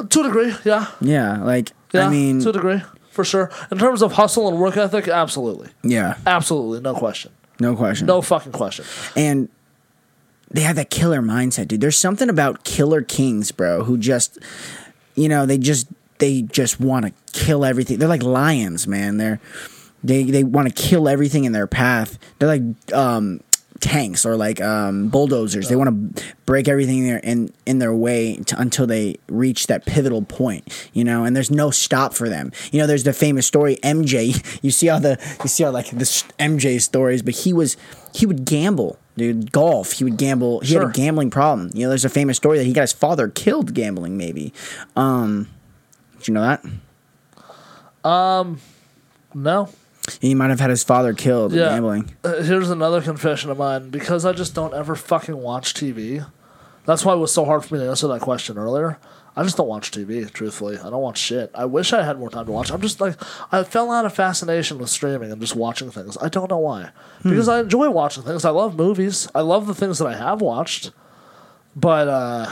To 0.09 0.19
a 0.21 0.23
degree, 0.23 0.53
yeah, 0.63 0.87
Yeah, 1.01 1.43
like 1.43 1.71
yeah. 1.91 2.07
I 2.07 2.09
mean, 2.09 2.39
to 2.41 2.49
a 2.49 2.53
degree, 2.53 2.81
for 3.11 3.25
sure. 3.25 3.51
In 3.71 3.77
terms 3.77 4.01
of 4.01 4.13
hustle 4.13 4.47
and 4.47 4.57
work 4.59 4.77
ethic, 4.77 5.07
absolutely, 5.09 5.69
yeah, 5.83 6.15
absolutely, 6.25 6.79
no 6.79 6.93
question, 6.93 7.31
no 7.59 7.75
question. 7.75 8.07
no 8.07 8.21
fucking 8.21 8.53
question. 8.53 8.85
and 9.17 9.49
they 10.51 10.61
have 10.61 10.77
that 10.77 10.89
killer 10.89 11.21
mindset, 11.21 11.67
dude. 11.67 11.81
There's 11.81 11.97
something 11.97 12.29
about 12.29 12.63
killer 12.63 13.01
kings, 13.01 13.51
bro, 13.51 13.83
who 13.83 13.97
just, 13.97 14.39
you 15.15 15.27
know, 15.29 15.45
they 15.45 15.57
just 15.57 15.87
they 16.19 16.43
just 16.43 16.79
want 16.79 17.05
to 17.05 17.13
kill 17.33 17.65
everything. 17.65 17.97
They're 17.97 18.07
like 18.07 18.23
lions, 18.23 18.87
man. 18.87 19.17
They're 19.17 19.39
they 20.03 20.23
they 20.23 20.43
want 20.43 20.67
to 20.67 20.73
kill 20.73 21.09
everything 21.09 21.45
in 21.45 21.51
their 21.51 21.67
path. 21.67 22.17
They're 22.37 22.47
like 22.47 22.93
um, 22.93 23.41
tanks 23.79 24.25
or 24.25 24.35
like 24.37 24.61
um, 24.61 25.09
bulldozers. 25.09 25.69
They 25.69 25.75
want 25.75 26.15
to 26.15 26.23
break 26.45 26.67
everything 26.67 26.99
in 26.99 27.07
their 27.07 27.17
in, 27.19 27.53
in 27.65 27.79
their 27.79 27.93
way 27.93 28.37
to, 28.37 28.59
until 28.59 28.87
they 28.87 29.17
reach 29.27 29.67
that 29.67 29.85
pivotal 29.85 30.21
point, 30.21 30.89
you 30.93 31.03
know. 31.03 31.23
And 31.25 31.35
there's 31.35 31.51
no 31.51 31.71
stop 31.71 32.13
for 32.13 32.29
them. 32.29 32.51
You 32.71 32.79
know, 32.79 32.87
there's 32.87 33.03
the 33.03 33.13
famous 33.13 33.45
story 33.45 33.77
MJ. 33.77 34.37
You 34.61 34.71
see 34.71 34.89
all 34.89 34.99
the 34.99 35.17
you 35.41 35.47
see 35.47 35.63
all 35.63 35.71
like 35.71 35.89
this 35.91 36.23
MJ 36.37 36.81
stories, 36.81 37.21
but 37.21 37.33
he 37.33 37.53
was 37.53 37.77
he 38.13 38.25
would 38.25 38.45
gamble, 38.45 38.99
dude. 39.15 39.51
Golf. 39.51 39.93
He 39.93 40.03
would 40.03 40.17
gamble. 40.17 40.59
He 40.61 40.73
had 40.73 40.83
a 40.83 40.91
gambling 40.91 41.29
problem. 41.29 41.69
You 41.73 41.83
know, 41.83 41.89
there's 41.89 42.03
a 42.03 42.09
famous 42.09 42.35
story 42.35 42.57
that 42.57 42.65
he 42.65 42.73
got 42.73 42.81
his 42.81 42.93
father 42.93 43.29
killed 43.29 43.73
gambling. 43.73 44.17
Maybe. 44.17 44.53
Um, 44.95 45.47
did 46.19 46.27
you 46.27 46.33
know 46.35 46.41
that? 46.41 48.07
Um, 48.07 48.59
No, 49.33 49.69
He 50.21 50.33
might 50.33 50.49
have 50.49 50.59
had 50.59 50.69
his 50.71 50.83
father 50.83 51.13
killed 51.13 51.51
Yeah. 51.53 51.69
gambling. 51.69 52.15
Uh, 52.23 52.41
here's 52.41 52.69
another 52.71 53.01
confession 53.01 53.51
of 53.51 53.57
mine 53.59 53.89
because 53.89 54.25
I 54.25 54.31
just 54.31 54.55
don't 54.55 54.73
ever 54.73 54.95
fucking 54.95 55.37
watch 55.37 55.73
TV. 55.73 56.25
That's 56.85 57.05
why 57.05 57.13
it 57.13 57.17
was 57.17 57.31
so 57.31 57.45
hard 57.45 57.63
for 57.63 57.75
me 57.75 57.81
to 57.81 57.89
answer 57.89 58.07
that 58.07 58.21
question 58.21 58.57
earlier. 58.57 58.97
I 59.37 59.43
just 59.43 59.55
don't 59.57 59.67
watch 59.67 59.91
TV, 59.91 60.27
truthfully. 60.33 60.79
I 60.79 60.89
don't 60.89 61.01
watch 61.03 61.19
shit. 61.19 61.51
I 61.53 61.65
wish 61.65 61.93
I 61.93 62.01
had 62.01 62.17
more 62.17 62.31
time 62.31 62.47
to 62.47 62.51
watch. 62.51 62.71
I'm 62.71 62.81
just 62.81 62.99
like, 62.99 63.15
I 63.51 63.63
fell 63.63 63.91
out 63.91 64.05
of 64.05 64.13
fascination 64.13 64.79
with 64.79 64.89
streaming 64.89 65.31
and 65.31 65.39
just 65.39 65.55
watching 65.55 65.91
things. 65.91 66.17
I 66.19 66.27
don't 66.29 66.49
know 66.49 66.57
why. 66.57 66.89
Because 67.23 67.47
I 67.47 67.59
enjoy 67.59 67.89
watching 67.91 68.23
things. 68.23 68.43
I 68.43 68.49
love 68.49 68.75
movies. 68.75 69.27
I 69.35 69.41
love 69.41 69.67
the 69.67 69.75
things 69.75 69.99
that 69.99 70.07
I 70.07 70.15
have 70.15 70.41
watched. 70.41 70.91
But, 71.75 72.07
uh, 72.07 72.47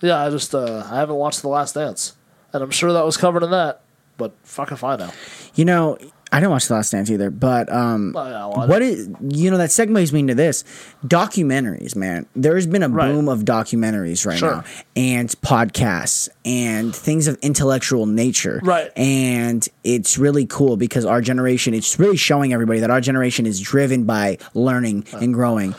yeah, 0.00 0.24
I 0.24 0.30
just, 0.30 0.54
uh, 0.54 0.84
I 0.88 0.96
haven't 0.96 1.16
watched 1.16 1.42
The 1.42 1.48
Last 1.48 1.74
Dance. 1.74 2.14
And 2.52 2.62
I'm 2.62 2.70
sure 2.70 2.92
that 2.92 3.04
was 3.04 3.16
covered 3.16 3.42
in 3.42 3.50
that. 3.50 3.80
But 4.16 4.32
fuck 4.42 4.70
if 4.72 4.84
I 4.84 4.96
know. 4.96 5.10
You 5.54 5.64
know, 5.64 5.96
I 6.32 6.38
didn't 6.40 6.50
watch 6.52 6.68
The 6.68 6.74
Last 6.74 6.90
Dance 6.92 7.10
either, 7.10 7.30
but 7.30 7.72
um, 7.72 8.12
well, 8.14 8.52
what 8.68 8.82
is 8.82 9.08
you 9.28 9.50
know 9.50 9.56
that 9.58 9.70
segues 9.70 10.12
me 10.12 10.20
into 10.20 10.34
this 10.34 10.62
documentaries, 11.06 11.96
man. 11.96 12.26
There's 12.36 12.66
been 12.66 12.82
a 12.82 12.88
Right. 12.88 13.10
boom 13.12 13.28
of 13.28 13.40
documentaries 13.44 14.24
right 14.26 14.38
Sure. 14.38 14.56
now, 14.56 14.64
and 14.94 15.28
podcasts 15.40 16.28
and 16.44 16.94
things 16.94 17.26
of 17.28 17.36
intellectual 17.42 18.06
nature, 18.06 18.60
Right. 18.62 18.90
And 18.96 19.66
it's 19.84 20.18
really 20.18 20.46
cool 20.46 20.76
because 20.76 21.04
our 21.04 21.20
generation, 21.20 21.74
it's 21.74 21.98
really 21.98 22.16
showing 22.16 22.52
everybody 22.52 22.80
that 22.80 22.90
our 22.90 23.00
generation 23.00 23.44
is 23.46 23.58
driven 23.60 24.04
by 24.04 24.38
learning 24.54 25.06
and 25.12 25.34
growing. 25.34 25.74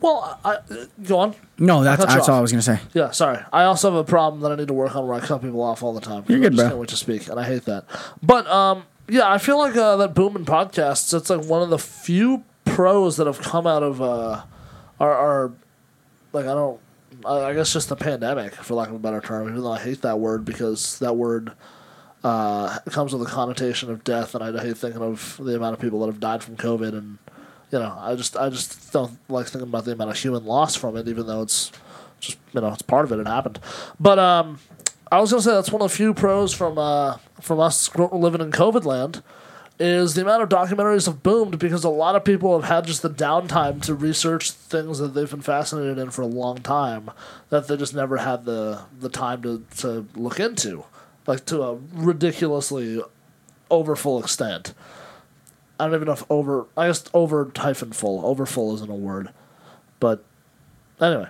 Well, 0.00 0.38
I, 0.44 0.58
go 1.06 1.18
on. 1.18 1.34
No, 1.58 1.82
that's 1.82 2.04
that's 2.04 2.28
all 2.28 2.38
I 2.38 2.40
was 2.40 2.52
gonna 2.52 2.62
say. 2.62 2.80
Yeah, 2.92 3.10
sorry. 3.10 3.38
I 3.52 3.64
also 3.64 3.90
have 3.90 3.98
a 3.98 4.04
problem 4.04 4.42
that 4.42 4.52
I 4.52 4.56
need 4.56 4.68
to 4.68 4.74
work 4.74 4.94
on 4.96 5.06
where 5.06 5.16
I 5.16 5.20
cut 5.20 5.42
people 5.42 5.62
off 5.62 5.82
all 5.82 5.92
the 5.92 6.00
time. 6.00 6.24
You're 6.28 6.38
I 6.38 6.42
good, 6.42 6.56
bro. 6.56 6.68
Can't 6.68 6.78
wait 6.78 6.88
to 6.90 6.96
speak, 6.96 7.28
and 7.28 7.38
I 7.38 7.44
hate 7.44 7.64
that. 7.64 7.84
But 8.22 8.46
um, 8.46 8.84
yeah, 9.08 9.30
I 9.30 9.38
feel 9.38 9.58
like 9.58 9.76
uh, 9.76 9.96
that 9.96 10.14
boom 10.14 10.36
in 10.36 10.44
podcasts. 10.44 11.14
It's 11.16 11.30
like 11.30 11.44
one 11.44 11.62
of 11.62 11.70
the 11.70 11.78
few 11.78 12.44
pros 12.64 13.16
that 13.16 13.26
have 13.26 13.40
come 13.40 13.66
out 13.66 13.82
of 13.82 14.02
uh, 14.02 14.42
our, 15.00 15.14
our 15.14 15.52
like 16.32 16.46
I 16.46 16.54
don't. 16.54 16.80
I 17.24 17.44
I 17.44 17.54
guess 17.54 17.72
just 17.72 17.88
the 17.88 17.96
pandemic, 17.96 18.54
for 18.54 18.74
lack 18.74 18.88
of 18.88 18.94
a 18.94 18.98
better 18.98 19.20
term. 19.20 19.48
Even 19.48 19.62
though 19.62 19.72
I 19.72 19.78
hate 19.78 20.02
that 20.02 20.18
word 20.18 20.44
because 20.44 20.98
that 20.98 21.16
word 21.16 21.52
uh, 22.24 22.78
comes 22.86 23.12
with 23.12 23.22
a 23.22 23.30
connotation 23.30 23.90
of 23.90 24.02
death, 24.02 24.34
and 24.34 24.42
I 24.42 24.62
hate 24.62 24.76
thinking 24.76 25.02
of 25.02 25.38
the 25.40 25.56
amount 25.56 25.74
of 25.74 25.80
people 25.80 26.00
that 26.00 26.06
have 26.06 26.20
died 26.20 26.42
from 26.42 26.56
COVID. 26.56 26.96
And 26.96 27.18
you 27.74 27.80
know, 27.80 27.92
I 27.98 28.14
just 28.14 28.36
I 28.36 28.50
just 28.50 28.92
don't 28.92 29.18
like 29.28 29.48
thinking 29.48 29.68
about 29.68 29.84
the 29.84 29.92
amount 29.92 30.12
of 30.12 30.16
human 30.16 30.46
loss 30.46 30.76
from 30.76 30.96
it, 30.96 31.08
even 31.08 31.26
though 31.26 31.42
it's 31.42 31.72
just 32.20 32.38
you 32.52 32.60
know 32.60 32.68
it's 32.68 32.82
part 32.82 33.04
of 33.04 33.10
it. 33.10 33.18
It 33.18 33.26
happened, 33.26 33.58
but 33.98 34.16
um, 34.16 34.60
I 35.10 35.20
was 35.20 35.32
gonna 35.32 35.42
say 35.42 35.50
that's 35.50 35.72
one 35.72 35.82
of 35.82 35.90
the 35.90 35.96
few 35.96 36.14
pros 36.14 36.54
from 36.54 36.78
uh 36.78 37.16
from 37.40 37.58
us 37.58 37.92
living 37.96 38.40
in 38.40 38.52
COVID 38.52 38.84
land. 38.84 39.24
Is 39.80 40.14
the 40.14 40.22
amount 40.22 40.40
of 40.40 40.48
documentaries 40.48 41.06
have 41.06 41.24
boomed 41.24 41.58
because 41.58 41.82
a 41.82 41.88
lot 41.88 42.14
of 42.14 42.22
people 42.22 42.60
have 42.60 42.70
had 42.70 42.86
just 42.86 43.02
the 43.02 43.10
downtime 43.10 43.82
to 43.82 43.94
research 43.96 44.52
things 44.52 45.00
that 45.00 45.14
they've 45.14 45.28
been 45.28 45.40
fascinated 45.40 45.98
in 45.98 46.12
for 46.12 46.22
a 46.22 46.26
long 46.26 46.58
time 46.58 47.10
that 47.48 47.66
they 47.66 47.76
just 47.76 47.92
never 47.92 48.18
had 48.18 48.44
the 48.44 48.82
the 48.96 49.08
time 49.08 49.42
to, 49.42 49.64
to 49.78 50.06
look 50.14 50.38
into, 50.38 50.84
like 51.26 51.44
to 51.46 51.62
a 51.62 51.76
ridiculously 51.92 53.02
over 53.68 53.96
full 53.96 54.20
extent. 54.20 54.74
I 55.78 55.86
don't 55.86 55.94
even 55.94 56.06
know 56.06 56.12
if 56.12 56.24
over. 56.30 56.66
I 56.76 56.86
guess 56.86 57.04
over 57.12 57.50
hyphen 57.56 57.92
full. 57.92 58.24
Over 58.24 58.46
full 58.46 58.74
isn't 58.74 58.90
a 58.90 58.94
word, 58.94 59.30
but 59.98 60.24
anyway, 61.00 61.28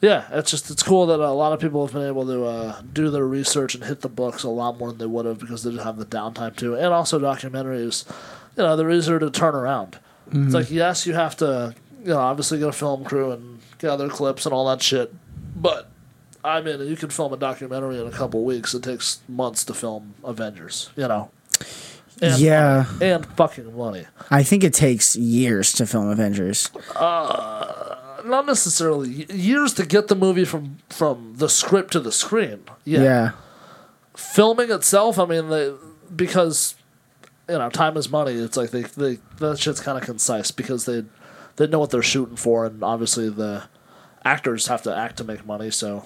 yeah, 0.00 0.28
it's 0.30 0.50
just 0.50 0.70
it's 0.70 0.82
cool 0.82 1.06
that 1.06 1.20
a 1.20 1.32
lot 1.32 1.52
of 1.52 1.60
people 1.60 1.84
have 1.84 1.92
been 1.92 2.06
able 2.06 2.24
to 2.26 2.44
uh, 2.44 2.80
do 2.92 3.10
their 3.10 3.26
research 3.26 3.74
and 3.74 3.84
hit 3.84 4.00
the 4.00 4.08
books 4.08 4.44
a 4.44 4.48
lot 4.48 4.78
more 4.78 4.88
than 4.88 4.98
they 4.98 5.06
would 5.06 5.26
have 5.26 5.38
because 5.38 5.62
they 5.64 5.70
didn't 5.70 5.84
have 5.84 5.96
the 5.98 6.06
downtime 6.06 6.54
to. 6.56 6.74
And 6.74 6.86
also 6.86 7.18
documentaries, 7.18 8.08
you 8.56 8.62
know, 8.62 8.76
they're 8.76 8.90
easier 8.90 9.18
to 9.18 9.30
turn 9.30 9.54
around. 9.54 9.98
It's 10.32 10.54
like 10.54 10.70
yes, 10.70 11.06
you 11.06 11.14
have 11.14 11.36
to, 11.38 11.74
you 12.00 12.08
know, 12.08 12.18
obviously 12.18 12.60
get 12.60 12.68
a 12.68 12.72
film 12.72 13.04
crew 13.04 13.32
and 13.32 13.58
gather 13.78 14.08
clips 14.08 14.46
and 14.46 14.52
all 14.52 14.68
that 14.68 14.82
shit, 14.82 15.12
but. 15.56 15.88
I 16.42 16.62
mean, 16.62 16.80
you 16.80 16.96
can 16.96 17.10
film 17.10 17.34
a 17.34 17.36
documentary 17.36 18.00
in 18.00 18.06
a 18.06 18.10
couple 18.10 18.42
weeks. 18.46 18.72
It 18.72 18.82
takes 18.82 19.20
months 19.28 19.62
to 19.66 19.74
film 19.74 20.14
Avengers, 20.24 20.88
you 20.96 21.06
know. 21.06 21.30
And 22.22 22.38
Yeah. 22.40 22.84
and 23.00 23.24
fucking 23.36 23.76
money. 23.76 24.06
I 24.30 24.42
think 24.42 24.62
it 24.64 24.74
takes 24.74 25.16
years 25.16 25.72
to 25.74 25.86
film 25.86 26.08
Avengers. 26.08 26.70
Uh, 26.96 27.96
Not 28.24 28.46
necessarily 28.46 29.26
years 29.32 29.72
to 29.74 29.86
get 29.86 30.08
the 30.08 30.14
movie 30.14 30.44
from 30.44 30.78
from 30.90 31.34
the 31.36 31.48
script 31.48 31.92
to 31.92 32.00
the 32.00 32.12
screen. 32.12 32.60
Yeah. 32.84 33.02
Yeah. 33.02 33.30
Filming 34.14 34.70
itself, 34.70 35.18
I 35.18 35.24
mean, 35.24 35.48
they, 35.48 35.72
because 36.14 36.74
you 37.48 37.58
know, 37.58 37.70
time 37.70 37.96
is 37.96 38.10
money. 38.10 38.32
It's 38.34 38.56
like 38.56 38.70
they 38.70 38.82
they 38.82 39.18
that 39.38 39.58
shit's 39.58 39.80
kind 39.80 39.96
of 39.96 40.04
concise 40.04 40.50
because 40.50 40.84
they 40.84 41.04
they 41.56 41.66
know 41.66 41.78
what 41.78 41.90
they're 41.90 42.02
shooting 42.02 42.36
for, 42.36 42.66
and 42.66 42.82
obviously 42.84 43.30
the 43.30 43.64
actors 44.24 44.66
have 44.66 44.82
to 44.82 44.94
act 44.94 45.16
to 45.16 45.24
make 45.24 45.46
money. 45.46 45.70
So 45.70 46.04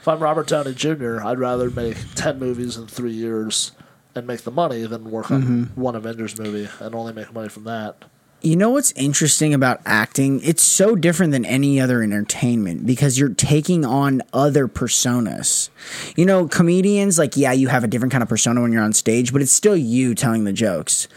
if 0.00 0.06
I'm 0.06 0.18
Robert 0.20 0.46
Downey 0.48 0.74
Jr., 0.74 1.22
I'd 1.24 1.38
rather 1.38 1.70
make 1.70 1.96
ten 2.14 2.38
movies 2.38 2.76
in 2.76 2.86
three 2.86 3.12
years 3.14 3.72
and 4.16 4.26
make 4.26 4.42
the 4.42 4.50
money 4.50 4.84
than 4.86 5.10
work 5.10 5.30
on 5.30 5.70
one 5.74 5.94
Avengers 5.94 6.38
movie 6.38 6.68
and 6.80 6.94
only 6.94 7.12
make 7.12 7.32
money 7.32 7.48
from 7.48 7.64
that. 7.64 8.04
You 8.42 8.54
know 8.54 8.70
what's 8.70 8.92
interesting 8.92 9.54
about 9.54 9.80
acting? 9.86 10.40
It's 10.44 10.62
so 10.62 10.94
different 10.94 11.32
than 11.32 11.44
any 11.46 11.80
other 11.80 12.02
entertainment 12.02 12.86
because 12.86 13.18
you're 13.18 13.30
taking 13.30 13.84
on 13.84 14.22
other 14.32 14.68
personas. 14.68 15.70
You 16.16 16.26
know, 16.26 16.46
comedians, 16.46 17.18
like, 17.18 17.36
yeah, 17.36 17.52
you 17.52 17.68
have 17.68 17.82
a 17.82 17.88
different 17.88 18.12
kind 18.12 18.22
of 18.22 18.28
persona 18.28 18.60
when 18.60 18.72
you're 18.72 18.82
on 18.84 18.92
stage, 18.92 19.32
but 19.32 19.40
it's 19.40 19.52
still 19.52 19.76
you 19.76 20.14
telling 20.14 20.44
the 20.44 20.52
jokes. 20.52 21.08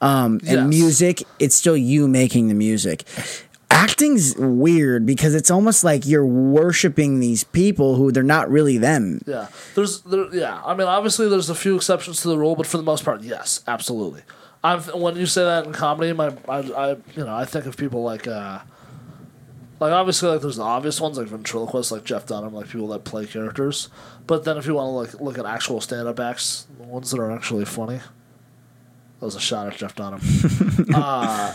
Um, 0.00 0.38
Yes. 0.42 0.54
and 0.54 0.68
music, 0.70 1.24
it's 1.40 1.56
still 1.56 1.76
you 1.76 2.06
making 2.06 2.46
the 2.48 2.54
music. 2.54 3.04
Acting's 3.70 4.34
weird 4.36 5.04
because 5.04 5.34
it's 5.34 5.50
almost 5.50 5.84
like 5.84 6.06
you're 6.06 6.26
worshiping 6.26 7.20
these 7.20 7.44
people 7.44 7.96
who 7.96 8.10
they're 8.10 8.22
not 8.22 8.50
really 8.50 8.78
them. 8.78 9.20
Yeah, 9.26 9.48
there's 9.74 10.00
there, 10.02 10.34
yeah. 10.34 10.62
I 10.64 10.74
mean, 10.74 10.88
obviously, 10.88 11.28
there's 11.28 11.50
a 11.50 11.54
few 11.54 11.76
exceptions 11.76 12.22
to 12.22 12.28
the 12.28 12.38
rule, 12.38 12.56
but 12.56 12.66
for 12.66 12.76
the 12.76 12.82
most 12.82 13.04
part, 13.04 13.22
yes, 13.22 13.62
absolutely. 13.66 14.22
I've 14.64 14.92
when 14.94 15.16
you 15.16 15.26
say 15.26 15.44
that 15.44 15.66
in 15.66 15.72
comedy, 15.72 16.12
my 16.12 16.34
I, 16.48 16.58
I 16.58 16.90
you 17.14 17.24
know 17.24 17.34
I 17.34 17.44
think 17.44 17.66
of 17.66 17.76
people 17.76 18.02
like 18.02 18.26
uh, 18.26 18.60
like 19.80 19.92
obviously 19.92 20.30
like 20.30 20.40
there's 20.40 20.56
the 20.56 20.62
obvious 20.62 21.00
ones 21.00 21.18
like 21.18 21.28
ventriloquists 21.28 21.92
like 21.92 22.04
Jeff 22.04 22.26
Dunham, 22.26 22.54
like 22.54 22.68
people 22.68 22.88
that 22.88 23.04
play 23.04 23.26
characters. 23.26 23.88
But 24.26 24.44
then 24.44 24.56
if 24.56 24.66
you 24.66 24.74
want 24.74 24.86
to 24.86 24.90
like 24.90 25.22
look 25.22 25.38
at 25.38 25.46
actual 25.46 25.80
stand 25.80 26.08
up 26.08 26.18
acts, 26.18 26.66
the 26.78 26.84
ones 26.84 27.10
that 27.10 27.20
are 27.20 27.30
actually 27.30 27.64
funny, 27.64 27.98
that 27.98 29.24
was 29.24 29.36
a 29.36 29.40
shot 29.40 29.68
at 29.68 29.76
Jeff 29.76 29.94
Dunham. 29.94 30.20
uh, 30.94 31.54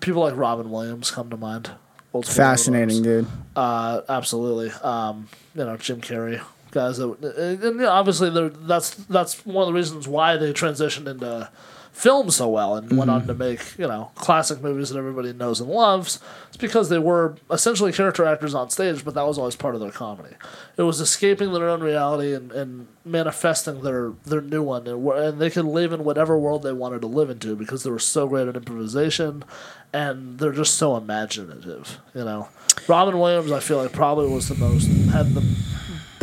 people 0.00 0.22
like 0.22 0.36
Robin 0.36 0.70
Williams 0.70 1.10
come 1.10 1.30
to 1.30 1.36
mind. 1.36 1.70
Old 2.12 2.26
Fascinating, 2.26 3.02
dude. 3.02 3.26
Uh, 3.56 4.02
absolutely. 4.08 4.70
Um, 4.82 5.28
you 5.54 5.64
know, 5.64 5.76
Jim 5.76 6.00
Carrey, 6.00 6.40
guys 6.70 6.98
that, 6.98 7.08
and, 7.22 7.62
and, 7.62 7.76
you 7.76 7.82
know, 7.82 7.90
obviously 7.90 8.30
they're, 8.30 8.50
that's 8.50 8.94
that's 8.94 9.44
one 9.44 9.62
of 9.62 9.66
the 9.66 9.72
reasons 9.72 10.06
why 10.06 10.36
they 10.36 10.52
transitioned 10.52 11.08
into 11.08 11.50
filmed 11.94 12.32
so 12.32 12.48
well 12.48 12.74
and 12.74 12.98
went 12.98 13.08
on 13.08 13.20
mm-hmm. 13.20 13.28
to 13.28 13.34
make 13.34 13.78
you 13.78 13.86
know 13.86 14.10
classic 14.16 14.60
movies 14.60 14.90
that 14.90 14.98
everybody 14.98 15.32
knows 15.32 15.60
and 15.60 15.70
loves. 15.70 16.18
It's 16.48 16.56
because 16.56 16.88
they 16.88 16.98
were 16.98 17.36
essentially 17.50 17.92
character 17.92 18.26
actors 18.26 18.54
on 18.54 18.68
stage, 18.68 19.04
but 19.04 19.14
that 19.14 19.26
was 19.26 19.38
always 19.38 19.54
part 19.54 19.76
of 19.76 19.80
their 19.80 19.92
comedy. 19.92 20.34
It 20.76 20.82
was 20.82 21.00
escaping 21.00 21.52
their 21.52 21.68
own 21.68 21.80
reality 21.80 22.34
and, 22.34 22.50
and 22.52 22.88
manifesting 23.04 23.82
their 23.82 24.12
their 24.24 24.42
new 24.42 24.62
one, 24.62 24.88
and, 24.88 25.06
and 25.08 25.40
they 25.40 25.50
could 25.50 25.64
live 25.64 25.92
in 25.92 26.04
whatever 26.04 26.36
world 26.36 26.64
they 26.64 26.72
wanted 26.72 27.00
to 27.02 27.06
live 27.06 27.30
into 27.30 27.54
because 27.54 27.84
they 27.84 27.90
were 27.90 28.00
so 28.00 28.26
great 28.26 28.48
at 28.48 28.56
improvisation, 28.56 29.44
and 29.92 30.38
they're 30.40 30.52
just 30.52 30.74
so 30.74 30.96
imaginative. 30.96 32.00
You 32.12 32.24
know, 32.24 32.48
Robin 32.88 33.18
Williams, 33.20 33.52
I 33.52 33.60
feel 33.60 33.80
like 33.80 33.92
probably 33.92 34.28
was 34.28 34.48
the 34.48 34.56
most 34.56 34.86
had 35.12 35.32
the 35.32 35.42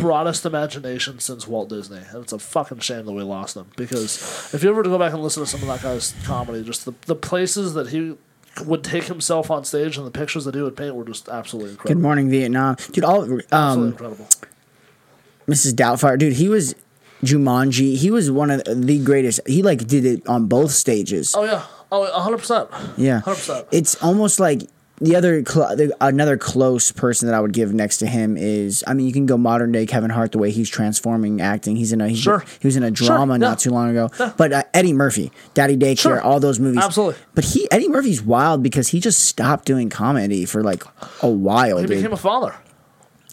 broadest 0.02 0.44
imagination 0.44 1.18
since 1.20 1.46
Walt 1.46 1.68
Disney, 1.68 2.00
and 2.10 2.22
it's 2.22 2.32
a 2.32 2.38
fucking 2.38 2.80
shame 2.80 3.06
that 3.06 3.12
we 3.12 3.22
lost 3.22 3.56
him. 3.56 3.66
Because 3.76 4.52
if 4.52 4.62
you 4.62 4.70
ever 4.70 4.82
go 4.82 4.98
back 4.98 5.12
and 5.12 5.22
listen 5.22 5.42
to 5.42 5.48
some 5.48 5.62
of 5.62 5.68
that 5.68 5.82
guy's 5.82 6.14
comedy, 6.24 6.62
just 6.64 6.84
the 6.84 6.94
the 7.06 7.14
places 7.14 7.74
that 7.74 7.88
he 7.88 8.16
would 8.64 8.84
take 8.84 9.04
himself 9.04 9.50
on 9.50 9.64
stage 9.64 9.96
and 9.96 10.06
the 10.06 10.10
pictures 10.10 10.44
that 10.44 10.54
he 10.54 10.60
would 10.60 10.76
paint 10.76 10.94
were 10.94 11.04
just 11.04 11.28
absolutely 11.28 11.70
incredible. 11.72 11.94
Good 11.94 12.02
morning, 12.02 12.30
Vietnam, 12.30 12.76
dude. 12.90 13.04
All 13.04 13.22
absolutely 13.22 13.46
um, 13.52 13.86
incredible. 13.88 14.28
Mrs. 15.46 15.74
Doubtfire, 15.74 16.18
dude. 16.18 16.34
He 16.34 16.48
was 16.48 16.74
Jumanji. 17.22 17.96
He 17.96 18.10
was 18.10 18.30
one 18.30 18.50
of 18.50 18.62
the 18.64 19.02
greatest. 19.04 19.40
He 19.46 19.62
like 19.62 19.86
did 19.86 20.04
it 20.04 20.26
on 20.26 20.46
both 20.46 20.72
stages. 20.72 21.34
Oh 21.36 21.44
yeah. 21.44 21.64
Oh, 21.94 22.10
100%. 22.10 22.94
Yeah, 22.96 23.20
100%. 23.20 23.68
it's 23.70 24.02
almost 24.02 24.40
like 24.40 24.62
the 25.02 25.16
other 25.16 25.44
cl- 25.44 25.76
the, 25.76 25.94
another 26.00 26.36
close 26.38 26.90
person 26.92 27.28
that 27.28 27.34
I 27.34 27.40
would 27.40 27.52
give 27.52 27.74
next 27.74 27.98
to 27.98 28.06
him 28.06 28.36
is. 28.36 28.82
I 28.86 28.94
mean, 28.94 29.06
you 29.06 29.12
can 29.12 29.26
go 29.26 29.36
modern 29.36 29.72
day 29.72 29.84
Kevin 29.84 30.10
Hart 30.10 30.32
the 30.32 30.38
way 30.38 30.50
he's 30.50 30.70
transforming 30.70 31.40
acting. 31.40 31.76
He's 31.76 31.92
in 31.92 32.00
a 32.00 32.08
he's, 32.08 32.18
Sure. 32.20 32.44
he 32.60 32.66
was 32.66 32.76
in 32.76 32.82
a 32.82 32.94
Sure, 32.94 33.08
drama 33.08 33.34
yeah. 33.34 33.38
not 33.38 33.58
too 33.58 33.70
long 33.70 33.90
ago. 33.90 34.08
But 34.36 34.52
uh, 34.52 34.62
Eddie 34.72 34.92
Murphy, 34.92 35.30
Daddy 35.54 35.76
Daycare, 35.76 35.98
Sure. 35.98 36.20
all 36.22 36.40
those 36.40 36.58
movies, 36.60 36.82
Absolutely. 36.82 37.20
But 37.34 37.44
he 37.44 37.68
Eddie 37.70 37.88
Murphy's 37.88 38.22
wild 38.22 38.62
because 38.62 38.88
he 38.88 39.00
just 39.00 39.20
stopped 39.24 39.64
doing 39.66 39.90
comedy 39.90 40.44
for 40.44 40.62
like 40.62 40.84
a 41.22 41.28
while, 41.28 41.78
He 41.78 41.86
dude. 41.86 41.96
became 41.98 42.12
a 42.12 42.16
father. 42.16 42.54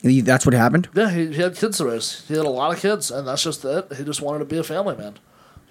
He- 0.02 0.22
That's 0.22 0.46
what 0.46 0.54
happened. 0.56 0.88
Yeah, 0.96 1.10
he, 1.12 1.28
he 1.34 1.42
had 1.42 1.56
kids 1.56 1.78
to 1.80 1.86
raise. 1.86 2.26
He 2.28 2.34
had 2.36 2.46
a 2.46 2.50
lot 2.50 2.74
of 2.74 2.80
kids, 2.80 3.12
and 3.12 3.28
that's 3.28 3.44
just 3.44 3.64
it. 3.66 3.92
He 3.98 4.04
just 4.04 4.22
wanted 4.22 4.40
to 4.40 4.46
be 4.46 4.58
a 4.58 4.64
family 4.64 4.96
man. 4.96 5.16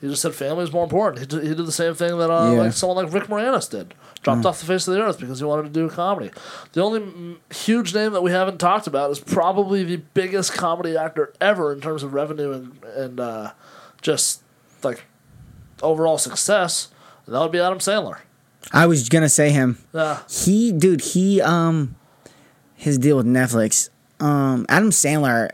He 0.00 0.08
just 0.08 0.22
said 0.22 0.34
family 0.34 0.62
is 0.64 0.72
more 0.72 0.84
important. 0.84 1.20
He 1.20 1.26
did, 1.26 1.42
he 1.42 1.48
did 1.54 1.66
the 1.66 1.72
same 1.72 1.94
thing 1.94 2.16
that 2.18 2.30
uh, 2.30 2.52
Yeah. 2.52 2.60
like 2.62 2.72
someone 2.72 3.04
like 3.04 3.12
Rick 3.12 3.24
Moranis 3.28 3.68
did. 3.68 3.94
Dropped 4.22 4.44
off 4.46 4.60
the 4.60 4.66
face 4.66 4.86
of 4.88 4.94
the 4.94 5.00
earth 5.02 5.18
because 5.20 5.38
he 5.38 5.44
wanted 5.44 5.62
to 5.64 5.68
do 5.70 5.86
a 5.86 5.90
comedy. 5.90 6.30
The 6.72 6.82
only 6.82 7.00
mm, 7.00 7.36
huge 7.54 7.94
name 7.94 8.12
that 8.12 8.22
we 8.22 8.30
haven't 8.32 8.58
talked 8.58 8.86
about 8.86 9.10
is 9.10 9.20
probably 9.20 9.84
the 9.84 9.96
biggest 10.14 10.52
comedy 10.54 10.96
actor 10.96 11.32
ever 11.40 11.72
in 11.72 11.80
terms 11.80 12.02
of 12.02 12.14
revenue 12.14 12.52
and 12.52 12.82
and 12.96 13.20
uh, 13.20 13.52
just 14.02 14.42
like 14.82 15.04
overall 15.82 16.18
success. 16.18 16.88
And 17.26 17.34
that 17.34 17.40
would 17.40 17.52
be 17.52 17.60
Adam 17.60 17.78
Sandler. 17.78 18.18
I 18.72 18.86
was 18.86 19.08
gonna 19.08 19.28
say 19.28 19.50
him. 19.50 19.78
Yeah, 19.94 20.18
He, 20.28 20.72
dude, 20.72 21.00
he, 21.00 21.40
um, 21.40 21.94
his 22.74 22.98
deal 22.98 23.16
with 23.16 23.26
Netflix, 23.26 23.88
um, 24.20 24.66
Adam 24.68 24.90
Sandler, 24.90 25.48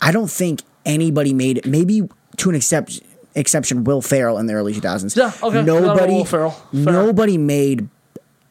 I 0.00 0.12
don't 0.12 0.30
think 0.30 0.62
anybody 0.86 1.34
made 1.34 1.58
it. 1.58 1.66
Maybe 1.66 2.08
to 2.38 2.48
an 2.48 2.54
except, 2.54 3.00
exception, 3.34 3.84
Will 3.84 4.02
Ferrell 4.02 4.38
in 4.38 4.46
the 4.46 4.54
early 4.54 4.74
2000s. 4.74 5.16
Yeah, 5.16 5.32
okay. 5.42 5.62
Nobody, 5.62 6.14
Will 6.14 6.24
Ferrell. 6.24 6.56
Nobody 6.72 7.38
made 7.38 7.88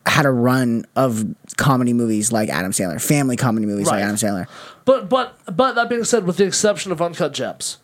had 0.06 0.26
a 0.26 0.32
run 0.32 0.86
of 0.96 1.24
comedy 1.58 1.94
movies 1.94 2.32
like 2.32 2.50
Adam 2.50 2.72
Sandler, 2.72 3.02
family 3.02 3.36
comedy 3.36 3.66
movies 3.66 3.88
like 3.88 4.02
Adam 4.04 4.16
Sandler. 4.16 4.48
But 4.86 5.08
but 5.08 5.38
but 5.46 5.74
that 5.74 5.90
being 5.90 6.04
said, 6.04 6.26
with 6.26 6.38
the 6.38 6.46
exception 6.46 6.92
of 6.92 7.02
Uncut 7.02 7.34
Gems, 7.34 7.78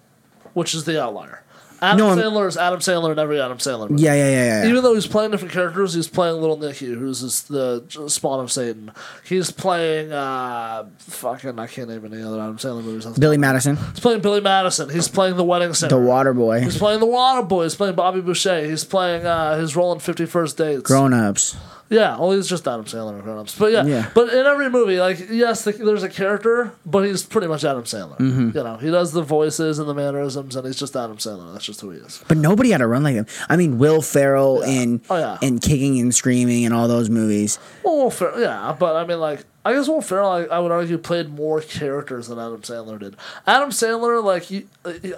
which 0.53 0.73
is 0.73 0.85
the 0.85 1.01
outlier, 1.01 1.43
Adam 1.85 1.97
No, 1.97 2.15
Sandler 2.15 2.47
is 2.47 2.57
Adam 2.57 2.79
Sandler 2.79 3.11
in 3.11 3.19
every 3.19 3.39
Adam 3.39 3.57
Sandler 3.57 3.89
movie. 3.89 4.03
Yeah, 4.03 4.13
yeah, 4.13 4.29
yeah, 4.29 4.63
yeah. 4.63 4.69
Even 4.69 4.83
though 4.83 4.93
he's 4.95 5.07
playing 5.07 5.31
different 5.31 5.53
characters, 5.53 5.93
he's 5.93 6.07
playing 6.07 6.41
Little 6.41 6.57
Nicky, 6.57 6.87
who's 6.87 7.21
the 7.43 7.83
spawn 8.07 8.39
of 8.39 8.51
Satan. 8.51 8.91
He's 9.23 9.51
playing 9.51 10.11
uh, 10.11 10.87
fucking 10.99 11.59
I 11.59 11.67
can't 11.67 11.89
name 11.89 12.05
any 12.05 12.23
other 12.23 12.39
Adam 12.41 12.57
Sandler 12.57 12.83
movies. 12.83 13.05
Billy 13.17 13.37
Madison, 13.37 13.75
He's 13.77 13.99
playing 13.99 14.21
Billy 14.21 14.41
Madison. 14.41 14.89
He's 14.89 15.07
playing 15.07 15.37
The 15.37 15.43
Wedding 15.43 15.73
Singer. 15.73 15.89
The 15.89 15.97
Water 15.99 16.33
Boy, 16.33 16.61
He's 16.61 16.77
playing 16.77 16.99
The 16.99 17.05
Water 17.05 17.43
Boy. 17.43 17.63
He's 17.63 17.75
playing 17.75 17.95
Bobby 17.95 18.21
Boucher. 18.21 18.65
He's 18.65 18.83
playing 18.83 19.25
uh, 19.25 19.57
his 19.57 19.75
role 19.75 19.93
in 19.93 19.99
Fifty 19.99 20.25
First 20.25 20.57
Dates. 20.57 20.81
Grown 20.83 21.13
Ups. 21.13 21.55
Yeah, 21.89 22.17
well, 22.17 22.31
he's 22.31 22.47
just 22.47 22.67
Adam 22.67 22.85
Sandler 22.85 23.15
in 23.15 23.21
Grown 23.21 23.37
Ups. 23.37 23.57
But 23.57 23.71
yeah, 23.71 23.85
Yeah. 23.85 24.09
but 24.15 24.29
in 24.33 24.45
every 24.45 24.69
movie, 24.71 24.99
like, 24.99 25.29
yes, 25.29 25.63
the, 25.65 25.71
there's 25.73 26.01
a 26.01 26.09
character, 26.09 26.71
but 26.85 27.05
he's 27.05 27.21
pretty 27.23 27.45
much 27.47 27.63
Adam 27.63 27.83
Sandler. 27.83 28.17
Mm-hmm. 28.17 28.57
You 28.57 28.63
know, 28.63 28.77
he 28.77 28.89
does 28.89 29.11
the 29.11 29.21
voices 29.21 29.77
and 29.77 29.87
the 29.87 29.93
mannerisms, 29.93 30.55
and 30.55 30.65
he's 30.65 30.77
just 30.79 30.95
Adam 30.95 31.17
Sandler. 31.17 31.53
That's 31.53 31.65
just 31.65 31.81
who 31.81 31.91
he 31.91 31.99
is. 31.99 32.23
But 32.27 32.37
nobody 32.37 32.71
had 32.71 32.81
a 32.81 32.87
run 32.87 33.03
like 33.03 33.13
him. 33.15 33.27
I 33.49 33.55
mean, 33.55 33.77
Will 33.77 34.01
Ferrell 34.01 34.61
in 34.63 35.01
Oh, 35.09 35.17
yeah. 35.17 35.37
in 35.41 35.59
Kicking 35.59 35.99
and 35.99 36.13
Screaming 36.13 36.65
and 36.65 36.73
all 36.73 36.87
those 36.87 37.09
movies. 37.09 37.59
Well, 37.83 38.11
yeah, 38.37 38.75
but 38.79 38.95
I 38.95 39.05
mean, 39.05 39.19
like, 39.19 39.45
I 39.65 39.73
guess 39.73 39.87
Will 39.87 39.99
Ferrell, 40.01 40.29
I, 40.29 40.43
I 40.43 40.59
would 40.59 40.71
argue, 40.71 40.97
played 40.99 41.29
more 41.29 41.59
characters 41.59 42.27
than 42.27 42.37
Adam 42.39 42.61
Sandler 42.61 42.99
did. 42.99 43.15
Adam 43.47 43.71
Sandler, 43.71 44.23
like, 44.23 44.43
he, 44.43 44.67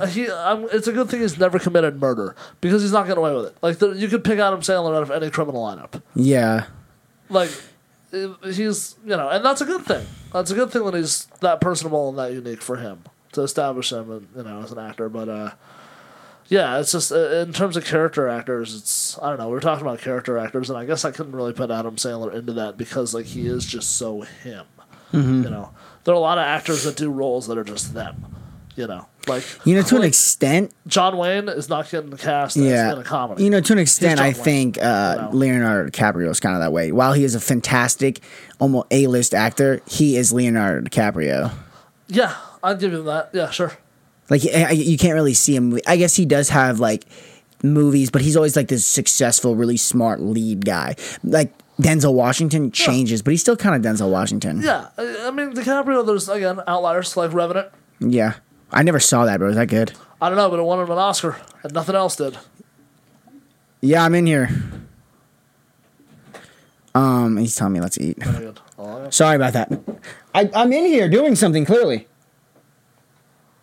he 0.09 0.29
um, 0.29 0.67
it's 0.71 0.87
a 0.87 0.93
good 0.93 1.09
thing 1.09 1.19
he's 1.19 1.37
never 1.37 1.59
committed 1.59 1.99
murder 1.99 2.33
because 2.61 2.81
he's 2.81 2.93
not 2.93 3.07
getting 3.07 3.17
away 3.19 3.35
with 3.35 3.45
it. 3.47 3.57
Like, 3.61 3.79
the, 3.79 3.89
you 3.91 4.07
could 4.07 4.23
pick 4.23 4.39
Adam 4.39 4.61
Sandler 4.61 4.95
out 4.95 5.03
of 5.03 5.11
any 5.11 5.29
criminal 5.29 5.61
lineup. 5.63 6.01
Yeah. 6.15 6.67
like 7.29 7.51
uh, 8.13 8.29
he's 8.45 8.95
you 9.03 9.17
know 9.17 9.27
and 9.27 9.43
that's 9.43 9.59
a 9.59 9.65
good 9.65 9.81
thing 9.83 10.05
that's 10.31 10.49
a 10.49 10.55
good 10.55 10.71
thing 10.71 10.85
that 10.85 10.93
he's 10.93 11.25
that 11.41 11.59
personable 11.59 12.07
and 12.07 12.17
that 12.17 12.31
unique 12.31 12.61
for 12.61 12.77
him 12.77 13.03
to 13.33 13.41
establish 13.41 13.91
him 13.91 14.09
and 14.09 14.27
you 14.33 14.43
know 14.43 14.61
as 14.61 14.71
an 14.71 14.79
actor 14.79 15.09
but 15.09 15.27
uh 15.27 15.51
yeah 16.49 16.79
it's 16.79 16.91
just 16.91 17.11
uh, 17.11 17.17
in 17.35 17.53
terms 17.53 17.75
of 17.77 17.85
character 17.85 18.27
actors 18.27 18.75
it's 18.75 19.17
i 19.21 19.29
don't 19.29 19.37
know 19.39 19.49
We 19.49 19.57
are 19.57 19.61
talking 19.61 19.85
about 19.85 19.99
character 19.99 20.37
actors 20.37 20.69
and 20.69 20.77
i 20.79 20.85
guess 20.85 21.03
i 21.05 21.11
couldn't 21.11 21.33
really 21.35 21.53
put 21.53 21.71
adam 21.71 21.95
sandler 21.97 22.33
into 22.33 22.53
that 22.53 22.77
because 22.77 23.13
like 23.13 23.25
he 23.25 23.47
is 23.47 23.65
just 23.65 23.97
so 23.97 24.21
him 24.21 24.65
Mm-hmm. 25.13 25.43
you 25.43 25.49
know 25.49 25.69
there 26.03 26.13
are 26.13 26.17
a 26.17 26.19
lot 26.19 26.37
of 26.37 26.43
actors 26.43 26.83
that 26.83 26.97
do 26.97 27.09
roles 27.09 27.47
that 27.47 27.57
are 27.57 27.63
just 27.63 27.93
them 27.93 28.25
you 28.75 28.85
know 28.87 29.07
like 29.25 29.43
You 29.65 29.75
know, 29.75 29.81
to 29.83 29.95
an 29.95 30.03
extent, 30.03 30.73
john 30.85 31.15
wayne 31.17 31.47
is 31.49 31.69
not 31.69 31.89
getting 31.89 32.15
cast 32.17 32.57
as 32.57 32.63
yeah. 32.63 32.91
in 32.91 32.99
a 32.99 33.03
comedy 33.03 33.43
You 33.45 33.49
know, 33.49 33.61
to 33.61 33.73
an 33.73 33.79
extent, 33.79 34.19
I 34.19 34.27
Wayne, 34.27 34.33
think 34.33 34.77
uh, 34.81 35.15
you 35.17 35.21
know. 35.23 35.29
Leonardo 35.33 35.89
DiCaprio 35.89 36.29
is 36.29 36.39
kind 36.41 36.55
of 36.55 36.61
that 36.61 36.71
way. 36.73 36.91
While 36.91 37.13
he 37.13 37.23
is 37.23 37.35
a 37.35 37.39
fantastic, 37.39 38.19
almost 38.59 38.87
A-list 38.91 39.33
actor, 39.33 39.81
he 39.87 40.15
is 40.17 40.31
Leonardo 40.33 40.87
DiCaprio. 40.89 41.53
yeah 42.09 42.35
i'd 42.63 42.79
give 42.79 42.93
him 42.93 43.05
that 43.05 43.29
yeah 43.33 43.49
sure 43.49 43.71
Like 44.29 44.41
I- 44.53 44.71
you 44.71 44.97
can't 44.97 45.13
really 45.13 45.33
see 45.33 45.55
him. 45.55 45.79
I 45.87 45.97
guess 45.97 46.15
he 46.15 46.25
does 46.25 46.49
have 46.49 46.79
like 46.79 47.05
movies, 47.63 48.09
but 48.11 48.21
he's 48.21 48.35
always 48.35 48.55
like 48.55 48.67
this 48.67 48.85
successful, 48.85 49.55
really 49.55 49.77
smart 49.77 50.19
lead 50.21 50.65
guy. 50.65 50.95
Like 51.23 51.53
Denzel 51.81 52.13
Washington 52.13 52.71
changes, 52.71 53.21
but 53.21 53.31
he's 53.31 53.41
still 53.41 53.55
kind 53.57 53.75
of 53.75 53.81
Denzel 53.89 54.11
Washington. 54.11 54.61
Yeah, 54.61 54.87
I 54.97 55.31
mean 55.31 55.53
DiCaprio. 55.53 56.05
There's 56.05 56.27
again 56.29 56.59
outliers 56.67 57.15
like 57.15 57.33
Revenant. 57.33 57.69
Yeah. 57.99 58.33
I 58.71 58.83
never 58.83 58.99
saw 58.99 59.23
that, 59.25 59.37
bro. 59.39 59.49
Is 59.49 59.55
that 59.55 59.67
good? 59.69 59.93
I 60.21 60.27
don't 60.29 60.37
know, 60.37 60.49
but 60.49 60.59
it 60.59 60.63
won 60.63 60.79
him 60.83 60.91
an 60.91 60.97
Oscar, 60.97 61.37
and 61.63 61.73
nothing 61.73 61.95
else 61.95 62.15
did. 62.17 62.37
Yeah, 63.81 64.03
I'm 64.03 64.13
in 64.15 64.25
here. 64.25 64.49
Um, 66.95 67.37
he's 67.37 67.55
telling 67.55 67.73
me 67.73 67.79
let's 67.79 67.97
eat. 67.99 68.17
Yeah. 68.19 69.09
Sorry 69.09 69.35
about 69.35 69.53
that. 69.53 69.71
I, 70.33 70.49
I'm 70.53 70.73
in 70.73 70.85
here 70.85 71.07
doing 71.09 71.35
something 71.35 71.63
clearly. 71.65 72.07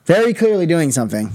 Very 0.07 0.35
clearly 0.35 0.67
doing 0.67 0.91
something. 0.93 1.33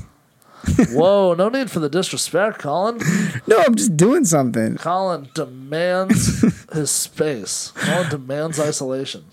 Whoa, 0.91 1.33
no 1.35 1.49
need 1.49 1.71
for 1.71 1.79
the 1.79 1.89
disrespect, 1.89 2.59
Colin. 2.59 2.99
No, 3.47 3.59
I'm 3.65 3.75
just 3.75 3.95
doing 3.97 4.25
something. 4.25 4.75
Colin 4.77 5.29
demands 5.33 6.41
his 6.73 6.91
space. 6.91 7.71
Colin 7.75 8.09
demands 8.09 8.59
isolation. 8.59 9.25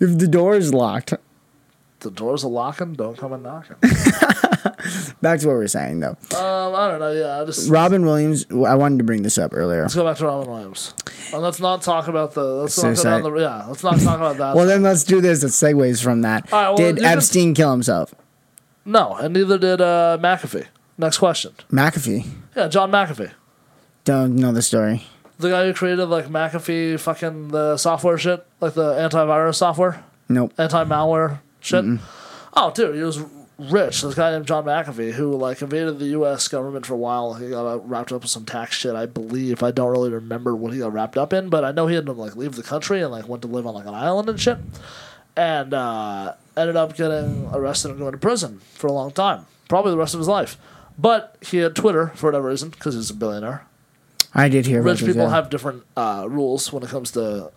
If 0.00 0.18
the 0.18 0.28
door 0.28 0.54
is 0.56 0.72
locked, 0.72 1.12
The 2.00 2.10
doors 2.10 2.44
are 2.44 2.50
locking. 2.50 2.94
Don't 2.94 3.18
come 3.18 3.32
and 3.32 3.42
knocking. 3.42 3.76
back 5.20 5.40
to 5.40 5.46
what 5.48 5.54
we 5.54 5.58
were 5.58 5.68
saying 5.68 6.00
though. 6.00 6.16
Um, 6.36 6.74
I 6.74 6.88
don't 6.88 7.00
know. 7.00 7.12
Yeah, 7.12 7.42
I 7.42 7.44
just 7.44 7.68
Robin 7.68 8.04
Williams. 8.06 8.46
I 8.50 8.74
wanted 8.76 8.98
to 8.98 9.04
bring 9.04 9.22
this 9.22 9.36
up 9.36 9.52
earlier. 9.54 9.82
let's 9.82 9.94
go 9.96 10.04
back 10.04 10.16
to 10.18 10.26
Robin 10.26 10.48
Williams. 10.50 10.94
And 11.32 11.42
let's 11.42 11.60
not 11.60 11.82
talk 11.82 12.08
about 12.08 12.34
the. 12.34 12.42
Let's 12.44 12.76
not 12.78 12.96
Suicide. 12.96 13.22
down 13.22 13.34
the. 13.34 13.40
Yeah, 13.40 13.64
let's 13.66 13.82
not 13.82 13.98
talk 14.00 14.16
about 14.16 14.36
that. 14.38 14.54
Well, 14.56 14.66
then 14.66 14.82
let's 14.82 15.04
do 15.04 15.20
this. 15.20 15.40
That 15.42 15.48
segues 15.48 16.02
from 16.02 16.22
that. 16.22 16.50
Right, 16.52 16.68
well, 16.68 16.76
Did 16.76 16.96
can- 16.98 17.04
Epstein 17.04 17.52
kill 17.54 17.72
himself? 17.72 18.14
No, 18.88 19.14
and 19.16 19.34
neither 19.34 19.58
did 19.58 19.80
uh, 19.80 20.18
McAfee. 20.20 20.66
Next 20.96 21.18
question. 21.18 21.52
McAfee. 21.70 22.26
Yeah, 22.56 22.66
John 22.68 22.90
McAfee. 22.90 23.30
Don't 24.04 24.34
know 24.36 24.52
the 24.52 24.62
story. 24.62 25.04
The 25.38 25.50
guy 25.50 25.66
who 25.66 25.74
created 25.74 26.06
like 26.06 26.26
McAfee 26.26 26.98
fucking 26.98 27.48
the 27.48 27.76
software 27.76 28.18
shit, 28.18 28.44
like 28.60 28.74
the 28.74 28.94
antivirus 28.94 29.54
software, 29.56 30.02
Nope. 30.28 30.52
anti 30.58 30.82
malware 30.84 31.38
shit. 31.60 31.84
Oh, 32.54 32.72
dude, 32.72 32.96
he 32.96 33.02
was 33.02 33.20
rich. 33.58 34.02
This 34.02 34.14
guy 34.14 34.32
named 34.32 34.46
John 34.46 34.64
McAfee 34.64 35.12
who 35.12 35.36
like 35.36 35.62
invaded 35.62 35.98
the 36.00 36.06
U.S. 36.06 36.48
government 36.48 36.86
for 36.86 36.94
a 36.94 36.96
while. 36.96 37.34
He 37.34 37.50
got 37.50 37.66
uh, 37.66 37.78
wrapped 37.78 38.10
up 38.10 38.22
with 38.22 38.30
some 38.30 38.44
tax 38.44 38.74
shit, 38.76 38.96
I 38.96 39.06
believe. 39.06 39.62
I 39.62 39.70
don't 39.70 39.90
really 39.90 40.10
remember 40.10 40.56
what 40.56 40.72
he 40.72 40.80
got 40.80 40.92
wrapped 40.92 41.16
up 41.16 41.32
in, 41.32 41.48
but 41.50 41.64
I 41.64 41.70
know 41.70 41.86
he 41.86 41.94
had 41.94 42.06
to 42.06 42.12
like 42.12 42.34
leave 42.34 42.56
the 42.56 42.62
country 42.64 43.00
and 43.02 43.12
like 43.12 43.28
went 43.28 43.42
to 43.42 43.48
live 43.48 43.66
on 43.66 43.74
like 43.74 43.86
an 43.86 43.94
island 43.94 44.28
and 44.28 44.40
shit, 44.40 44.58
and 45.36 45.72
uh, 45.74 46.34
ended 46.58 46.76
up 46.76 46.96
getting 46.96 47.48
arrested 47.52 47.90
and 47.90 47.98
going 47.98 48.12
to 48.12 48.18
prison 48.18 48.60
for 48.74 48.86
a 48.86 48.92
long 48.92 49.10
time, 49.12 49.46
probably 49.68 49.92
the 49.92 49.98
rest 49.98 50.14
of 50.14 50.20
his 50.20 50.28
life. 50.28 50.56
But 50.98 51.36
he 51.40 51.58
had 51.58 51.76
Twitter 51.76 52.08
for 52.16 52.26
whatever 52.26 52.48
reason 52.48 52.70
because 52.70 52.94
he's 52.94 53.10
a 53.10 53.14
billionaire. 53.14 53.66
I 54.34 54.48
did 54.48 54.66
hear 54.66 54.82
rich 54.82 55.04
people 55.04 55.28
have 55.28 55.48
different 55.48 55.84
uh, 55.96 56.26
rules 56.28 56.72
when 56.72 56.82
it 56.82 56.88
comes 56.90 57.12
to 57.12 57.50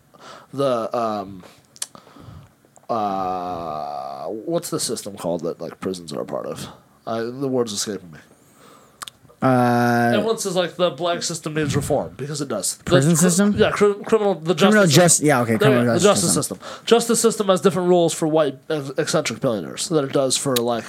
the 0.54 0.98
um, 0.98 1.44
uh, 2.90 4.26
what's 4.28 4.70
the 4.70 4.80
system 4.80 5.16
called 5.16 5.42
that 5.42 5.60
like 5.60 5.80
prisons 5.80 6.14
are 6.14 6.22
a 6.22 6.26
part 6.26 6.46
of? 6.46 6.68
Uh, 7.08 7.24
the 7.24 7.48
word's 7.48 7.74
escaping 7.74 8.12
me. 8.12 8.20
Uh, 9.42 10.12
Everyone 10.14 10.38
says 10.38 10.56
like 10.56 10.76
the 10.76 10.92
black 10.92 11.24
system 11.24 11.56
needs 11.56 11.76
reform 11.76 12.14
because 12.16 12.42
it 12.42 12.48
does. 12.48 12.76
The 12.78 12.84
Prison 12.84 13.16
cri- 13.16 13.22
system? 13.22 13.54
Yeah, 13.58 13.72
cri- 13.72 13.96
criminal 14.06 14.36
the 14.36 14.54
justice 14.54 14.62
Criminal 14.62 14.84
system. 14.86 15.02
just- 15.04 15.22
yeah, 15.22 15.42
okay, 15.42 15.58
criminal 15.58 15.86
go, 15.86 15.94
the 15.94 16.00
justice 16.00 16.22
justice 16.22 16.34
system. 16.34 16.60
Justice 16.86 17.20
system 17.22 17.48
has 17.48 17.62
different 17.62 17.90
rules 17.90 18.14
for 18.14 18.28
white 18.28 18.58
eccentric 18.70 19.40
billionaires 19.40 19.90
than 19.90 20.06
it 20.06 20.12
does 20.14 20.38
for 20.38 20.56
like 20.58 20.86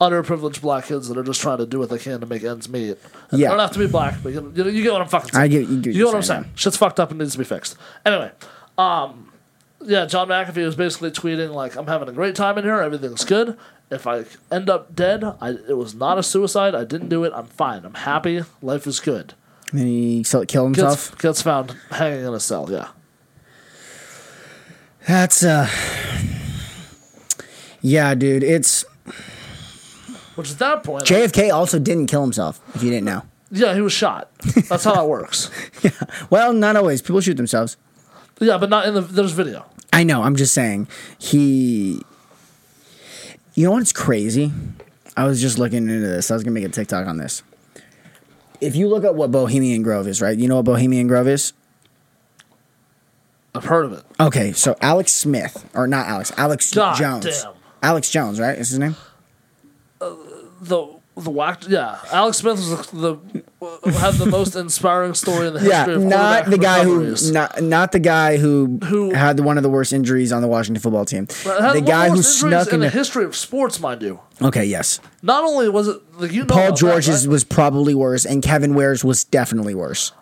underprivileged 0.00 0.60
black 0.60 0.84
kids 0.86 1.08
that 1.08 1.16
are 1.16 1.22
just 1.24 1.40
trying 1.40 1.58
to 1.58 1.66
do 1.66 1.78
what 1.78 1.88
they 1.90 1.98
can 1.98 2.20
to 2.20 2.26
make 2.26 2.44
ends 2.44 2.68
meet. 2.68 2.98
And 3.30 3.40
Yeah. 3.40 3.48
they 3.48 3.52
don't 3.52 3.58
have 3.60 3.72
to 3.72 3.78
be 3.78 3.86
black, 3.86 4.16
but 4.22 4.32
you, 4.32 4.52
you, 4.54 4.68
you 4.68 4.82
get 4.82 4.92
what 4.92 5.02
I'm 5.02 5.08
fucking 5.08 5.32
saying. 5.32 5.42
I 5.44 5.48
get- 5.48 5.68
you 5.68 5.80
get 5.80 5.94
you 5.94 6.00
get 6.00 6.06
what 6.06 6.14
I'm 6.16 6.22
saying, 6.22 6.42
saying. 6.44 6.52
Shit's 6.56 6.76
fucked 6.76 7.00
up 7.00 7.10
and 7.10 7.18
needs 7.18 7.32
to 7.32 7.38
be 7.38 7.44
fixed. 7.44 7.74
Anyway, 8.04 8.30
um, 8.76 9.32
yeah, 9.84 10.04
John 10.06 10.28
McAfee 10.28 10.64
was 10.64 10.76
basically 10.76 11.10
tweeting 11.10 11.52
like, 11.54 11.74
"I'm 11.76 11.86
having 11.86 12.08
a 12.08 12.12
great 12.12 12.34
time 12.34 12.58
in 12.58 12.64
here. 12.64 12.80
Everything's 12.80 13.24
good. 13.24 13.56
If 13.90 14.06
I 14.06 14.24
end 14.50 14.68
up 14.68 14.94
dead, 14.94 15.24
I, 15.24 15.50
it 15.68 15.76
was 15.76 15.94
not 15.94 16.18
a 16.18 16.22
suicide. 16.22 16.74
I 16.74 16.84
didn't 16.84 17.08
do 17.08 17.24
it. 17.24 17.32
I'm 17.34 17.46
fine. 17.46 17.84
I'm 17.84 17.94
happy. 17.94 18.42
Life 18.62 18.86
is 18.86 19.00
good." 19.00 19.34
and 19.72 19.80
he 19.80 20.24
killed 20.24 20.76
himself. 20.76 21.10
Gets, 21.12 21.22
gets 21.22 21.42
found 21.42 21.76
hanging 21.90 22.24
in 22.24 22.34
a 22.34 22.40
cell. 22.40 22.68
Yeah. 22.70 22.88
That's 25.06 25.42
uh, 25.42 25.68
yeah, 27.80 28.14
dude. 28.14 28.42
It's 28.42 28.84
Which 30.34 30.50
at 30.52 30.58
that 30.58 30.84
point, 30.84 31.04
JFK 31.04 31.52
also 31.52 31.78
didn't 31.78 32.06
kill 32.06 32.22
himself. 32.22 32.60
If 32.74 32.82
you 32.82 32.90
didn't 32.90 33.06
know. 33.06 33.22
yeah, 33.50 33.74
he 33.74 33.80
was 33.80 33.92
shot. 33.92 34.30
That's 34.68 34.84
how 34.84 34.94
that 34.94 35.08
works. 35.08 35.50
Yeah. 35.80 35.90
Well, 36.28 36.52
not 36.52 36.74
always. 36.74 37.00
People 37.00 37.20
shoot 37.20 37.36
themselves. 37.36 37.76
Yeah, 38.40 38.58
but 38.58 38.68
not 38.68 38.86
in 38.88 38.94
the. 38.94 39.00
There's 39.00 39.30
video. 39.30 39.64
I 39.92 40.02
know. 40.02 40.22
I'm 40.22 40.34
just 40.34 40.52
saying. 40.52 40.88
He. 41.18 42.02
You 43.58 43.64
know 43.64 43.72
what's 43.72 43.92
crazy? 43.92 44.52
I 45.16 45.24
was 45.24 45.40
just 45.40 45.58
looking 45.58 45.88
into 45.88 46.06
this. 46.06 46.30
I 46.30 46.34
was 46.34 46.44
gonna 46.44 46.54
make 46.54 46.62
a 46.62 46.68
TikTok 46.68 47.08
on 47.08 47.16
this. 47.16 47.42
If 48.60 48.76
you 48.76 48.86
look 48.86 49.02
at 49.02 49.16
what 49.16 49.32
Bohemian 49.32 49.82
Grove 49.82 50.06
is, 50.06 50.22
right? 50.22 50.38
You 50.38 50.46
know 50.46 50.54
what 50.54 50.64
Bohemian 50.64 51.08
Grove 51.08 51.26
is? 51.26 51.54
I've 53.56 53.64
heard 53.64 53.86
of 53.86 53.94
it. 53.94 54.04
Okay, 54.20 54.52
so 54.52 54.76
Alex 54.80 55.10
Smith, 55.10 55.68
or 55.74 55.88
not 55.88 56.06
Alex, 56.06 56.30
Alex 56.36 56.72
God 56.72 56.98
Jones. 56.98 57.24
damn. 57.24 57.52
Alex 57.82 58.08
Jones, 58.10 58.38
right? 58.38 58.56
Is 58.56 58.68
his 58.68 58.78
name? 58.78 58.94
Uh, 60.00 60.14
the 60.60 60.97
the 61.24 61.30
whack. 61.30 61.62
Yeah, 61.68 61.98
Alex 62.12 62.38
Smith 62.38 62.56
was 62.56 62.86
the, 62.90 63.18
the 63.82 63.90
had 63.92 64.14
the 64.14 64.26
most 64.26 64.54
inspiring 64.56 65.14
story 65.14 65.48
in 65.48 65.54
the 65.54 65.60
history 65.60 65.92
Yeah, 65.94 65.98
of 65.98 66.02
not 66.04 66.46
the 66.46 66.58
guy 66.58 66.84
who, 66.84 67.14
not 67.32 67.62
not 67.62 67.92
the 67.92 67.98
guy 67.98 68.36
who, 68.36 68.78
Who- 68.84 69.12
had 69.12 69.40
one 69.40 69.56
of 69.56 69.62
the 69.62 69.68
worst 69.70 69.92
injuries 69.92 70.32
on 70.32 70.42
the 70.42 70.48
Washington 70.48 70.80
football 70.80 71.04
team. 71.04 71.26
The 71.26 71.82
guy 71.84 72.08
the 72.08 72.16
who 72.16 72.22
snuck 72.22 72.72
in 72.72 72.80
the 72.80 72.86
into. 72.86 72.98
history 72.98 73.24
of 73.24 73.34
sports, 73.36 73.80
mind 73.80 74.02
you. 74.02 74.20
Okay, 74.40 74.64
yes. 74.64 75.00
Not 75.22 75.42
only 75.44 75.68
was 75.68 75.88
it 75.88 76.00
like 76.20 76.32
you 76.32 76.40
know 76.42 76.46
Paul 76.46 76.58
about 76.58 76.70
that, 76.70 76.78
George's 76.78 77.26
right? 77.26 77.32
was 77.32 77.44
probably 77.44 77.94
worse, 77.94 78.24
and 78.24 78.42
Kevin 78.42 78.74
Ware's 78.74 79.04
was 79.04 79.24
definitely 79.24 79.74
worse. 79.74 80.12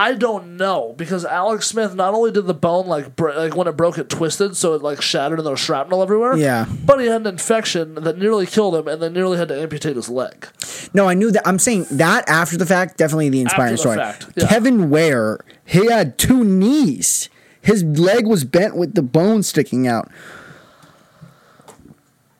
I 0.00 0.14
don't 0.14 0.56
know 0.56 0.94
because 0.96 1.24
Alex 1.24 1.66
Smith 1.66 1.92
not 1.96 2.14
only 2.14 2.30
did 2.30 2.46
the 2.46 2.54
bone 2.54 2.86
like 2.86 3.16
bre- 3.16 3.32
like 3.32 3.56
when 3.56 3.66
it 3.66 3.76
broke 3.76 3.98
it 3.98 4.08
twisted 4.08 4.56
so 4.56 4.74
it 4.74 4.80
like 4.82 5.02
shattered 5.02 5.40
and 5.40 5.44
there 5.46 5.50
was 5.50 5.58
shrapnel 5.60 6.02
everywhere. 6.02 6.36
Yeah. 6.36 6.66
but 6.86 7.00
he 7.00 7.06
had 7.06 7.22
an 7.22 7.26
infection 7.26 7.96
that 7.96 8.16
nearly 8.16 8.46
killed 8.46 8.76
him 8.76 8.86
and 8.86 9.02
then 9.02 9.12
nearly 9.12 9.38
had 9.38 9.48
to 9.48 9.60
amputate 9.60 9.96
his 9.96 10.08
leg. 10.08 10.46
No, 10.94 11.08
I 11.08 11.14
knew 11.14 11.32
that. 11.32 11.42
I'm 11.48 11.58
saying 11.58 11.86
that 11.90 12.28
after 12.28 12.56
the 12.56 12.64
fact, 12.64 12.96
definitely 12.96 13.28
the 13.30 13.40
inspiring 13.40 13.72
After 13.74 13.88
the 13.88 13.94
story. 13.94 13.96
fact, 13.96 14.26
yeah. 14.36 14.46
Kevin 14.46 14.88
Ware, 14.88 15.40
he 15.64 15.86
had 15.90 16.16
two 16.16 16.44
knees. 16.44 17.28
His 17.60 17.82
leg 17.82 18.24
was 18.26 18.44
bent 18.44 18.76
with 18.76 18.94
the 18.94 19.02
bone 19.02 19.42
sticking 19.42 19.88
out. 19.88 20.08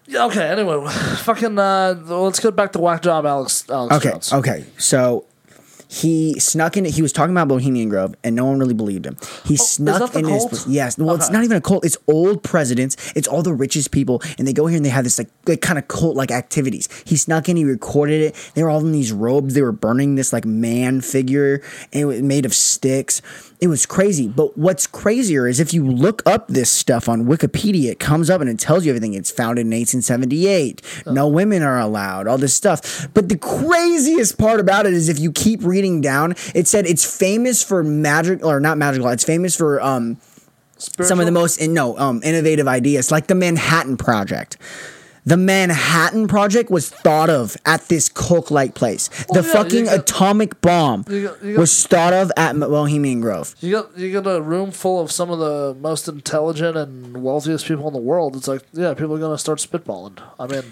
Yeah. 0.07 0.27
Okay. 0.27 0.47
Anyway, 0.49 0.89
fucking 1.25 1.59
uh, 1.59 1.95
let's 2.07 2.41
get 2.41 2.57
back 2.57 2.73
to 2.73 2.79
whack 2.79 3.03
job, 3.03 3.27
Alex. 3.27 3.69
Alex 3.69 3.97
Okay, 3.97 4.11
Jones. 4.11 4.33
okay. 4.33 4.65
So 4.79 5.27
he 5.89 6.39
snuck 6.39 6.77
in. 6.77 6.85
He 6.85 7.01
was 7.03 7.13
talking 7.13 7.33
about 7.35 7.49
Bohemian 7.49 7.89
Grove, 7.89 8.15
and 8.23 8.37
no 8.37 8.45
one 8.45 8.59
really 8.59 8.75
believed 8.75 9.07
him. 9.07 9.17
He 9.45 9.57
snuck 9.57 10.03
Oh, 10.03 10.07
the 10.07 10.19
in 10.21 10.27
his 10.27 10.67
yes. 10.69 10.99
Well, 10.99 11.15
it's 11.15 11.31
not 11.31 11.45
even 11.45 11.57
a 11.57 11.61
cult. 11.61 11.85
It's 11.85 11.97
old 12.07 12.43
presidents. 12.43 12.97
It's 13.17 13.27
all 13.27 13.43
the 13.43 13.55
richest 13.55 13.91
people, 13.91 14.23
and 14.39 14.47
they 14.47 14.53
go 14.53 14.67
here 14.67 14.77
and 14.77 14.85
they 14.85 14.91
have 14.91 15.05
this 15.05 15.19
like, 15.19 15.31
like 15.47 15.63
kind 15.63 15.79
of 15.79 15.89
cult 15.89 16.15
like 16.15 16.31
activities. 16.31 16.89
He 17.07 17.17
snuck 17.17 17.49
in. 17.49 17.57
He 17.57 17.65
recorded 17.65 18.21
it. 18.21 18.51
They 18.55 18.63
were 18.63 18.69
all 18.71 18.81
in 18.81 18.93
these 18.93 19.13
robes. 19.13 19.55
They 19.55 19.63
were 19.63 19.73
burning 19.73 20.15
this 20.17 20.33
like 20.33 20.45
man 20.45 21.01
figure, 21.01 21.63
and 21.93 22.03
it 22.03 22.05
was 22.05 22.23
made 22.23 22.45
of 22.45 22.55
sticks. 22.55 23.23
It 23.61 23.67
was 23.69 23.87
crazy. 23.87 24.29
But 24.29 24.57
what's 24.57 24.87
crazier 24.87 25.49
is 25.49 25.59
if 25.59 25.75
you 25.75 25.85
look 25.85 26.23
up 26.27 26.47
this 26.49 26.71
stuff 26.71 27.09
on 27.09 27.25
Wikipedia, 27.25 27.91
it 27.91 27.99
comes 27.99 28.31
up 28.31 28.41
and 28.41 28.49
it 28.49 28.59
tells 28.59 28.85
you 28.85 28.93
everything. 28.93 29.15
It's 29.15 29.33
founded 29.33 29.63
in 29.63 29.73
1878. 29.73 30.83
No 31.07 31.27
women 31.27 31.63
are 31.63 31.81
allowed. 31.81 32.29
All 32.29 32.39
this 32.39 32.55
stuff. 32.55 33.09
But 33.15 33.29
the 33.29 33.39
craziest 33.39 34.39
part 34.39 34.61
about 34.61 34.87
it 34.87 34.93
is 34.93 35.09
if 35.09 35.19
you 35.19 35.33
keep 35.33 35.65
reading 35.65 35.78
down, 36.01 36.35
it 36.55 36.67
said 36.67 36.87
it's 36.87 37.05
famous 37.05 37.63
for 37.63 37.83
magic 37.85 38.45
or 38.45 38.61
not 38.61 38.79
magical. 38.79 39.09
It's 39.09 39.25
famous 39.25 39.55
for 39.57 39.81
um 39.83 40.17
some 40.79 41.19
of 41.21 41.27
the 41.27 41.33
most 41.33 41.57
in, 41.61 41.73
no 41.75 41.97
um 41.99 42.21
innovative 42.25 42.69
ideas, 42.69 43.11
like 43.11 43.27
the 43.27 43.35
Manhattan 43.35 43.97
Project. 43.97 44.57
The 45.27 45.37
Manhattan 45.37 46.27
Project 46.27 46.71
was 46.71 46.89
thought 46.89 47.29
of 47.29 47.55
at 47.67 47.87
this 47.89 48.09
cult-like 48.09 48.75
place. 48.75 49.11
Well, 49.29 49.43
the 49.43 49.47
yeah, 49.49 49.53
fucking 49.55 49.85
got- 49.85 49.99
atomic 49.99 50.59
bomb 50.63 51.05
you 51.11 51.25
got- 51.29 51.45
you 51.45 51.53
got- 51.55 51.61
was 51.61 51.87
thought 51.87 52.15
of 52.15 52.33
at 52.37 52.59
Bohemian 52.59 53.21
Grove. 53.21 53.55
You 53.61 53.73
got 53.73 53.99
you 53.99 54.11
got 54.21 54.27
a 54.27 54.41
room 54.41 54.71
full 54.71 55.01
of 55.01 55.13
some 55.13 55.31
of 55.31 55.39
the 55.39 55.77
most 55.81 56.09
intelligent 56.09 56.79
and 56.79 57.23
wealthiest 57.23 57.67
people 57.67 57.87
in 57.89 57.93
the 57.93 58.01
world. 58.01 58.37
It's 58.37 58.49
like 58.49 58.63
yeah, 58.73 58.95
people 58.95 59.15
are 59.17 59.19
gonna 59.19 59.37
start 59.37 59.59
spitballing. 59.59 60.19
I 60.41 60.47
mean, 60.47 60.63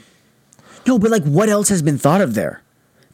No, 0.87 0.99
but 0.99 1.11
like, 1.11 1.25
what 1.25 1.49
else 1.51 1.69
has 1.69 1.83
been 1.83 1.99
thought 1.99 2.21
of 2.23 2.33
there? 2.35 2.63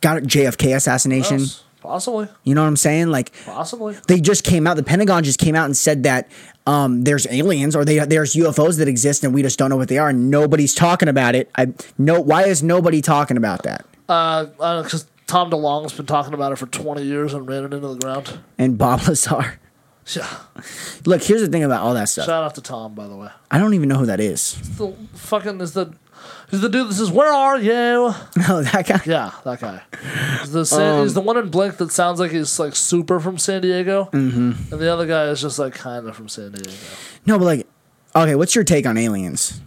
Got 0.02 0.18
it, 0.18 0.24
JFK 0.26 0.76
assassination. 0.76 1.40
else? 1.40 1.64
Possibly, 1.82 2.28
You 2.44 2.54
know 2.54 2.62
what 2.62 2.68
I'm 2.68 2.76
saying? 2.76 3.08
Like, 3.08 3.32
possibly. 3.44 3.96
they 4.08 4.20
just 4.20 4.44
came 4.44 4.66
out. 4.66 4.76
The 4.76 4.82
Pentagon 4.82 5.24
just 5.24 5.38
came 5.38 5.54
out 5.54 5.64
and 5.66 5.76
said 5.76 6.04
that 6.04 6.30
um, 6.66 7.02
there's 7.02 7.26
aliens 7.26 7.74
or 7.74 7.84
they, 7.84 7.98
there's 7.98 8.34
UFOs 8.34 8.78
that 8.78 8.88
exist 8.88 9.24
and 9.24 9.34
we 9.34 9.42
just 9.42 9.58
don't 9.58 9.68
know 9.70 9.76
what 9.76 9.88
they 9.88 9.98
are. 9.98 10.08
And 10.10 10.30
nobody's 10.30 10.74
talking 10.74 11.08
about 11.08 11.34
it. 11.34 11.50
I 11.56 11.72
no. 11.98 12.20
Why 12.20 12.44
is 12.44 12.62
nobody 12.62 13.02
talking 13.02 13.36
about 13.36 13.64
that? 13.64 13.84
Uh, 14.08 14.44
because 14.82 15.06
Tom 15.26 15.50
DeLonge's 15.50 15.92
been 15.92 16.06
talking 16.06 16.34
about 16.34 16.52
it 16.52 16.56
for 16.56 16.66
twenty 16.66 17.02
years 17.02 17.34
and 17.34 17.48
ran 17.48 17.64
it 17.64 17.74
into 17.74 17.88
the 17.88 17.96
ground. 17.96 18.38
And 18.58 18.78
Bob 18.78 19.00
Lazar. 19.08 19.58
Yeah. 20.14 20.26
Look, 21.06 21.22
here's 21.22 21.42
the 21.42 21.48
thing 21.48 21.62
about 21.62 21.82
all 21.82 21.94
that 21.94 22.08
stuff. 22.08 22.26
Shout 22.26 22.42
out 22.42 22.54
to 22.56 22.60
Tom, 22.60 22.94
by 22.94 23.06
the 23.06 23.16
way. 23.16 23.28
I 23.50 23.58
don't 23.58 23.74
even 23.74 23.88
know 23.88 23.98
who 23.98 24.06
that 24.06 24.18
is. 24.20 24.56
The 24.76 24.92
fucking 25.14 25.60
is 25.60 25.74
the 25.74 25.92
the 26.60 26.68
dude 26.68 26.88
that 26.88 26.94
says 26.94 27.10
"Where 27.10 27.32
are 27.32 27.58
you?" 27.58 28.14
Oh, 28.48 28.62
that 28.62 28.86
guy. 28.86 29.00
Yeah, 29.06 29.30
that 29.44 29.60
guy. 29.60 29.82
He's 30.40 30.52
the 30.52 30.66
San, 30.66 31.02
he's 31.02 31.14
the 31.14 31.20
one 31.20 31.36
in 31.36 31.48
Blink 31.48 31.78
that 31.78 31.90
sounds 31.92 32.20
like 32.20 32.30
he's 32.30 32.58
like 32.58 32.76
super 32.76 33.20
from 33.20 33.38
San 33.38 33.62
Diego, 33.62 34.10
mm-hmm. 34.12 34.72
and 34.72 34.80
the 34.80 34.92
other 34.92 35.06
guy 35.06 35.24
is 35.26 35.40
just 35.40 35.58
like 35.58 35.74
kind 35.74 36.06
of 36.06 36.14
from 36.16 36.28
San 36.28 36.52
Diego. 36.52 36.76
No, 37.26 37.38
but 37.38 37.44
like, 37.44 37.66
okay, 38.14 38.34
what's 38.34 38.54
your 38.54 38.64
take 38.64 38.86
on 38.86 38.98
aliens? 38.98 39.60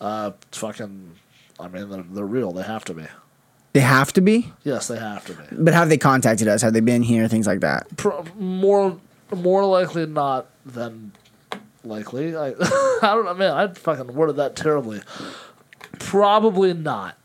Uh, 0.00 0.32
fucking. 0.52 1.16
I 1.58 1.68
mean, 1.68 1.90
they're, 1.90 2.02
they're 2.02 2.24
real. 2.24 2.52
They 2.52 2.62
have 2.62 2.84
to 2.86 2.94
be. 2.94 3.04
They 3.72 3.80
have 3.80 4.12
to 4.14 4.20
be, 4.20 4.52
Yes, 4.64 4.88
they 4.88 4.98
have 4.98 5.24
to 5.26 5.34
be. 5.34 5.44
but 5.52 5.74
have 5.74 5.88
they 5.88 5.98
contacted 5.98 6.48
us? 6.48 6.62
Have 6.62 6.72
they 6.72 6.80
been 6.80 7.02
here? 7.02 7.28
Things 7.28 7.46
like 7.46 7.60
that. 7.60 7.96
Pro- 7.96 8.24
more 8.36 8.98
more 9.32 9.64
likely 9.64 10.06
not 10.06 10.48
than 10.66 11.12
likely. 11.84 12.36
I 12.36 12.48
I 13.02 13.14
don't 13.14 13.24
know, 13.24 13.34
man. 13.34 13.52
I 13.52 13.68
fucking 13.68 14.12
worded 14.14 14.36
that 14.36 14.56
terribly. 14.56 15.02
Probably 16.00 16.74
not. 16.74 17.16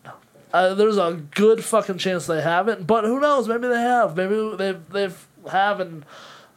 Uh, 0.54 0.74
there's 0.74 0.98
a 0.98 1.22
good 1.32 1.64
fucking 1.64 1.98
chance 1.98 2.28
they 2.28 2.42
haven't, 2.42 2.86
but 2.86 3.04
who 3.04 3.20
knows? 3.20 3.48
Maybe 3.48 3.68
they 3.68 3.82
have. 3.82 4.16
Maybe 4.16 4.56
they 4.56 4.72
they 4.92 5.14
have, 5.52 5.80
and 5.82 6.06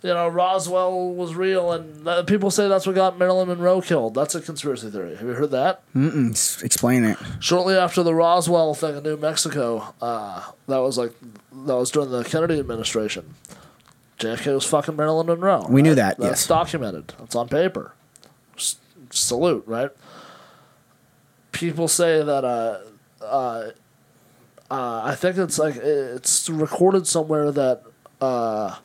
you 0.03 0.11
know 0.11 0.29
Roswell 0.29 1.11
was 1.15 1.35
real, 1.35 1.73
and 1.73 2.07
uh, 2.07 2.23
people 2.23 2.51
say 2.53 2.69
that's 2.69 2.87
what 2.87 2.95
got 2.95 3.19
Marilyn 3.19 3.49
Monroe 3.49 3.81
killed. 3.81 4.15
That's 4.15 4.35
a 4.37 4.41
conspiracy 4.41 4.91
theory. 4.91 5.17
Have 5.17 5.27
you 5.27 5.35
heard 5.35 5.51
that? 5.51 5.83
Mm-mm, 5.97 6.63
explain 6.63 7.05
it. 7.05 7.17
Shortly 7.41 7.75
after 7.77 8.03
the 8.05 8.15
Roswell 8.15 8.75
thing 8.75 8.97
in 8.97 9.03
New 9.03 9.17
Mexico, 9.17 9.95
uh, 10.01 10.45
that 10.69 10.79
was 10.79 10.97
like 10.99 11.13
that 11.21 11.75
was 11.75 11.91
during 11.91 12.11
the 12.11 12.23
Kennedy 12.23 12.61
administration. 12.61 13.35
JFK 14.21 14.55
was 14.55 14.65
fucking 14.65 14.95
Marilyn 14.97 15.27
Monroe. 15.27 15.67
We 15.69 15.81
knew 15.83 15.95
that, 15.95 16.19
That's 16.19 16.43
yes. 16.43 16.47
documented. 16.47 17.15
It's 17.23 17.35
on 17.37 17.49
paper. 17.49 17.95
S- 18.57 18.77
salute, 19.11 19.63
right? 19.67 19.91
People 21.59 21.89
say 21.89 22.23
that. 22.23 22.45
Uh, 22.45 22.79
uh, 23.25 23.71
uh, 24.71 25.03
I 25.03 25.17
think 25.17 25.39
it's 25.39 25.59
like 25.59 25.75
it's 25.77 26.49
recorded 26.49 27.07
somewhere 27.07 27.51
that 27.51 27.83
uh, 28.21 28.77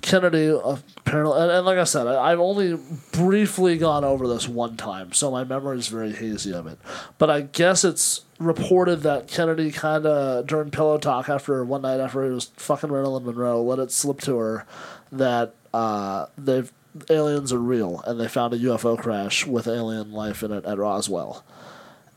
Kennedy 0.00 0.48
apparently, 0.48 1.40
and, 1.40 1.50
and 1.52 1.66
like 1.66 1.78
I 1.78 1.84
said, 1.84 2.08
I, 2.08 2.32
I've 2.32 2.40
only 2.40 2.76
briefly 3.12 3.78
gone 3.78 4.04
over 4.04 4.26
this 4.26 4.48
one 4.48 4.76
time, 4.76 5.12
so 5.12 5.30
my 5.30 5.44
memory 5.44 5.78
is 5.78 5.86
very 5.86 6.12
hazy 6.12 6.52
of 6.52 6.66
it. 6.66 6.78
But 7.18 7.30
I 7.30 7.42
guess 7.42 7.84
it's 7.84 8.22
reported 8.40 9.02
that 9.02 9.28
Kennedy 9.28 9.70
kind 9.70 10.06
of 10.06 10.46
during 10.46 10.70
pillow 10.72 10.98
talk 10.98 11.28
after 11.28 11.64
one 11.64 11.82
night 11.82 12.00
after 12.00 12.24
he 12.24 12.30
was 12.30 12.46
fucking 12.56 12.90
Marilyn 12.90 13.26
Monroe, 13.26 13.62
let 13.62 13.78
it 13.78 13.92
slip 13.92 14.20
to 14.22 14.38
her 14.38 14.66
that 15.12 15.54
uh, 15.72 16.26
they've 16.36 16.72
aliens 17.10 17.52
are 17.52 17.58
real 17.58 18.02
and 18.06 18.18
they 18.18 18.28
found 18.28 18.54
a 18.54 18.58
UFO 18.58 18.98
crash 18.98 19.46
with 19.46 19.68
alien 19.68 20.12
life 20.12 20.42
in 20.42 20.52
it 20.52 20.64
at 20.64 20.78
Roswell, 20.78 21.44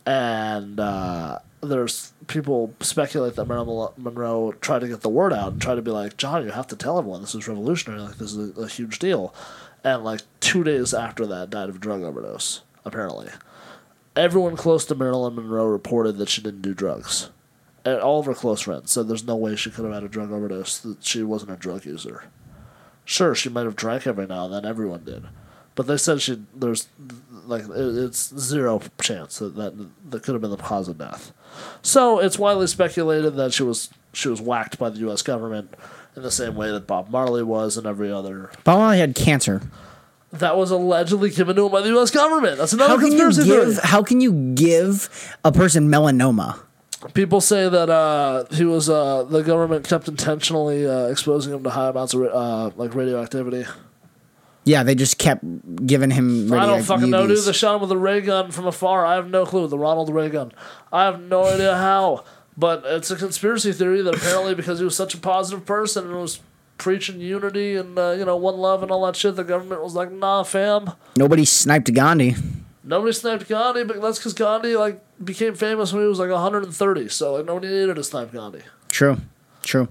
and. 0.05 0.79
Uh, 0.79 1.39
there's 1.61 2.11
people 2.27 2.73
speculate 2.79 3.35
that 3.35 3.47
Marilyn 3.47 3.93
Monroe 3.97 4.53
tried 4.61 4.79
to 4.79 4.87
get 4.87 5.01
the 5.01 5.09
word 5.09 5.31
out 5.31 5.53
and 5.53 5.61
tried 5.61 5.75
to 5.75 5.81
be 5.81 5.91
like, 5.91 6.17
John, 6.17 6.43
you 6.43 6.51
have 6.51 6.67
to 6.67 6.75
tell 6.75 6.97
everyone 6.97 7.21
this 7.21 7.35
is 7.35 7.47
revolutionary. 7.47 8.01
Like 8.01 8.17
this 8.17 8.33
is 8.33 8.57
a, 8.57 8.61
a 8.61 8.67
huge 8.67 8.99
deal. 8.99 9.33
And 9.83 10.03
like 10.03 10.21
two 10.39 10.63
days 10.63 10.93
after 10.93 11.25
that, 11.27 11.49
died 11.49 11.69
of 11.69 11.79
drug 11.79 12.01
overdose. 12.01 12.61
Apparently, 12.83 13.29
everyone 14.15 14.55
close 14.55 14.85
to 14.85 14.95
Marilyn 14.95 15.35
Monroe 15.35 15.65
reported 15.65 16.17
that 16.17 16.29
she 16.29 16.41
didn't 16.41 16.61
do 16.61 16.73
drugs. 16.73 17.29
And 17.85 17.99
all 17.99 18.19
of 18.19 18.25
her 18.27 18.33
close 18.33 18.61
friends 18.61 18.91
said 18.91 19.07
there's 19.07 19.23
no 19.23 19.35
way 19.35 19.55
she 19.55 19.71
could 19.71 19.85
have 19.85 19.93
had 19.93 20.03
a 20.03 20.09
drug 20.09 20.31
overdose. 20.31 20.79
That 20.79 21.03
she 21.03 21.23
wasn't 21.23 21.51
a 21.51 21.55
drug 21.55 21.85
user. 21.85 22.25
Sure, 23.05 23.33
she 23.33 23.49
might 23.49 23.65
have 23.65 23.75
drank 23.75 24.05
every 24.05 24.27
now 24.27 24.45
and 24.45 24.53
then. 24.53 24.65
Everyone 24.65 25.03
did, 25.03 25.25
but 25.75 25.87
they 25.87 25.97
said 25.97 26.21
she 26.21 26.43
there's 26.55 26.87
like 27.51 27.63
it's 27.69 28.33
zero 28.39 28.81
chance 29.01 29.39
that 29.39 29.55
that, 29.55 29.89
that 30.09 30.23
could 30.23 30.33
have 30.33 30.41
been 30.41 30.49
the 30.51 30.57
cause 30.57 30.87
of 30.87 30.97
death. 30.97 31.31
So 31.83 32.19
it's 32.19 32.39
widely 32.39 32.67
speculated 32.67 33.31
that 33.35 33.53
she 33.53 33.63
was 33.63 33.89
she 34.13 34.29
was 34.29 34.41
whacked 34.41 34.79
by 34.79 34.89
the 34.89 34.99
U.S. 34.99 35.21
government 35.21 35.73
in 36.15 36.23
the 36.23 36.31
same 36.31 36.55
way 36.55 36.71
that 36.71 36.87
Bob 36.87 37.09
Marley 37.09 37.43
was 37.43 37.77
and 37.77 37.85
every 37.85 38.11
other. 38.11 38.51
Bob 38.63 38.79
Marley 38.79 38.99
had 38.99 39.13
cancer. 39.15 39.61
That 40.33 40.55
was 40.55 40.71
allegedly 40.71 41.29
given 41.29 41.57
to 41.57 41.65
him 41.65 41.71
by 41.73 41.81
the 41.81 41.89
U.S. 41.89 42.09
government. 42.09 42.57
That's 42.57 42.71
another 42.73 42.93
How 42.95 42.99
can 42.99 43.11
you 43.11 43.19
conspiracy 43.19 43.43
give? 43.49 43.73
theory. 43.75 43.79
How 43.83 44.01
can 44.01 44.21
you 44.21 44.53
give 44.55 45.35
a 45.43 45.51
person 45.51 45.89
melanoma? 45.89 46.57
People 47.13 47.41
say 47.41 47.67
that 47.67 47.89
uh, 47.89 48.45
he 48.51 48.63
was 48.63 48.89
uh, 48.89 49.23
the 49.23 49.41
government 49.41 49.87
kept 49.87 50.07
intentionally 50.07 50.87
uh, 50.87 51.07
exposing 51.07 51.53
him 51.53 51.63
to 51.63 51.69
high 51.69 51.89
amounts 51.89 52.13
of 52.13 52.21
uh, 52.23 52.69
like 52.75 52.93
radioactivity. 52.95 53.65
Yeah, 54.63 54.83
they 54.83 54.93
just 54.93 55.17
kept 55.17 55.43
giving 55.87 56.11
him. 56.11 56.53
I 56.53 56.65
don't 56.67 56.83
fucking 56.83 57.09
know, 57.09 57.25
dude. 57.25 57.43
They 57.43 57.51
shot 57.51 57.75
him 57.75 57.81
with 57.81 57.91
a 57.91 57.97
ray 57.97 58.21
gun 58.21 58.51
from 58.51 58.67
afar. 58.67 59.05
I 59.05 59.15
have 59.15 59.29
no 59.29 59.45
clue. 59.45 59.67
The 59.67 59.77
Ronald 59.77 60.13
Ray 60.13 60.29
gun. 60.29 60.51
I 60.91 61.05
have 61.05 61.19
no 61.19 61.45
idea 61.45 61.75
how. 61.75 62.23
But 62.57 62.83
it's 62.85 63.09
a 63.09 63.15
conspiracy 63.15 63.73
theory 63.73 64.01
that 64.03 64.15
apparently 64.15 64.53
because 64.53 64.79
he 64.79 64.85
was 64.85 64.95
such 64.95 65.15
a 65.15 65.17
positive 65.17 65.65
person 65.65 66.05
and 66.07 66.15
was 66.15 66.41
preaching 66.77 67.19
unity 67.21 67.75
and 67.75 67.97
uh, 67.97 68.11
you 68.11 68.25
know 68.25 68.35
one 68.35 68.57
love 68.57 68.83
and 68.83 68.91
all 68.91 69.05
that 69.05 69.15
shit, 69.15 69.35
the 69.35 69.43
government 69.43 69.81
was 69.83 69.95
like, 69.95 70.11
nah, 70.11 70.43
fam. 70.43 70.91
Nobody 71.17 71.45
sniped 71.45 71.91
Gandhi. 71.93 72.35
Nobody 72.83 73.13
sniped 73.13 73.47
Gandhi, 73.47 73.83
but 73.83 74.01
that's 74.01 74.19
because 74.19 74.33
Gandhi 74.33 74.75
like 74.75 75.01
became 75.23 75.55
famous 75.55 75.93
when 75.93 76.03
he 76.03 76.07
was 76.07 76.19
like 76.19 76.29
130. 76.29 77.09
So 77.09 77.35
like 77.35 77.45
nobody 77.45 77.67
needed 77.67 77.95
to 77.95 78.03
snipe 78.03 78.31
Gandhi. 78.31 78.61
True, 78.89 79.17
true. 79.63 79.87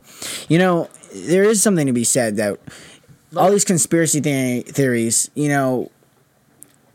You 0.49 0.59
know, 0.59 0.89
there 1.14 1.45
is 1.45 1.62
something 1.62 1.87
to 1.87 1.93
be 1.93 2.05
said 2.05 2.37
that 2.37 2.59
all 3.37 3.51
these 3.51 3.64
conspiracy 3.64 4.20
the- 4.20 4.62
theories. 4.62 5.31
You 5.35 5.49
know, 5.49 5.91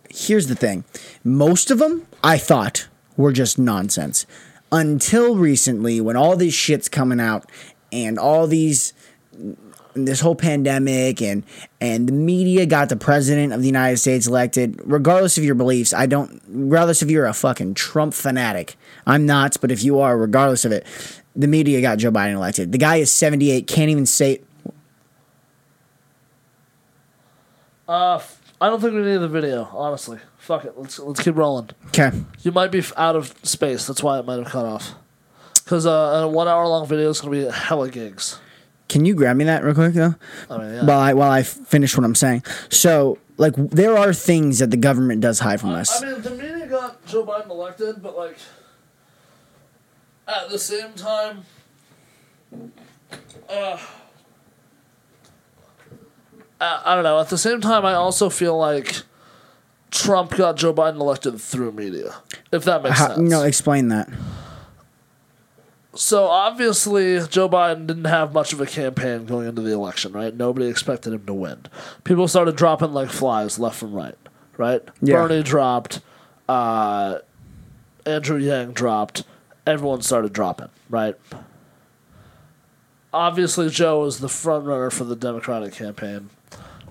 here's 0.09 0.47
the 0.47 0.55
thing: 0.55 0.83
most 1.23 1.71
of 1.71 1.79
them 1.79 2.05
I 2.23 2.37
thought 2.37 2.87
were 3.17 3.31
just 3.31 3.57
nonsense. 3.57 4.25
Until 4.71 5.37
recently, 5.37 6.01
when 6.01 6.17
all 6.17 6.35
these 6.35 6.53
shit's 6.53 6.89
coming 6.89 7.19
out 7.19 7.49
and 7.91 8.17
all 8.19 8.47
these 8.47 8.93
this 9.95 10.19
whole 10.19 10.35
pandemic 10.35 11.21
and 11.21 11.43
and 11.79 12.07
the 12.07 12.13
media 12.13 12.65
got 12.65 12.89
the 12.89 12.97
president 12.97 13.53
of 13.53 13.61
the 13.61 13.67
United 13.67 13.97
States 13.97 14.27
elected. 14.27 14.79
Regardless 14.83 15.37
of 15.37 15.43
your 15.43 15.55
beliefs 15.55 15.93
I 15.93 16.05
don't 16.05 16.41
regardless 16.49 17.01
if 17.01 17.09
you're 17.09 17.25
a 17.25 17.33
fucking 17.33 17.75
Trump 17.75 18.13
fanatic 18.13 18.75
I'm 19.07 19.25
not 19.25 19.55
but 19.61 19.71
if 19.71 19.83
you 19.83 19.99
are 19.99 20.17
regardless 20.17 20.65
of 20.65 20.73
it 20.73 20.85
the 21.35 21.47
media 21.47 21.81
got 21.81 21.97
Joe 21.97 22.11
Biden 22.11 22.33
elected. 22.33 22.71
The 22.73 22.77
guy 22.77 22.97
is 22.97 23.11
78 23.11 23.67
can't 23.67 23.89
even 23.89 24.05
say 24.05 24.41
Uh, 27.87 28.15
f- 28.15 28.41
I 28.59 28.69
don't 28.69 28.81
think 28.81 28.93
we 28.93 29.01
need 29.01 29.17
the 29.17 29.27
video. 29.27 29.69
Honestly, 29.73 30.17
fuck 30.37 30.65
it. 30.65 30.73
Let's 30.77 30.97
let's 30.99 31.21
keep 31.21 31.35
rolling. 31.35 31.69
okay 31.87 32.11
You 32.41 32.51
might 32.51 32.71
be 32.71 32.79
f- 32.79 32.93
out 32.97 33.15
of 33.15 33.33
space. 33.43 33.85
That's 33.87 34.01
why 34.01 34.17
it 34.19 34.25
might 34.25 34.39
have 34.39 34.47
cut 34.47 34.65
off. 34.65 34.93
Because 35.63 35.85
uh, 35.85 35.89
a 36.23 36.27
one 36.27 36.47
hour 36.47 36.65
long 36.67 36.87
video 36.87 37.09
is 37.09 37.21
gonna 37.21 37.31
be 37.31 37.45
hella 37.51 37.89
gigs. 37.89 38.39
can 38.87 39.03
you 39.05 39.13
grab 39.15 39.35
me 39.35 39.43
that 39.45 39.63
real 39.63 39.73
quick 39.73 39.93
though 39.95 40.13
I 40.49 40.57
mean, 40.59 40.73
yeah. 40.75 40.85
while 40.85 40.99
I 40.99 41.13
while 41.13 41.31
I 41.31 41.41
finish 41.41 41.97
what 41.97 42.03
I'm 42.05 42.13
saying 42.13 42.43
so 42.69 43.17
like 43.37 43.55
there 43.57 43.97
are 43.97 44.13
things 44.13 44.59
that 44.59 44.69
the 44.69 44.77
government 44.77 45.21
does 45.21 45.39
hide 45.39 45.59
from 45.59 45.71
us 45.71 45.89
I 46.03 46.05
mean, 46.11 46.21
the 46.21 46.29
media 46.29 46.67
got 46.67 47.03
Joe 47.07 47.25
Biden 47.25 47.49
elected, 47.49 48.03
but 48.03 48.15
like 48.15 48.37
at 50.27 50.49
the 50.49 50.59
same 50.59 50.93
time, 50.93 51.45
uh, 53.49 53.77
I, 56.61 56.81
I 56.85 56.95
don't 56.95 57.03
know. 57.03 57.19
At 57.19 57.29
the 57.29 57.37
same 57.37 57.61
time, 57.61 57.85
I 57.85 57.93
also 57.93 58.29
feel 58.29 58.57
like 58.57 59.01
Trump 59.91 60.31
got 60.35 60.57
Joe 60.57 60.73
Biden 60.73 60.99
elected 60.99 61.39
through 61.39 61.71
media. 61.73 62.15
If 62.51 62.63
that 62.65 62.83
makes 62.83 62.97
How, 62.97 63.15
sense. 63.15 63.19
no 63.29 63.43
explain 63.43 63.87
that 63.89 64.09
So 65.93 66.25
obviously, 66.25 67.25
Joe 67.27 67.47
Biden 67.49 67.87
didn't 67.87 68.05
have 68.05 68.33
much 68.33 68.51
of 68.53 68.59
a 68.61 68.65
campaign 68.65 69.25
going 69.25 69.47
into 69.47 69.61
the 69.61 69.71
election, 69.71 70.11
right? 70.11 70.35
Nobody 70.35 70.67
expected 70.67 71.13
him 71.13 71.25
to 71.25 71.33
win. 71.33 71.65
People 72.03 72.27
started 72.27 72.55
dropping 72.55 72.93
like 72.93 73.09
flies 73.09 73.57
left 73.59 73.81
and 73.81 73.95
right, 73.95 74.17
right? 74.57 74.81
Yeah. 75.01 75.15
Bernie 75.15 75.43
dropped, 75.43 76.01
uh, 76.49 77.19
Andrew 78.05 78.37
Yang 78.37 78.73
dropped, 78.73 79.23
everyone 79.65 80.01
started 80.01 80.33
dropping, 80.33 80.69
right? 80.89 81.15
Obviously, 83.13 83.69
Joe 83.69 84.01
was 84.01 84.19
the 84.19 84.27
front 84.27 84.65
runner 84.65 84.89
for 84.89 85.05
the 85.05 85.15
Democratic 85.15 85.73
campaign, 85.73 86.29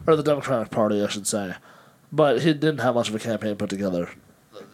or 0.06 0.16
the 0.16 0.22
Democratic 0.22 0.70
Party, 0.70 1.02
I 1.02 1.08
should 1.08 1.26
say, 1.26 1.54
but 2.12 2.42
he 2.42 2.52
didn't 2.52 2.78
have 2.78 2.94
much 2.94 3.08
of 3.08 3.14
a 3.14 3.18
campaign 3.18 3.56
put 3.56 3.70
together. 3.70 4.10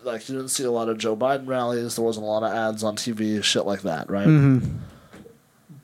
Like 0.02 0.28
you 0.28 0.36
didn't 0.36 0.50
see 0.50 0.64
a 0.64 0.70
lot 0.70 0.88
of 0.88 0.98
Joe 0.98 1.16
Biden 1.16 1.46
rallies. 1.46 1.96
There 1.96 2.04
wasn't 2.04 2.24
a 2.24 2.28
lot 2.28 2.42
of 2.42 2.52
ads 2.52 2.82
on 2.82 2.96
TV, 2.96 3.42
shit 3.42 3.66
like 3.66 3.82
that, 3.82 4.10
right? 4.10 4.26
Mm-hmm. 4.26 4.76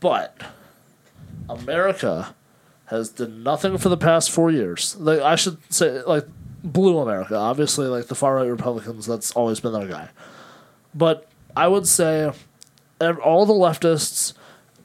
But 0.00 0.40
America 1.48 2.34
has 2.86 3.10
done 3.10 3.42
nothing 3.42 3.78
for 3.78 3.88
the 3.88 3.96
past 3.96 4.30
four 4.30 4.50
years. 4.50 4.96
Like 4.96 5.20
I 5.20 5.36
should 5.36 5.58
say, 5.72 6.02
like 6.02 6.26
blue 6.62 6.98
America. 6.98 7.36
Obviously, 7.36 7.86
like 7.86 8.06
the 8.06 8.14
far 8.14 8.36
right 8.36 8.48
Republicans, 8.48 9.06
that's 9.06 9.32
always 9.32 9.60
been 9.60 9.72
their 9.72 9.88
guy. 9.88 10.08
But 10.94 11.28
I 11.56 11.68
would 11.68 11.86
say 11.86 12.32
all 13.00 13.46
the 13.46 13.52
leftists, 13.52 14.34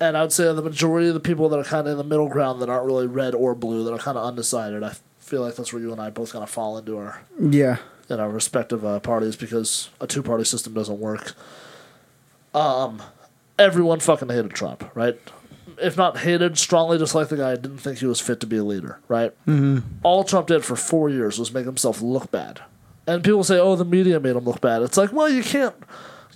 and 0.02 0.18
I 0.18 0.22
would 0.24 0.34
say 0.34 0.52
the 0.52 0.62
majority 0.64 1.08
of 1.08 1.14
the 1.14 1.20
people 1.20 1.48
that 1.50 1.60
are 1.60 1.64
kind 1.64 1.88
of 1.88 1.92
in 1.92 1.98
the 1.98 2.04
middle 2.04 2.28
ground 2.28 2.62
that 2.62 2.70
aren't 2.70 2.88
really 2.88 3.06
red 3.06 3.36
or 3.36 3.54
blue, 3.54 3.84
that 3.86 3.94
are 3.94 4.00
kind 4.00 4.18
of 4.18 4.26
undecided. 4.26 4.84
I 4.84 4.96
feel 5.20 5.42
like 5.42 5.56
that's 5.56 5.72
where 5.72 5.82
you 5.82 5.92
and 5.92 6.02
I 6.02 6.10
both 6.10 6.34
kind 6.34 6.44
of 6.44 6.50
fall 6.50 6.78
into 6.78 6.98
our 6.98 7.22
yeah 7.40 7.78
in 8.10 8.20
our 8.20 8.30
respective 8.30 8.84
uh, 8.84 9.00
parties 9.00 9.36
because 9.36 9.90
a 10.02 10.08
two 10.08 10.24
party 10.24 10.44
system 10.44 10.74
doesn't 10.74 11.00
work. 11.00 11.34
Um, 12.54 13.02
everyone 13.58 14.00
fucking 14.00 14.28
hated 14.28 14.52
Trump, 14.52 14.90
right? 14.96 15.18
If 15.78 15.96
not 15.98 16.18
hated, 16.18 16.58
strongly 16.58 16.98
disliked 16.98 17.30
the 17.30 17.38
guy. 17.38 17.56
Didn't 17.56 17.78
think 17.78 18.00
he 18.00 18.08
was 18.08 18.20
fit 18.20 18.40
to 18.42 18.48
be 18.48 18.58
a 18.58 18.64
leader, 18.64 19.00
right? 19.08 19.32
Mm-hmm. 19.46 19.80
All 20.04 20.24
Trump 20.24 20.48
did 20.48 20.66
for 20.66 20.76
four 20.76 21.10
years 21.10 21.38
was 21.38 21.54
make 21.54 21.66
himself 21.66 22.02
look 22.02 22.32
bad, 22.32 22.60
and 23.06 23.24
people 23.24 23.44
say, 23.44 23.60
"Oh, 23.60 23.76
the 23.76 23.86
media 23.86 24.20
made 24.20 24.36
him 24.36 24.46
look 24.46 24.62
bad." 24.62 24.82
It's 24.82 24.98
like, 24.98 25.14
well, 25.14 25.30
you 25.30 25.44
can't, 25.44 25.76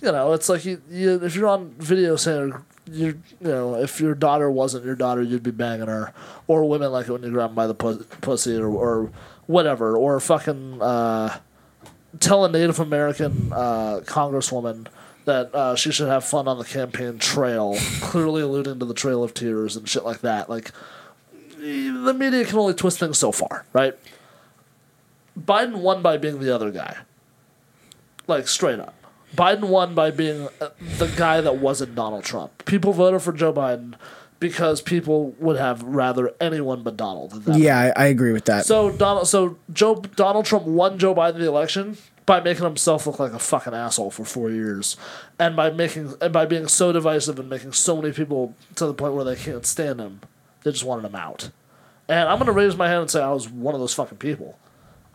you 0.00 0.12
know, 0.12 0.32
it's 0.32 0.48
like 0.48 0.64
you, 0.64 0.80
you 0.88 1.22
if 1.24 1.34
you're 1.34 1.48
on 1.48 1.74
video 1.78 2.16
saying 2.16 2.54
you 2.90 3.20
know 3.40 3.76
if 3.76 4.00
your 4.00 4.14
daughter 4.14 4.50
wasn't 4.50 4.84
your 4.84 4.96
daughter, 4.96 5.22
you'd 5.22 5.42
be 5.42 5.50
banging 5.50 5.88
her, 5.88 6.12
or 6.46 6.68
women 6.68 6.92
like 6.92 7.08
it 7.08 7.12
when 7.12 7.22
you 7.22 7.30
grab 7.30 7.50
them 7.50 7.54
by 7.54 7.66
the 7.66 7.74
pussy 7.74 8.56
or 8.56 8.68
or 8.68 9.10
whatever, 9.46 9.96
or 9.96 10.20
fucking. 10.20 10.80
Uh, 10.80 11.38
tell 12.20 12.44
a 12.44 12.50
Native 12.50 12.80
American 12.80 13.52
uh, 13.52 14.00
congresswoman 14.04 14.86
that 15.24 15.54
uh, 15.54 15.74
she 15.74 15.90
should 15.90 16.08
have 16.08 16.24
fun 16.24 16.48
on 16.48 16.58
the 16.58 16.64
campaign 16.64 17.18
trail, 17.18 17.76
clearly 18.00 18.42
alluding 18.42 18.78
to 18.78 18.84
the 18.84 18.94
Trail 18.94 19.24
of 19.24 19.34
Tears 19.34 19.76
and 19.76 19.88
shit 19.88 20.04
like 20.04 20.20
that. 20.20 20.48
Like, 20.48 20.70
the 21.58 22.14
media 22.16 22.44
can 22.44 22.58
only 22.58 22.74
twist 22.74 22.98
things 22.98 23.18
so 23.18 23.32
far, 23.32 23.66
right? 23.72 23.94
Biden 25.38 25.76
won 25.76 26.00
by 26.00 26.16
being 26.16 26.38
the 26.38 26.54
other 26.54 26.70
guy. 26.70 26.98
Like, 28.26 28.46
straight 28.48 28.78
up. 28.78 28.94
Biden 29.36 29.64
won 29.68 29.94
by 29.94 30.10
being 30.10 30.48
uh, 30.60 30.70
the 30.98 31.06
guy 31.16 31.40
that 31.40 31.58
wasn't 31.58 31.94
Donald 31.94 32.24
Trump. 32.24 32.64
People 32.64 32.92
voted 32.92 33.22
for 33.22 33.32
Joe 33.32 33.52
Biden 33.52 33.94
because 34.40 34.80
people 34.82 35.30
would 35.38 35.56
have 35.56 35.82
rather 35.82 36.32
anyone 36.40 36.82
but 36.82 36.96
Donald. 36.96 37.42
yeah 37.56 37.92
I, 37.96 38.04
I 38.04 38.06
agree 38.06 38.32
with 38.32 38.44
that 38.46 38.66
so 38.66 38.90
Donald, 38.90 39.28
so 39.28 39.56
Joe 39.72 39.96
Donald 40.14 40.44
Trump 40.44 40.66
won 40.66 40.98
Joe 40.98 41.14
Biden 41.14 41.38
the 41.38 41.46
election 41.46 41.96
by 42.26 42.40
making 42.40 42.64
himself 42.64 43.06
look 43.06 43.18
like 43.18 43.32
a 43.32 43.38
fucking 43.38 43.72
asshole 43.72 44.10
for 44.10 44.24
four 44.24 44.50
years, 44.50 44.96
and 45.38 45.54
by 45.54 45.70
making 45.70 46.14
and 46.20 46.32
by 46.32 46.44
being 46.44 46.66
so 46.66 46.92
divisive 46.92 47.38
and 47.38 47.48
making 47.48 47.72
so 47.72 47.96
many 48.00 48.12
people 48.12 48.54
to 48.74 48.84
the 48.86 48.92
point 48.94 49.14
where 49.14 49.24
they 49.24 49.36
can't 49.36 49.64
stand 49.64 50.00
him, 50.00 50.20
they 50.64 50.72
just 50.72 50.84
wanted 50.84 51.06
him 51.06 51.14
out, 51.14 51.50
And 52.08 52.28
I'm 52.28 52.38
gonna 52.38 52.52
raise 52.52 52.76
my 52.76 52.88
hand 52.88 53.02
and 53.02 53.10
say 53.10 53.22
I 53.22 53.30
was 53.32 53.48
one 53.48 53.74
of 53.74 53.80
those 53.80 53.94
fucking 53.94 54.18
people. 54.18 54.58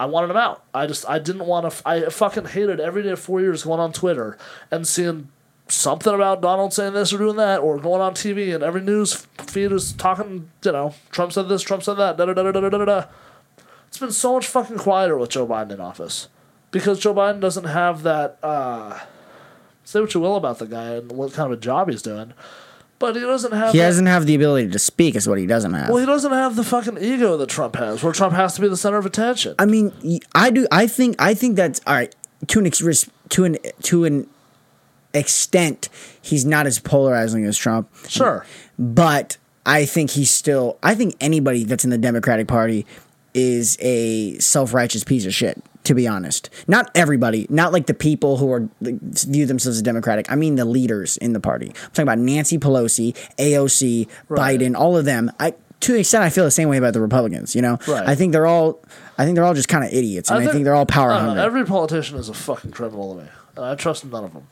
I 0.02 0.06
wanted 0.06 0.32
him 0.32 0.38
out. 0.38 0.64
I 0.74 0.88
just 0.88 1.08
I 1.08 1.20
didn't 1.20 1.46
want 1.46 1.64
to. 1.64 1.68
F- 1.68 1.84
I 1.86 2.10
fucking 2.10 2.46
hated 2.46 2.80
every 2.80 3.04
day 3.04 3.14
four 3.14 3.40
years 3.40 3.66
going 3.66 3.80
on 3.80 3.94
Twitter 3.94 4.36
and 4.72 4.88
seeing 4.88 5.30
something 5.68 6.12
about 6.12 6.42
Donald 6.42 6.74
saying 6.74 6.94
this 6.94 7.14
or 7.14 7.20
doing 7.20 7.36
that, 7.36 7.60
or 7.60 7.78
going 7.78 8.02
on 8.02 8.16
TV 8.16 8.52
and 8.56 8.64
every 8.64 8.82
news 8.82 9.28
feed 9.38 9.72
is 9.72 9.94
talking. 9.94 10.50
You 10.66 10.72
know, 10.72 10.96
Trump 11.12 11.34
said 11.34 11.50
this, 11.50 11.62
Trump 11.62 11.84
said 11.84 11.94
that. 11.96 12.18
Da 12.18 12.26
da 12.26 12.34
da 12.34 12.52
da 12.52 12.60
da 12.62 12.70
da 12.70 12.84
da. 12.84 13.06
It's 13.90 14.00
been 14.00 14.12
so 14.12 14.34
much 14.34 14.48
fucking 14.48 14.80
quieter 14.80 15.16
with 15.20 15.30
Joe 15.30 15.46
Biden 15.46 15.74
in 15.74 15.80
office 15.80 16.30
because 16.72 17.00
Joe 17.00 17.14
Biden 17.14 17.40
doesn't 17.40 17.66
have 17.66 18.02
that. 18.02 18.40
Uh, 18.42 19.02
say 19.84 20.02
what 20.02 20.16
you 20.16 20.22
will 20.22 20.36
about 20.36 20.58
the 20.58 20.66
guy 20.66 20.96
and 20.96 21.12
what 21.12 21.34
kind 21.34 21.54
of 21.54 21.60
a 21.60 21.62
job 21.62 21.92
he's 21.92 22.02
doing, 22.02 22.34
but 23.02 23.16
he 23.18 23.22
doesn't 23.22 23.52
have. 23.52 23.74
He 23.74 23.80
that- 23.80 23.88
doesn't 23.88 24.06
have 24.06 24.26
the 24.26 24.36
ability 24.36 24.70
to 24.70 24.80
speak, 24.80 25.16
is 25.16 25.28
what 25.28 25.38
he 25.38 25.46
doesn't 25.46 25.74
have. 25.74 25.90
well, 25.90 25.98
he 25.98 26.06
doesn't 26.06 26.32
have 26.32 26.56
the 26.56 26.64
fucking 26.64 26.98
ego 27.02 27.36
that 27.36 27.50
Trump 27.50 27.76
has, 27.76 28.02
where 28.02 28.14
Trump 28.14 28.34
has 28.34 28.54
to 28.56 28.62
be 28.62 28.70
the 28.70 28.78
center 28.78 28.98
of 28.98 29.06
attention. 29.06 29.56
I 29.60 29.66
mean, 29.66 29.92
I 30.34 30.50
do. 30.52 30.66
I 30.72 30.88
think. 30.88 31.18
I 31.20 31.34
think 31.34 31.58
that's 31.58 31.82
all 31.86 31.96
right. 31.96 32.16
To 32.48 32.60
an 32.60 32.66
ex- 32.68 33.10
to 33.30 33.44
an 33.44 33.58
to 33.84 34.06
an 34.06 34.28
extent, 35.14 35.90
he's 36.22 36.46
not 36.46 36.66
as 36.68 36.80
polarizing 36.80 37.44
as 37.46 37.58
Trump. 37.58 37.90
Sure. 38.08 38.46
but 38.80 39.38
I 39.66 39.86
think 39.86 40.12
he's 40.12 40.32
still. 40.32 40.78
I 40.82 40.96
think 40.96 41.16
anybody 41.20 41.64
that's 41.66 41.84
in 41.84 41.90
the 41.90 41.98
Democratic 41.98 42.48
Party 42.48 42.86
is 43.34 43.78
a 43.82 44.38
self 44.40 44.74
righteous 44.74 45.04
piece 45.04 45.26
of 45.26 45.34
shit. 45.34 45.62
To 45.86 45.96
be 45.96 46.08
honest, 46.08 46.50
not 46.68 46.92
everybody, 46.94 47.48
not 47.50 47.74
like 47.74 47.88
the 47.88 47.96
people 47.96 48.38
who 48.38 48.52
are 48.52 48.70
view 48.82 49.48
themselves 49.48 49.78
as 49.78 49.82
Democratic. 49.82 50.32
I 50.32 50.36
mean 50.36 50.56
the 50.56 50.64
leaders 50.66 51.18
in 51.18 51.34
the 51.34 51.40
party. 51.40 51.68
I'm 51.70 51.90
talking 51.92 52.04
about 52.04 52.20
Nancy 52.20 52.60
Pelosi, 52.60 53.16
AOC, 53.40 54.08
Right. 54.30 54.60
Biden, 54.60 54.76
all 54.78 54.96
of 54.96 55.06
them. 55.06 55.32
I 55.40 55.56
to 55.82 55.94
an 55.96 56.00
extent, 56.02 56.24
I 56.24 56.30
feel 56.30 56.44
the 56.44 56.52
same 56.52 56.70
way 56.70 56.78
about 56.78 56.94
the 56.94 57.02
Republicans. 57.02 57.56
You 57.56 57.64
know, 57.64 57.80
Right. 57.88 58.08
I 58.08 58.14
think 58.14 58.32
they're 58.32 58.46
all. 58.46 58.80
I 59.18 59.26
think 59.26 59.36
they're 59.36 59.44
all 59.44 59.56
just 59.56 59.70
kind 59.70 59.84
of 59.84 59.92
idiots, 59.92 60.30
and 60.30 60.48
I 60.48 60.52
think, 60.52 60.64
they're 60.64 60.76
all 60.76 60.86
power 60.86 61.12
I 61.12 61.20
know, 61.20 61.26
hungry. 61.30 61.44
every 61.44 61.66
politician 61.66 62.18
is 62.20 62.30
a 62.30 62.34
fucking 62.36 62.72
criminal 62.72 63.16
to 63.16 63.22
me. 63.24 63.30
And 63.56 63.66
I 63.66 63.74
trust 63.76 64.06
none 64.06 64.24
of 64.24 64.34
them. 64.34 64.44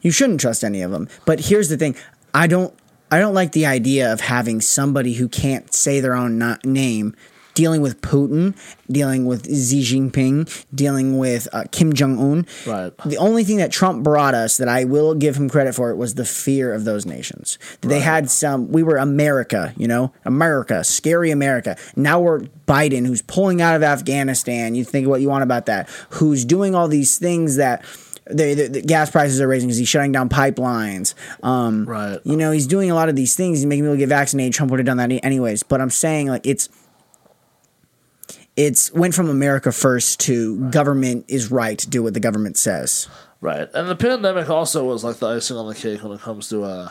You 0.00 0.10
shouldn't 0.10 0.40
trust 0.40 0.64
any 0.64 0.80
of 0.82 0.90
them. 0.90 1.08
But 1.26 1.40
here's 1.40 1.68
the 1.68 1.76
thing: 1.76 1.96
I 2.32 2.46
don't. 2.46 2.72
I 3.10 3.18
don't 3.20 3.34
like 3.34 3.52
the 3.52 3.66
idea 3.66 4.10
of 4.12 4.20
having 4.22 4.60
somebody 4.62 5.14
who 5.14 5.28
can't 5.28 5.72
say 5.74 6.00
their 6.00 6.14
own 6.14 6.38
na- 6.38 6.56
name 6.64 7.14
dealing 7.58 7.82
with 7.82 8.00
Putin, 8.02 8.54
dealing 8.88 9.26
with 9.26 9.46
Xi 9.46 9.82
Jinping, 9.82 10.64
dealing 10.72 11.18
with 11.18 11.48
uh, 11.52 11.64
Kim 11.72 11.92
Jong 11.92 12.16
Un. 12.16 12.46
Right. 12.64 12.92
The 13.04 13.16
only 13.16 13.42
thing 13.42 13.56
that 13.56 13.72
Trump 13.72 14.04
brought 14.04 14.32
us 14.32 14.58
that 14.58 14.68
I 14.68 14.84
will 14.84 15.12
give 15.16 15.34
him 15.34 15.50
credit 15.50 15.74
for 15.74 15.90
it 15.90 15.96
was 15.96 16.14
the 16.14 16.24
fear 16.24 16.72
of 16.72 16.84
those 16.84 17.04
nations. 17.04 17.58
They 17.80 17.98
had 17.98 18.30
some. 18.30 18.70
We 18.70 18.84
were 18.84 18.96
America, 18.96 19.74
you 19.76 19.88
know, 19.88 20.12
America, 20.24 20.84
scary 20.84 21.32
America. 21.32 21.76
Now 21.96 22.20
we're 22.20 22.42
Biden, 22.68 23.04
who's 23.04 23.22
pulling 23.22 23.60
out 23.60 23.74
of 23.74 23.82
Afghanistan. 23.82 24.76
You 24.76 24.84
think 24.84 25.08
what 25.08 25.20
you 25.20 25.28
want 25.28 25.42
about 25.42 25.66
that? 25.66 25.88
Who's 26.10 26.44
doing 26.44 26.76
all 26.76 26.86
these 26.86 27.18
things 27.18 27.56
that. 27.56 27.84
The, 28.30 28.52
the, 28.52 28.68
the 28.68 28.82
gas 28.82 29.10
prices 29.10 29.40
are 29.40 29.48
raising 29.48 29.68
because 29.68 29.78
he's 29.78 29.88
shutting 29.88 30.12
down 30.12 30.28
pipelines. 30.28 31.14
Um, 31.42 31.86
Right. 31.86 32.18
You 32.24 32.36
know, 32.36 32.50
he's 32.52 32.66
doing 32.66 32.90
a 32.90 32.94
lot 32.94 33.08
of 33.08 33.16
these 33.16 33.34
things. 33.34 33.60
He's 33.60 33.64
making 33.64 33.84
people 33.84 33.96
get 33.96 34.10
vaccinated. 34.10 34.52
Trump 34.52 34.70
would 34.70 34.80
have 34.80 34.86
done 34.86 34.98
that 34.98 35.10
anyways. 35.24 35.62
But 35.62 35.80
I'm 35.80 35.88
saying, 35.88 36.28
like, 36.28 36.46
it's 36.46 36.68
it's 38.58 38.92
went 38.92 39.14
from 39.14 39.30
America 39.30 39.70
first 39.70 40.18
to 40.18 40.68
government 40.70 41.24
is 41.28 41.48
right. 41.48 41.86
Do 41.88 42.02
what 42.02 42.14
the 42.14 42.20
government 42.20 42.56
says. 42.56 43.08
Right. 43.40 43.68
And 43.72 43.88
the 43.88 43.94
pandemic 43.94 44.50
also 44.50 44.84
was 44.84 45.04
like 45.04 45.18
the 45.18 45.28
icing 45.28 45.56
on 45.56 45.68
the 45.68 45.76
cake 45.76 46.02
when 46.02 46.10
it 46.10 46.20
comes 46.20 46.48
to, 46.48 46.64
uh, 46.64 46.90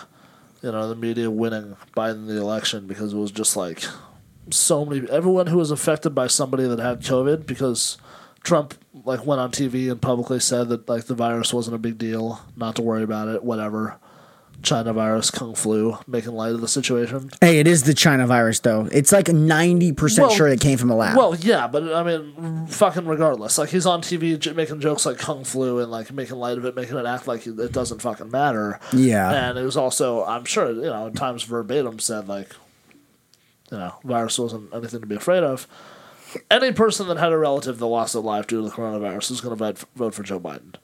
you 0.64 0.72
know, 0.72 0.88
the 0.88 0.96
media 0.96 1.30
winning 1.30 1.76
Biden 1.96 2.26
the 2.26 2.38
election 2.38 2.88
because 2.88 3.12
it 3.12 3.18
was 3.18 3.32
just 3.32 3.58
like 3.58 3.84
so 4.50 4.86
many, 4.86 5.10
everyone 5.10 5.48
who 5.48 5.58
was 5.58 5.70
affected 5.70 6.12
by 6.12 6.28
somebody 6.28 6.66
that 6.66 6.80
had 6.80 7.02
COVID 7.02 7.46
because 7.46 7.98
Trump 8.44 8.76
like 9.04 9.26
went 9.26 9.42
on 9.42 9.52
TV 9.52 9.92
and 9.92 10.02
publicly 10.02 10.40
said 10.40 10.70
that 10.70 10.88
like 10.88 11.08
the 11.08 11.16
virus 11.16 11.54
wasn't 11.54 11.76
a 11.76 11.80
big 11.80 11.98
deal, 11.98 12.40
not 12.56 12.78
to 12.78 12.82
worry 12.82 13.04
about 13.04 13.28
it, 13.28 13.44
whatever. 13.44 14.00
China 14.64 14.92
virus, 14.92 15.30
kung 15.32 15.54
flu, 15.56 15.98
making 16.08 16.34
light 16.34 16.52
of 16.54 16.62
the 16.62 16.68
situation. 16.68 17.30
Hey, 17.42 17.60
it 17.60 17.68
is 17.68 17.84
the 17.84 17.94
China 17.94 18.26
virus, 18.28 18.60
though. 18.60 18.88
It's 18.92 19.12
like 19.12 19.28
ninety 19.30 19.92
percent 19.92 20.28
Well- 20.28 20.36
sure 20.36 20.48
it 20.48 20.60
came 20.60 20.78
from 20.78 20.90
a 20.90 20.96
lab. 20.96 21.16
Well, 21.18 21.36
yeah, 21.36 21.68
but 21.68 21.94
I 21.94 22.04
mean, 22.04 22.66
fucking 22.68 23.06
regardless. 23.06 23.58
Like 23.58 23.70
he's 23.70 23.86
on 23.86 24.02
TV 24.02 24.38
j- 24.38 24.54
making 24.54 24.80
jokes 24.82 25.06
like 25.06 25.18
kung 25.20 25.44
flu 25.44 25.80
and 25.80 25.92
like 25.92 26.12
making 26.12 26.38
light 26.38 26.58
of 26.58 26.66
it, 26.66 26.76
making 26.76 26.98
it 26.98 27.06
act 27.06 27.28
like 27.28 27.46
it 27.48 27.72
doesn't 27.72 28.02
fucking 28.02 28.32
matter. 28.32 28.80
Yeah. 28.92 29.50
and 29.50 29.58
it 29.58 29.64
was 29.64 29.78
also, 29.78 30.26
I'm 30.26 30.46
sure, 30.46 30.72
you 30.72 30.82
know, 30.82 31.10
times 31.12 31.44
verbatim 31.44 32.00
said 32.00 32.28
like, 32.28 32.52
you 33.72 33.78
know, 33.78 33.94
virus 34.04 34.40
wasn't 34.40 34.74
anything 34.74 35.02
to 35.02 35.08
be 35.08 35.16
afraid 35.16 35.44
of. 35.44 35.68
Any 36.52 36.72
person 36.74 37.08
that 37.08 37.18
had 37.18 37.32
a 37.32 37.38
relative 37.38 37.80
that 37.80 37.86
lost 37.86 38.14
their 38.14 38.22
life 38.22 38.48
due 38.48 38.62
to 38.62 38.68
the 38.68 38.74
coronavirus 38.76 39.32
is 39.32 39.40
going 39.42 39.58
to 39.58 39.86
vote 39.96 40.14
for 40.14 40.24
Joe 40.24 40.40
Biden. 40.40 40.76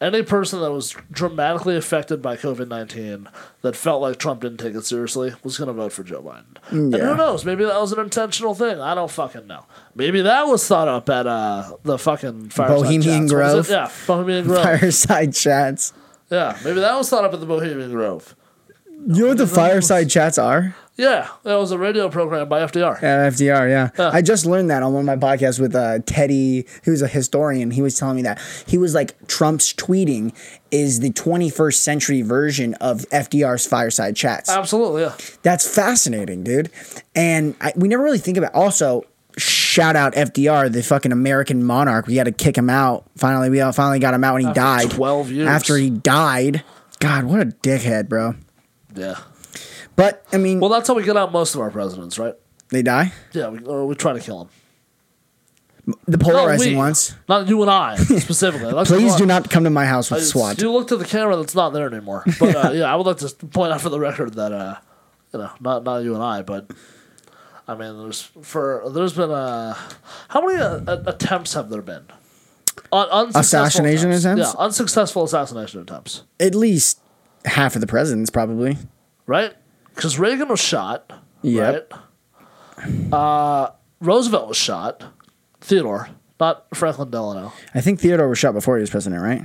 Any 0.00 0.22
person 0.22 0.60
that 0.62 0.72
was 0.72 0.96
dramatically 1.12 1.76
affected 1.76 2.22
by 2.22 2.36
COVID 2.36 2.68
nineteen 2.68 3.28
that 3.60 3.76
felt 3.76 4.00
like 4.00 4.18
Trump 4.18 4.40
didn't 4.40 4.56
take 4.56 4.74
it 4.74 4.86
seriously 4.86 5.34
was 5.44 5.58
going 5.58 5.68
to 5.68 5.74
vote 5.74 5.92
for 5.92 6.02
Joe 6.02 6.22
Biden. 6.22 6.56
And 6.70 6.94
who 6.94 7.16
knows? 7.16 7.44
Maybe 7.44 7.64
that 7.66 7.78
was 7.78 7.92
an 7.92 8.00
intentional 8.00 8.54
thing. 8.54 8.80
I 8.80 8.94
don't 8.94 9.10
fucking 9.10 9.46
know. 9.46 9.66
Maybe 9.94 10.22
that 10.22 10.44
was 10.46 10.66
thought 10.66 10.88
up 10.88 11.10
at 11.10 11.26
uh, 11.26 11.76
the 11.82 11.98
fucking 11.98 12.48
fireside 12.48 12.76
Bohemian 12.82 13.28
chats. 13.28 13.32
Grove? 13.32 13.68
Yeah, 13.68 13.90
Bohemian 14.06 14.46
Grove. 14.46 14.62
fireside 14.62 15.34
chats. 15.34 15.92
Yeah, 16.30 16.56
maybe 16.64 16.80
that 16.80 16.96
was 16.96 17.10
thought 17.10 17.24
up 17.26 17.34
at 17.34 17.40
the 17.40 17.46
Bohemian 17.46 17.90
Grove. 17.90 18.34
You 19.06 19.22
know 19.22 19.28
what 19.28 19.38
the 19.38 19.46
fireside 19.46 20.08
chats 20.08 20.38
are? 20.38 20.74
Yeah, 21.00 21.28
that 21.44 21.54
was 21.54 21.70
a 21.70 21.78
radio 21.78 22.10
program 22.10 22.46
by 22.46 22.60
FDR. 22.60 23.00
Yeah, 23.00 23.30
FDR, 23.30 23.70
yeah. 23.70 23.88
Yeah. 23.98 24.10
I 24.12 24.20
just 24.20 24.44
learned 24.44 24.68
that 24.68 24.82
on 24.82 24.92
one 24.92 25.08
of 25.08 25.20
my 25.20 25.34
podcasts 25.36 25.58
with 25.58 25.74
uh, 25.74 26.00
Teddy, 26.04 26.66
who's 26.84 27.00
a 27.00 27.08
historian. 27.08 27.70
He 27.70 27.80
was 27.80 27.98
telling 27.98 28.16
me 28.16 28.22
that. 28.22 28.38
He 28.66 28.76
was 28.76 28.94
like, 28.94 29.16
Trump's 29.26 29.72
tweeting 29.72 30.34
is 30.70 31.00
the 31.00 31.10
21st 31.10 31.76
century 31.76 32.20
version 32.20 32.74
of 32.74 33.08
FDR's 33.08 33.66
fireside 33.66 34.14
chats. 34.14 34.50
Absolutely, 34.50 35.00
yeah. 35.00 35.16
That's 35.42 35.66
fascinating, 35.66 36.44
dude. 36.44 36.70
And 37.14 37.54
I, 37.62 37.72
we 37.76 37.88
never 37.88 38.02
really 38.02 38.18
think 38.18 38.36
about 38.36 38.54
also 38.54 39.06
shout 39.38 39.96
out 39.96 40.12
FDR, 40.12 40.70
the 40.70 40.82
fucking 40.82 41.12
American 41.12 41.64
monarch. 41.64 42.08
We 42.08 42.16
had 42.16 42.24
to 42.24 42.32
kick 42.32 42.58
him 42.58 42.68
out. 42.68 43.06
Finally, 43.16 43.48
we 43.48 43.62
all 43.62 43.72
finally 43.72 44.00
got 44.00 44.12
him 44.12 44.22
out 44.22 44.34
when 44.34 44.42
he 44.42 44.48
After 44.48 44.60
died. 44.60 44.90
12 44.90 45.30
years. 45.30 45.48
After 45.48 45.78
he 45.78 45.88
died. 45.88 46.62
God, 46.98 47.24
what 47.24 47.40
a 47.40 47.46
dickhead, 47.46 48.10
bro. 48.10 48.34
Yeah. 48.94 49.16
But 49.96 50.24
I 50.32 50.38
mean, 50.38 50.60
Well, 50.60 50.70
that's 50.70 50.88
how 50.88 50.94
we 50.94 51.02
get 51.04 51.16
out 51.16 51.32
most 51.32 51.54
of 51.54 51.60
our 51.60 51.70
presidents, 51.70 52.18
right? 52.18 52.34
they 52.70 52.82
die. 52.82 53.12
Yeah, 53.32 53.48
we, 53.48 53.58
or 53.64 53.84
we 53.86 53.94
try 53.96 54.12
to 54.12 54.20
kill 54.20 54.38
them. 54.44 54.48
The 56.06 56.18
polarizing 56.18 56.72
we. 56.72 56.76
ones. 56.76 57.16
Not 57.28 57.48
you 57.48 57.60
and 57.62 57.70
I, 57.70 57.96
specifically. 58.18 58.70
Let's 58.70 58.90
Please 58.90 59.16
do 59.16 59.26
not 59.26 59.50
come 59.50 59.64
to 59.64 59.70
my 59.70 59.86
house 59.86 60.10
with 60.10 60.24
SWAT. 60.24 60.56
Do 60.56 60.66
you 60.66 60.72
look 60.72 60.86
to 60.88 60.96
the 60.96 61.04
camera 61.04 61.36
that's 61.36 61.54
not 61.54 61.70
there 61.72 61.86
anymore. 61.88 62.22
But 62.38 62.54
uh, 62.54 62.70
yeah, 62.74 62.92
I 62.92 62.94
would 62.94 63.06
like 63.06 63.16
to 63.18 63.28
point 63.46 63.72
out 63.72 63.80
for 63.80 63.88
the 63.88 63.98
record 63.98 64.34
that, 64.34 64.52
uh, 64.52 64.76
you 65.32 65.40
know, 65.40 65.50
not 65.60 65.82
not 65.82 66.04
you 66.04 66.14
and 66.14 66.22
I, 66.22 66.42
but 66.42 66.70
I 67.66 67.74
mean, 67.74 67.98
there's 67.98 68.22
for 68.42 68.84
there's 68.92 69.14
been 69.14 69.30
uh, 69.32 69.74
how 70.28 70.46
many 70.46 70.60
uh, 70.60 70.80
a- 70.86 71.10
attempts 71.10 71.54
have 71.54 71.70
there 71.70 71.82
been? 71.82 72.04
Un- 72.92 73.08
unsuccessful 73.10 73.40
Assassination 73.40 74.12
attempts? 74.12 74.42
Yeah, 74.42 74.52
unsuccessful 74.58 75.24
assassination 75.24 75.80
attempts. 75.80 76.22
At 76.38 76.54
least 76.54 77.00
half 77.46 77.74
of 77.74 77.80
the 77.80 77.86
presidents, 77.88 78.30
probably. 78.30 78.76
right? 79.26 79.54
Because 80.00 80.18
Reagan 80.18 80.48
was 80.48 80.60
shot. 80.60 81.12
Yep. 81.42 81.92
Right? 81.92 83.12
Uh, 83.12 83.72
Roosevelt 84.00 84.48
was 84.48 84.56
shot. 84.56 85.04
Theodore, 85.60 86.08
not 86.40 86.64
Franklin 86.74 87.10
Delano. 87.10 87.52
I 87.74 87.82
think 87.82 88.00
Theodore 88.00 88.26
was 88.26 88.38
shot 88.38 88.54
before 88.54 88.78
he 88.78 88.80
was 88.80 88.88
president, 88.88 89.20
right? 89.20 89.42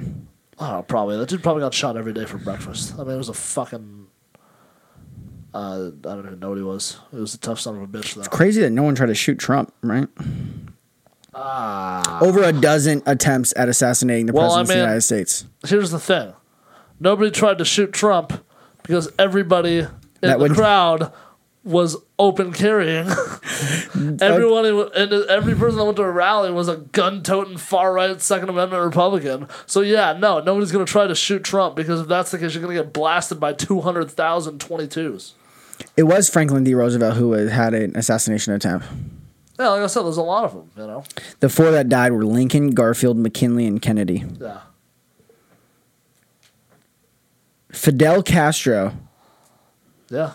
Oh, 0.58 0.86
probably. 0.88 1.18
That 1.18 1.28
dude 1.28 1.44
probably 1.44 1.60
got 1.60 1.74
shot 1.74 1.98
every 1.98 2.14
day 2.14 2.24
for 2.24 2.38
breakfast. 2.38 2.94
I 2.98 3.04
mean, 3.04 3.16
it 3.16 3.18
was 3.18 3.28
a 3.28 3.34
fucking. 3.34 4.08
Uh, 5.54 5.58
I 5.58 5.90
don't 6.02 6.26
even 6.26 6.40
know 6.40 6.48
what 6.52 6.58
he 6.58 6.64
was. 6.64 7.00
It 7.12 7.20
was 7.20 7.34
a 7.34 7.38
tough 7.38 7.60
son 7.60 7.76
of 7.76 7.82
a 7.82 7.88
bitch, 7.88 8.14
though. 8.14 8.22
It's 8.22 8.30
crazy 8.30 8.62
that 8.62 8.70
no 8.70 8.84
one 8.84 8.96
tried 8.96 9.08
to 9.08 9.16
shoot 9.16 9.38
Trump, 9.38 9.74
right? 9.82 10.08
Ah. 11.34 12.22
Over 12.22 12.44
a 12.44 12.54
dozen 12.54 13.04
attempts 13.06 13.54
at 13.58 13.68
assassinating 13.68 14.28
the 14.28 14.32
Well, 14.32 14.54
I 14.54 14.60
president 14.60 14.70
of 14.70 14.76
the 14.78 14.84
United 14.84 15.02
States. 15.02 15.46
Here's 15.68 15.92
the 15.92 16.00
thing 16.00 16.34
nobody 16.98 17.30
tried 17.30 17.58
to 17.58 17.66
shoot 17.66 17.92
Trump 17.92 18.42
because 18.84 19.12
everybody 19.20 19.88
in 20.26 20.32
That 20.32 20.38
the 20.40 20.44
would- 20.44 20.56
crowd 20.56 21.12
was 21.64 21.98
open 22.20 22.54
carrying. 22.54 23.08
Everyone, 24.22 24.66
and 24.96 25.12
every 25.30 25.56
person 25.56 25.78
that 25.78 25.86
went 25.86 25.98
to 25.98 26.04
a 26.04 26.12
rally 26.12 26.52
was 26.52 26.68
a 26.68 26.78
gun-toting 26.78 27.58
far 27.58 27.94
right 27.94 28.22
Second 28.22 28.50
Amendment 28.50 28.84
Republican. 28.84 29.48
So 29.66 29.82
yeah, 29.82 30.14
no, 30.14 30.40
nobody's 30.42 30.72
gonna 30.72 30.86
try 30.86 31.08
to 31.08 31.16
shoot 31.16 31.44
Trump 31.44 31.76
because 31.76 32.02
if 32.02 32.08
that's 32.08 32.30
the 32.32 32.38
case, 32.38 32.54
you're 32.54 32.62
gonna 32.62 32.76
get 32.76 32.94
blasted 32.94 33.40
by 33.40 33.54
two 33.54 33.82
hundred 33.82 34.12
thousand 34.12 34.60
22s. 34.60 35.32
It 35.98 36.04
was 36.04 36.30
Franklin 36.30 36.64
D. 36.64 36.74
Roosevelt 36.76 37.16
who 37.18 37.32
had 37.32 37.74
an 37.74 37.96
assassination 37.98 38.54
attempt. 38.54 38.86
Yeah, 39.60 39.70
like 39.70 39.82
I 39.82 39.88
said, 39.88 40.04
there's 40.04 40.18
a 40.18 40.22
lot 40.22 40.44
of 40.46 40.54
them. 40.54 40.70
You 40.78 40.86
know. 40.88 41.04
The 41.40 41.50
four 41.50 41.72
that 41.72 41.90
died 41.90 42.12
were 42.12 42.26
Lincoln, 42.26 42.72
Garfield, 42.72 43.18
McKinley, 43.18 43.66
and 43.66 43.82
Kennedy. 43.82 44.24
Yeah. 44.40 44.60
Fidel 47.72 48.24
Castro 48.24 48.94
Yeah. 50.10 50.34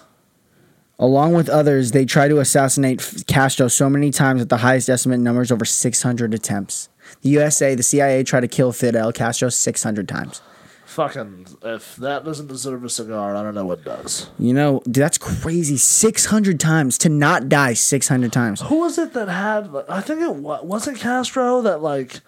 Along 0.99 1.33
with 1.33 1.49
others, 1.49 1.93
they 1.93 2.05
tried 2.05 2.29
to 2.29 2.41
assassinate 2.41 3.25
Castro 3.27 3.69
so 3.69 3.89
many 3.89 4.11
times 4.11 4.41
that 4.41 4.51
the 4.51 4.59
highest 4.59 4.91
estimate 4.91 5.21
numbers 5.21 5.51
over 5.51 5.65
600 5.65 6.35
attempts. 6.35 6.89
The 7.23 7.31
USA, 7.31 7.75
the 7.75 7.83
CIA 7.83 8.23
tried 8.23 8.41
to 8.41 8.49
kill 8.49 8.71
Fidel 8.73 9.11
Castro 9.13 9.49
600 9.49 10.07
times. 10.07 10.43
Fucking, 10.85 11.47
if 11.63 11.97
that 11.97 12.25
doesn't 12.25 12.49
deserve 12.49 12.85
a 12.85 12.89
cigar, 12.91 13.35
I 13.37 13.43
don't 13.43 13.55
know 13.55 13.65
what 13.65 13.85
does. 13.85 14.29
You 14.39 14.53
know, 14.53 14.83
dude, 14.85 14.97
that's 14.97 15.19
crazy. 15.19 15.77
600 15.77 16.59
times 16.61 16.99
to 16.99 17.09
not 17.09 17.49
die 17.49 17.75
600 17.75 18.33
times. 18.33 18.61
Who 18.63 18.81
was 18.81 18.99
it 18.99 19.13
that 19.15 19.29
had? 19.29 19.73
like, 19.73 19.89
I 19.89 20.01
think 20.01 20.21
it 20.21 20.35
wa- 20.35 20.63
wasn't 20.63 20.99
Castro 20.99 21.63
that 21.63 21.81
like 21.81 22.21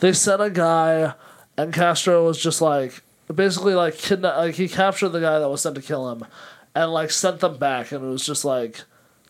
they 0.00 0.12
sent 0.12 0.42
a 0.42 0.50
guy, 0.50 1.14
and 1.56 1.72
Castro 1.72 2.26
was 2.26 2.38
just 2.40 2.60
like 2.60 3.02
basically 3.34 3.74
like 3.74 3.94
kidna- 3.94 4.36
like 4.36 4.56
he 4.56 4.68
captured 4.68 5.08
the 5.08 5.20
guy 5.20 5.38
that 5.38 5.48
was 5.48 5.62
sent 5.62 5.74
to 5.76 5.82
kill 5.82 6.10
him, 6.12 6.26
and 6.74 6.92
like 6.92 7.10
sent 7.10 7.40
them 7.40 7.56
back, 7.58 7.92
and 7.92 8.04
it 8.04 8.08
was 8.08 8.24
just 8.26 8.44
like. 8.44 8.82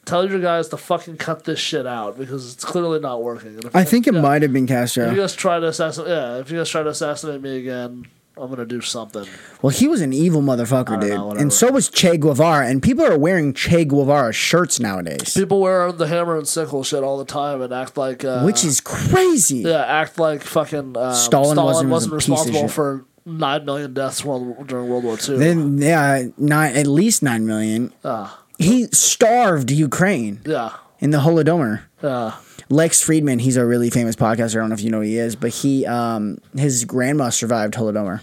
Tell 0.05 0.29
your 0.29 0.41
guys 0.41 0.67
to 0.71 0.77
fucking 0.77 1.19
cut 1.19 1.45
this 1.45 1.61
shit 1.61 1.87
out 1.87 2.19
because 2.19 2.53
it's 2.53 2.65
clearly 2.65 2.99
not 2.99 3.23
working. 3.23 3.61
I 3.73 3.85
think 3.85 4.09
it 4.09 4.15
yeah, 4.15 4.21
might 4.21 4.43
have 4.43 4.53
been 4.53 4.65
If 4.65 4.71
you 4.71 4.75
Castro. 4.77 5.15
guys 5.15 5.33
try 5.37 5.61
to 5.61 5.69
assassinate, 5.69 6.09
yeah, 6.11 6.39
if 6.39 6.51
you 6.51 6.59
guys 6.59 6.69
try 6.71 6.83
to 6.83 6.89
assassinate 6.89 7.41
me 7.41 7.59
again, 7.59 8.07
I'm 8.37 8.51
gonna 8.51 8.65
do 8.67 8.81
something. 8.81 9.29
Well, 9.63 9.71
he 9.71 9.87
was 9.87 10.01
an 10.01 10.13
evil 10.13 10.43
motherfucker, 10.43 11.01
dude. 11.01 11.11
know, 11.11 11.31
and 11.31 11.53
so 11.53 11.71
was 11.71 11.89
Che 11.89 12.17
Guevara. 12.17 12.67
And 12.67 12.83
people 12.83 13.05
are 13.05 13.17
wearing 13.17 13.55
Che 13.55 13.85
Guevara 13.85 14.33
shirts 14.33 14.81
nowadays, 14.81 15.35
People 15.35 15.61
wear 15.61 15.93
the 15.93 16.09
hammer 16.09 16.37
and 16.37 16.49
sickle 16.49 16.83
shit 16.83 17.05
all 17.05 17.17
the 17.17 17.25
time 17.25 17.63
and 17.63 17.73
act 17.73 17.97
like, 17.97 18.25
uh, 18.25 18.43
which 18.43 18.65
is 18.65 18.81
crazy. 18.81 19.59
yeah, 19.59 19.85
act 19.85 20.19
like 20.19 20.43
fucking 20.43 20.97
um, 20.97 21.15
Stalin 21.15 21.55
Stalin, 21.55 21.57
wasn't- 21.65 21.91
wasn't, 21.91 21.91
was 21.91 22.05
a 22.07 22.11
piece 22.11 22.41
of 22.41 22.47
responsible 22.47 22.69
for 22.69 23.05
nine 23.25 23.65
million 23.65 23.95
deaths 23.95 24.25
world, 24.25 24.67
during 24.67 24.89
World 24.89 25.05
War 25.05 25.17
II. 25.17 25.39
Then, 25.39 25.79
yeah, 25.79 26.25
nine, 26.37 26.77
at 26.77 26.87
least 26.87 27.23
9 27.23 27.47
million. 27.47 27.93
Ah. 28.05 28.43
He 28.59 28.87
starved 28.87 29.71
Ukraine 29.71 30.41
yeah, 30.45 30.75
in 31.01 31.11
the 31.11 31.19
Holodomor. 31.19 31.83
yeah, 32.03 32.37
Lex 32.69 33.05
Fridman, 33.05 33.41
he's 33.41 33.57
a 33.57 33.67
really 33.67 33.91
famous 33.91 34.15
podcaster. 34.15 34.57
I 34.57 34.61
don't 34.61 34.69
know 34.69 34.75
if 34.75 34.83
you 34.83 34.91
know 34.91 34.99
who 34.99 35.05
he 35.05 35.19
is, 35.19 35.35
but 35.35 35.51
he, 35.51 35.85
um, 35.87 36.39
his 36.57 36.85
grandma 36.85 37.31
survived 37.31 37.75
Holodomor. 37.75 38.21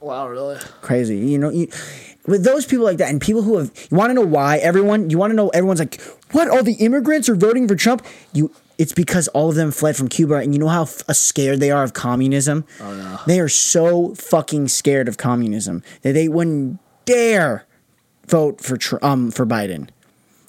wow, 0.00 0.28
really? 0.28 0.58
Crazy. 0.80 1.16
You 1.16 1.38
know, 1.38 1.50
you, 1.50 1.68
with 2.26 2.44
those 2.44 2.66
people 2.66 2.84
like 2.84 2.98
that 2.98 3.10
and 3.10 3.20
people 3.20 3.42
who 3.42 3.58
have, 3.58 3.72
you 3.90 3.96
want 3.96 4.10
to 4.10 4.14
know 4.14 4.20
why 4.26 4.58
everyone, 4.58 5.10
you 5.10 5.18
want 5.18 5.32
to 5.32 5.34
know, 5.34 5.48
everyone's 5.48 5.80
like, 5.80 6.00
what? 6.32 6.48
All 6.48 6.62
the 6.62 6.74
immigrants 6.74 7.28
are 7.28 7.34
voting 7.34 7.66
for 7.66 7.74
Trump? 7.74 8.04
You, 8.32 8.52
it's 8.80 8.92
because 8.94 9.28
all 9.28 9.50
of 9.50 9.56
them 9.56 9.70
fled 9.70 9.94
from 9.94 10.08
Cuba, 10.08 10.36
and 10.36 10.54
you 10.54 10.58
know 10.58 10.68
how 10.68 10.82
f- 10.82 11.04
scared 11.14 11.60
they 11.60 11.70
are 11.70 11.84
of 11.84 11.92
communism. 11.92 12.64
Oh 12.80 12.96
yeah. 12.96 13.18
They 13.26 13.38
are 13.38 13.48
so 13.48 14.14
fucking 14.14 14.68
scared 14.68 15.06
of 15.06 15.18
communism 15.18 15.82
that 16.02 16.12
they 16.14 16.28
wouldn't 16.28 16.78
dare 17.04 17.66
vote 18.26 18.60
for 18.62 18.76
Tr- 18.78 18.96
um 19.02 19.30
for 19.30 19.44
Biden. 19.44 19.90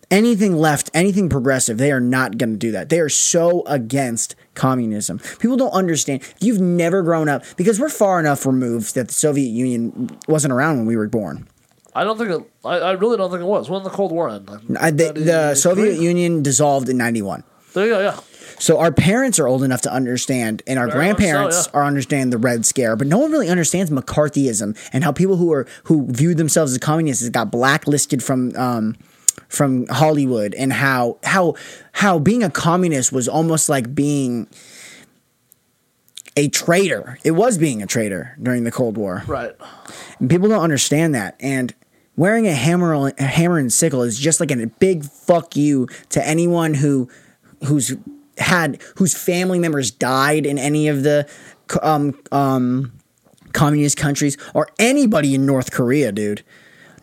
Anything 0.09 0.57
left, 0.57 0.89
anything 0.93 1.29
progressive, 1.29 1.77
they 1.77 1.91
are 1.91 2.01
not 2.01 2.37
going 2.37 2.51
to 2.51 2.57
do 2.57 2.71
that. 2.71 2.89
They 2.89 2.99
are 2.99 3.07
so 3.09 3.63
against 3.65 4.35
communism. 4.55 5.19
People 5.39 5.55
don't 5.55 5.71
understand. 5.71 6.21
You've 6.41 6.59
never 6.59 7.01
grown 7.01 7.29
up, 7.29 7.43
because 7.55 7.79
we're 7.79 7.87
far 7.89 8.19
enough 8.19 8.45
removed 8.45 8.95
that 8.95 9.07
the 9.07 9.13
Soviet 9.13 9.49
Union 9.49 10.09
wasn't 10.27 10.51
around 10.53 10.77
when 10.79 10.85
we 10.85 10.97
were 10.97 11.07
born. 11.07 11.47
I 11.93 12.03
don't 12.05 12.17
think 12.17 12.29
it. 12.29 12.51
I, 12.63 12.79
I 12.79 12.91
really 12.91 13.17
don't 13.17 13.29
think 13.31 13.41
it 13.41 13.45
was. 13.45 13.69
When 13.69 13.83
the 13.83 13.89
Cold 13.89 14.11
War 14.11 14.29
end? 14.29 14.49
Like, 14.49 14.61
I, 14.81 14.91
the, 14.91 15.11
the 15.13 15.55
93? 15.55 15.55
Soviet 15.55 15.99
Union 15.99 16.43
dissolved 16.43 16.87
in 16.89 16.97
91. 16.97 17.43
There 17.73 17.85
you 17.85 17.91
go. 17.91 18.01
Yeah. 18.01 18.19
So 18.59 18.79
our 18.79 18.91
parents 18.91 19.39
are 19.39 19.47
old 19.47 19.63
enough 19.63 19.81
to 19.81 19.91
understand, 19.91 20.61
and 20.67 20.77
our 20.77 20.87
Very 20.87 21.07
much 21.07 21.17
so, 21.17 21.23
grandparents 21.23 21.67
yeah. 21.67 21.79
are 21.79 21.85
understand 21.85 22.31
the 22.31 22.37
Red 22.37 22.65
Scare, 22.65 22.95
but 22.95 23.07
no 23.07 23.17
one 23.17 23.31
really 23.31 23.49
understands 23.49 23.89
McCarthyism 23.89 24.77
and 24.93 25.03
how 25.03 25.11
people 25.11 25.37
who 25.37 25.51
are 25.51 25.65
who 25.85 26.05
view 26.11 26.35
themselves 26.35 26.71
as 26.73 26.77
communists 26.77 27.27
got 27.29 27.51
blacklisted 27.51 28.23
from 28.23 28.55
um, 28.55 28.95
from 29.47 29.87
Hollywood, 29.87 30.53
and 30.53 30.73
how 30.73 31.17
how 31.23 31.55
how 31.93 32.19
being 32.19 32.43
a 32.43 32.49
communist 32.49 33.11
was 33.11 33.27
almost 33.27 33.67
like 33.67 33.95
being 33.95 34.47
a 36.35 36.47
traitor. 36.49 37.17
It 37.23 37.31
was 37.31 37.57
being 37.57 37.81
a 37.81 37.87
traitor 37.87 38.37
during 38.41 38.63
the 38.63 38.71
Cold 38.71 38.97
War. 38.97 39.23
Right. 39.27 39.55
And 40.19 40.29
people 40.29 40.47
don't 40.47 40.63
understand 40.63 41.15
that. 41.15 41.35
And 41.39 41.73
wearing 42.15 42.47
a 42.47 42.53
hammer, 42.53 43.11
a 43.17 43.23
hammer 43.23 43.57
and 43.57 43.71
sickle 43.71 44.01
is 44.01 44.17
just 44.19 44.39
like 44.39 44.51
a 44.51 44.67
big 44.67 45.03
fuck 45.03 45.55
you 45.55 45.87
to 46.09 46.25
anyone 46.25 46.75
who, 46.75 47.09
who's 47.65 47.95
had, 48.37 48.81
whose 48.97 49.13
family 49.13 49.59
members 49.59 49.91
died 49.91 50.45
in 50.45 50.57
any 50.57 50.87
of 50.87 51.03
the, 51.03 51.27
um, 51.81 52.17
um, 52.31 52.93
communist 53.53 53.97
countries 53.97 54.37
or 54.53 54.67
anybody 54.79 55.35
in 55.35 55.45
North 55.45 55.71
Korea, 55.71 56.11
dude. 56.11 56.41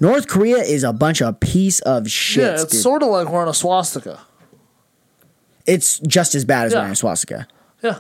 North 0.01 0.29
Korea 0.29 0.59
is 0.59 0.85
a 0.85 0.93
bunch 0.93 1.21
of 1.21 1.41
piece 1.41 1.81
of 1.81 2.09
shit. 2.11 2.45
Yeah, 2.45 2.53
it's 2.63 2.67
dude. 2.73 2.81
sort 2.81 3.03
of 3.03 3.09
like 3.11 3.31
wearing 3.31 3.49
a 3.49 3.55
swastika. 3.55 4.21
it's 5.67 5.99
just 6.01 6.35
as 6.35 6.45
bad 6.47 6.67
as 6.67 6.73
Yeah. 6.73 6.79
wearing 6.79 6.93
a 6.93 6.97
swastika. 6.97 7.47
Yeah. 7.83 7.99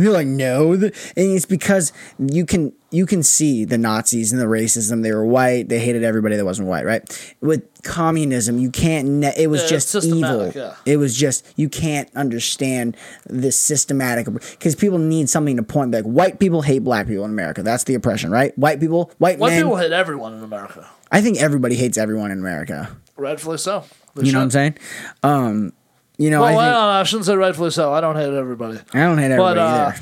And 0.00 0.04
you're 0.06 0.14
like, 0.14 0.26
no, 0.26 0.72
and 0.72 0.92
it's 1.14 1.44
because 1.44 1.92
you 2.18 2.46
can 2.46 2.72
you 2.90 3.04
can 3.04 3.22
see 3.22 3.66
the 3.66 3.76
Nazis 3.76 4.32
and 4.32 4.40
the 4.40 4.46
racism. 4.46 5.02
They 5.02 5.12
were 5.12 5.26
white. 5.26 5.68
They 5.68 5.78
hated 5.78 6.02
everybody 6.02 6.36
that 6.36 6.44
wasn't 6.46 6.68
white, 6.68 6.86
right? 6.86 7.34
With 7.42 7.62
communism, 7.82 8.58
you 8.58 8.70
can't. 8.70 9.06
Ne- 9.06 9.34
it 9.36 9.48
was 9.48 9.62
Yeah, 9.64 9.68
just 9.68 9.94
evil. 9.96 10.52
yeah. 10.56 10.74
It 10.86 10.96
was 10.96 11.14
just 11.14 11.46
you 11.56 11.68
can't 11.68 12.08
understand 12.16 12.96
the 13.26 13.52
systematic 13.52 14.26
because 14.32 14.74
people 14.74 14.98
need 14.98 15.28
something 15.28 15.58
to 15.58 15.62
point 15.62 15.90
back. 15.90 16.04
White 16.04 16.38
people 16.40 16.62
hate 16.62 16.78
black 16.82 17.06
people 17.06 17.26
in 17.26 17.30
America. 17.30 17.62
That's 17.62 17.84
the 17.84 17.94
oppression, 17.94 18.30
right? 18.30 18.56
White 18.56 18.80
people, 18.80 19.12
white, 19.18 19.38
White 19.38 19.50
men. 19.50 19.62
people 19.64 19.76
hate 19.76 19.92
everyone 19.92 20.32
in 20.32 20.42
America. 20.42 20.88
I 21.12 21.20
think 21.20 21.36
everybody 21.42 21.74
hates 21.74 21.98
everyone 21.98 22.30
in 22.30 22.38
America. 22.38 22.88
Rightfully 23.18 23.58
so. 23.58 23.84
They 24.14 24.24
You 24.26 24.32
know 24.32 24.38
what 24.38 24.44
I'm 24.44 24.50
saying? 24.50 24.78
Um, 25.22 25.72
you 26.20 26.30
know, 26.30 26.42
Well, 26.42 26.58
I, 26.58 26.64
think, 26.66 26.76
I 26.76 27.02
shouldn't 27.04 27.26
say 27.26 27.34
rightfully 27.34 27.70
so. 27.70 27.92
I 27.92 28.00
don't 28.00 28.16
hate 28.16 28.32
everybody. 28.32 28.78
I 28.92 29.00
don't 29.00 29.18
hate 29.18 29.30
everybody 29.32 29.56
But 29.56 29.58
uh, 29.58 29.92
either. 29.94 30.00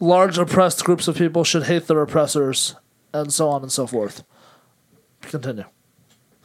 large 0.00 0.38
oppressed 0.38 0.84
groups 0.84 1.08
of 1.08 1.16
people 1.16 1.42
should 1.44 1.64
hate 1.64 1.86
their 1.88 2.00
oppressors, 2.00 2.76
and 3.12 3.32
so 3.32 3.48
on 3.48 3.62
and 3.62 3.72
so 3.72 3.86
forth. 3.86 4.22
Continue. 5.22 5.64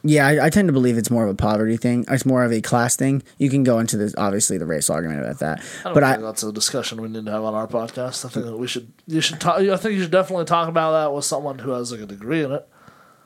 Yeah, 0.04 0.26
I, 0.26 0.46
I 0.46 0.50
tend 0.50 0.66
to 0.66 0.72
believe 0.72 0.98
it's 0.98 1.10
more 1.12 1.22
of 1.22 1.30
a 1.30 1.34
poverty 1.36 1.76
thing. 1.76 2.04
It's 2.10 2.26
more 2.26 2.42
of 2.42 2.50
a 2.52 2.60
class 2.60 2.96
thing. 2.96 3.22
You 3.38 3.48
can 3.48 3.62
go 3.62 3.78
into 3.78 3.96
this, 3.96 4.12
obviously, 4.18 4.58
the 4.58 4.66
race 4.66 4.90
argument 4.90 5.20
about 5.20 5.38
that. 5.38 5.60
I 5.84 5.92
But 5.92 6.02
think 6.02 6.04
I, 6.04 6.16
that's 6.16 6.42
a 6.42 6.50
discussion 6.52 7.00
we 7.00 7.08
need 7.08 7.24
to 7.26 7.30
have 7.30 7.44
on 7.44 7.54
our 7.54 7.68
podcast. 7.68 8.24
I 8.24 8.28
think 8.28 8.46
that 8.46 8.56
we 8.58 8.66
should. 8.66 8.92
You 9.06 9.20
should 9.20 9.40
talk. 9.40 9.58
I 9.60 9.76
think 9.76 9.94
you 9.94 10.02
should 10.02 10.10
definitely 10.10 10.46
talk 10.46 10.68
about 10.68 10.90
that 10.92 11.14
with 11.14 11.24
someone 11.24 11.60
who 11.60 11.70
has 11.70 11.92
like 11.92 12.00
a 12.00 12.06
degree 12.06 12.42
in 12.42 12.50
it. 12.50 12.68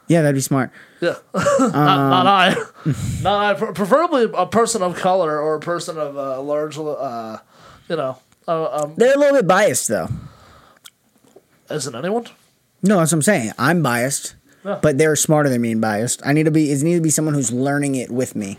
Yeah, 0.09 0.23
that'd 0.23 0.35
be 0.35 0.41
smart. 0.41 0.71
Yeah, 1.01 1.17
not, 1.35 1.73
not 1.73 2.27
I. 2.27 2.57
not 3.23 3.45
I. 3.45 3.55
Pre- 3.59 3.73
Preferably 3.73 4.29
a 4.35 4.47
person 4.47 4.83
of 4.83 4.97
color 4.97 5.39
or 5.41 5.57
a 5.57 5.61
person 5.61 5.99
of 5.99 6.17
uh, 6.17 6.41
large. 6.41 6.79
Uh, 6.79 7.39
you 7.89 7.97
know, 7.97 8.19
uh, 8.49 8.83
um, 8.83 8.95
They're 8.97 9.15
a 9.15 9.19
little 9.19 9.37
bit 9.37 9.47
biased, 9.47 9.89
though. 9.89 10.09
isn't 11.71 11.95
anyone? 11.95 12.27
No, 12.83 12.99
that's 12.99 13.13
what 13.13 13.19
I'm 13.19 13.23
saying. 13.23 13.53
I'm 13.59 13.83
biased, 13.83 14.35
Yeah. 14.65 14.79
but 14.83 14.99
they're 14.99 15.17
smarter 15.17 15.49
than 15.49 15.61
me 15.61 15.73
and 15.73 15.81
biased. 15.81 16.25
I 16.25 16.33
need 16.33 16.45
to 16.45 16.51
be. 16.51 16.71
It 16.71 16.83
needs 16.83 16.99
to 16.99 17.03
be 17.03 17.11
someone 17.11 17.35
who's 17.35 17.53
learning 17.53 17.95
it 17.95 18.11
with 18.11 18.37
me, 18.37 18.59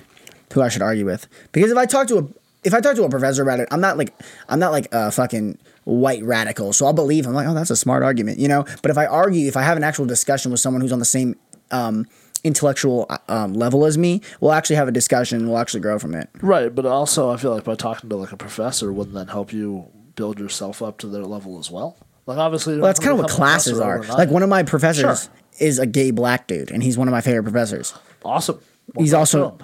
who 0.54 0.62
I 0.62 0.70
should 0.70 0.82
argue 0.82 1.06
with. 1.06 1.28
Because 1.52 1.72
if 1.72 1.78
I 1.78 1.86
talk 1.86 2.08
to 2.08 2.18
a, 2.20 2.28
if 2.64 2.74
I 2.74 2.82
talk 2.82 2.96
to 2.96 3.04
a 3.04 3.10
professor 3.10 3.42
about 3.44 3.60
it, 3.60 3.68
I'm 3.72 3.82
not 3.82 3.98
like, 3.98 4.14
I'm 4.50 4.60
not 4.60 4.72
like 4.72 4.88
a 4.92 5.12
fucking 5.12 5.58
white 5.88 6.22
radical. 6.24 6.74
So 6.74 6.86
I'll 6.86 6.94
believe. 6.94 7.26
I'm 7.26 7.34
like, 7.34 7.48
oh, 7.48 7.54
that's 7.54 7.70
a 7.70 7.76
smart 7.76 8.04
argument, 8.04 8.40
you 8.40 8.48
know. 8.50 8.66
But 8.82 8.92
if 8.92 8.98
I 8.98 9.06
argue, 9.06 9.48
if 9.48 9.56
I 9.56 9.62
have 9.62 9.78
an 9.78 9.84
actual 9.84 10.06
discussion 10.06 10.52
with 10.52 10.60
someone 10.60 10.82
who's 10.82 10.92
on 10.92 11.00
the 11.00 11.06
same 11.06 11.38
um, 11.72 12.06
intellectual 12.44 13.10
um, 13.30 13.54
level 13.54 13.86
as 13.86 13.98
me, 13.98 14.22
we'll 14.42 14.52
actually 14.52 14.76
have 14.76 14.90
a 14.90 14.92
discussion. 14.92 15.48
We'll 15.48 15.58
actually 15.58 15.80
grow 15.80 15.98
from 15.98 16.14
it. 16.14 16.30
Right, 16.42 16.74
but 16.74 16.86
also 16.86 17.30
I 17.30 17.38
feel 17.38 17.54
like 17.54 17.64
by 17.64 17.76
talking 17.76 18.10
to 18.10 18.16
like 18.18 18.34
a 18.34 18.38
professor, 18.38 18.92
wouldn't 18.92 19.16
that 19.16 19.30
help 19.30 19.54
you 19.54 19.88
build 20.16 20.40
yourself 20.40 20.82
up 20.82 20.98
to 21.00 21.08
their 21.08 21.24
level 21.24 21.58
as 21.58 21.72
well? 21.72 21.98
Like 22.26 22.38
obviously, 22.38 22.76
Well, 22.78 22.88
that's 22.88 23.00
kind 23.00 23.14
of 23.14 23.20
what 23.20 23.30
classes 23.30 23.80
are. 23.80 24.04
Like 24.04 24.30
one 24.30 24.44
of 24.44 24.50
my 24.50 24.64
professors 24.64 25.24
Sure. 25.24 25.34
is 25.60 25.80
a 25.80 25.86
gay 25.86 26.12
black 26.12 26.48
dude, 26.48 26.70
and 26.70 26.84
he's 26.84 26.98
one 26.98 27.08
of 27.08 27.14
my 27.14 27.22
favorite 27.22 27.44
professors. 27.44 27.94
awesome. 28.26 28.60
More 28.94 29.04
He's 29.04 29.14
also, 29.14 29.58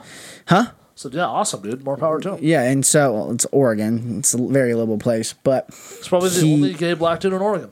huh? 0.47 0.71
So 1.11 1.17
yeah, 1.17 1.25
awesome, 1.25 1.61
dude. 1.61 1.83
More 1.83 1.97
power 1.97 2.19
to 2.21 2.35
him. 2.35 2.39
Yeah, 2.41 2.63
and 2.63 2.85
so 2.85 3.13
well, 3.13 3.31
it's 3.31 3.45
Oregon. 3.51 4.19
It's 4.19 4.33
a 4.33 4.37
very 4.37 4.73
liberal 4.73 4.97
place, 4.97 5.33
but 5.33 5.65
It's 5.69 6.07
probably 6.07 6.29
the 6.29 6.53
only 6.53 6.73
gay 6.73 6.93
black 6.93 7.19
dude 7.19 7.33
in 7.33 7.41
Oregon. 7.41 7.69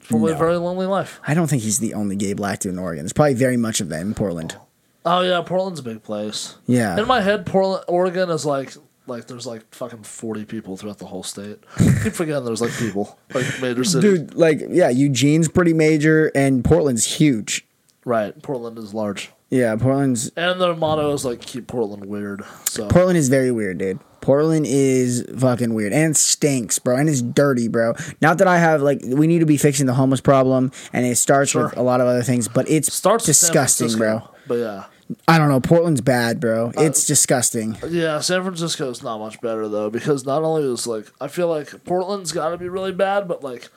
It's 0.00 0.08
probably 0.08 0.30
No. 0.32 0.36
a 0.36 0.38
very 0.38 0.56
lonely 0.56 0.86
life. 0.86 1.20
I 1.26 1.34
don't 1.34 1.48
think 1.48 1.62
he's 1.62 1.78
the 1.78 1.94
only 1.94 2.16
gay 2.16 2.32
black 2.32 2.60
dude 2.60 2.72
in 2.72 2.78
Oregon. 2.78 3.04
There's 3.04 3.12
probably 3.12 3.34
very 3.34 3.56
much 3.56 3.80
of 3.80 3.88
that 3.90 4.00
in 4.02 4.14
Portland. 4.14 4.56
Oh 5.04 5.22
yeah, 5.22 5.40
Portland's 5.42 5.80
a 5.80 5.82
big 5.82 6.02
place. 6.02 6.56
Yeah. 6.66 6.98
In 7.00 7.06
my 7.06 7.20
head, 7.22 7.46
Portland, 7.46 7.84
Oregon 7.88 8.30
is 8.30 8.44
like 8.46 8.74
like 9.06 9.26
there's 9.26 9.46
like 9.46 9.74
fucking 9.74 10.02
forty 10.02 10.44
people 10.44 10.76
throughout 10.76 10.98
the 10.98 11.06
whole 11.06 11.22
state. 11.22 11.58
I 11.78 12.00
keep 12.04 12.12
forgetting 12.12 12.44
there's 12.44 12.60
like 12.60 12.72
people 12.78 13.18
like 13.34 13.46
major 13.60 13.82
cities. 13.84 14.18
Dude, 14.20 14.34
like, 14.34 14.60
yeah, 14.68 14.90
Eugene's 14.90 15.48
pretty 15.48 15.72
major, 15.72 16.30
and 16.34 16.64
Portland's 16.64 17.04
huge. 17.04 17.66
Right, 18.04 18.40
Portland 18.42 18.78
is 18.78 18.94
large, 18.94 19.30
Yeah, 19.50 19.74
Portland's 19.74 20.30
and 20.36 20.60
their 20.60 20.74
motto 20.74 21.12
is 21.12 21.24
like 21.24 21.40
keep 21.40 21.66
Portland 21.66 22.06
weird. 22.06 22.44
So 22.64 22.88
Portland 22.88 23.18
is 23.18 23.28
very 23.28 23.50
weird, 23.50 23.78
dude. 23.78 23.98
Portland 24.20 24.66
is 24.68 25.26
fucking 25.36 25.74
weird, 25.74 25.92
and 25.92 26.12
it 26.12 26.16
stinks, 26.16 26.78
bro, 26.78 26.96
and 26.96 27.08
it's 27.08 27.22
dirty, 27.22 27.68
bro. 27.68 27.94
Not 28.20 28.38
that 28.38 28.46
I 28.46 28.58
have 28.58 28.82
like, 28.82 29.00
we 29.02 29.26
need 29.26 29.40
to 29.40 29.46
be 29.46 29.56
fixing 29.56 29.86
the 29.86 29.94
homeless 29.94 30.20
problem, 30.20 30.70
and 30.92 31.04
it 31.06 31.16
starts 31.16 31.54
with 31.54 31.76
a 31.76 31.82
lot 31.82 32.00
of 32.00 32.06
other 32.06 32.22
things, 32.22 32.46
but 32.46 32.68
it's 32.70 32.92
starts 32.92 33.24
disgusting, 33.24 33.96
bro. 33.96 34.22
But 34.46 34.56
yeah, 34.56 34.84
I 35.26 35.38
don't 35.38 35.48
know. 35.48 35.60
Portland's 35.60 36.00
bad, 36.00 36.38
bro. 36.38 36.68
Uh, 36.68 36.82
it's 36.82 37.06
disgusting. 37.06 37.76
Yeah, 37.88 38.20
San 38.20 38.42
Francisco's 38.42 39.02
not 39.02 39.18
much 39.18 39.40
better 39.40 39.68
though 39.68 39.90
because 39.90 40.24
not 40.24 40.42
only 40.42 40.70
is 40.70 40.86
like 40.86 41.06
I 41.20 41.28
feel 41.28 41.48
like 41.48 41.84
Portland's 41.84 42.32
got 42.32 42.50
to 42.50 42.58
be 42.58 42.68
really 42.68 42.92
bad, 42.92 43.26
but 43.26 43.42
like 43.42 43.68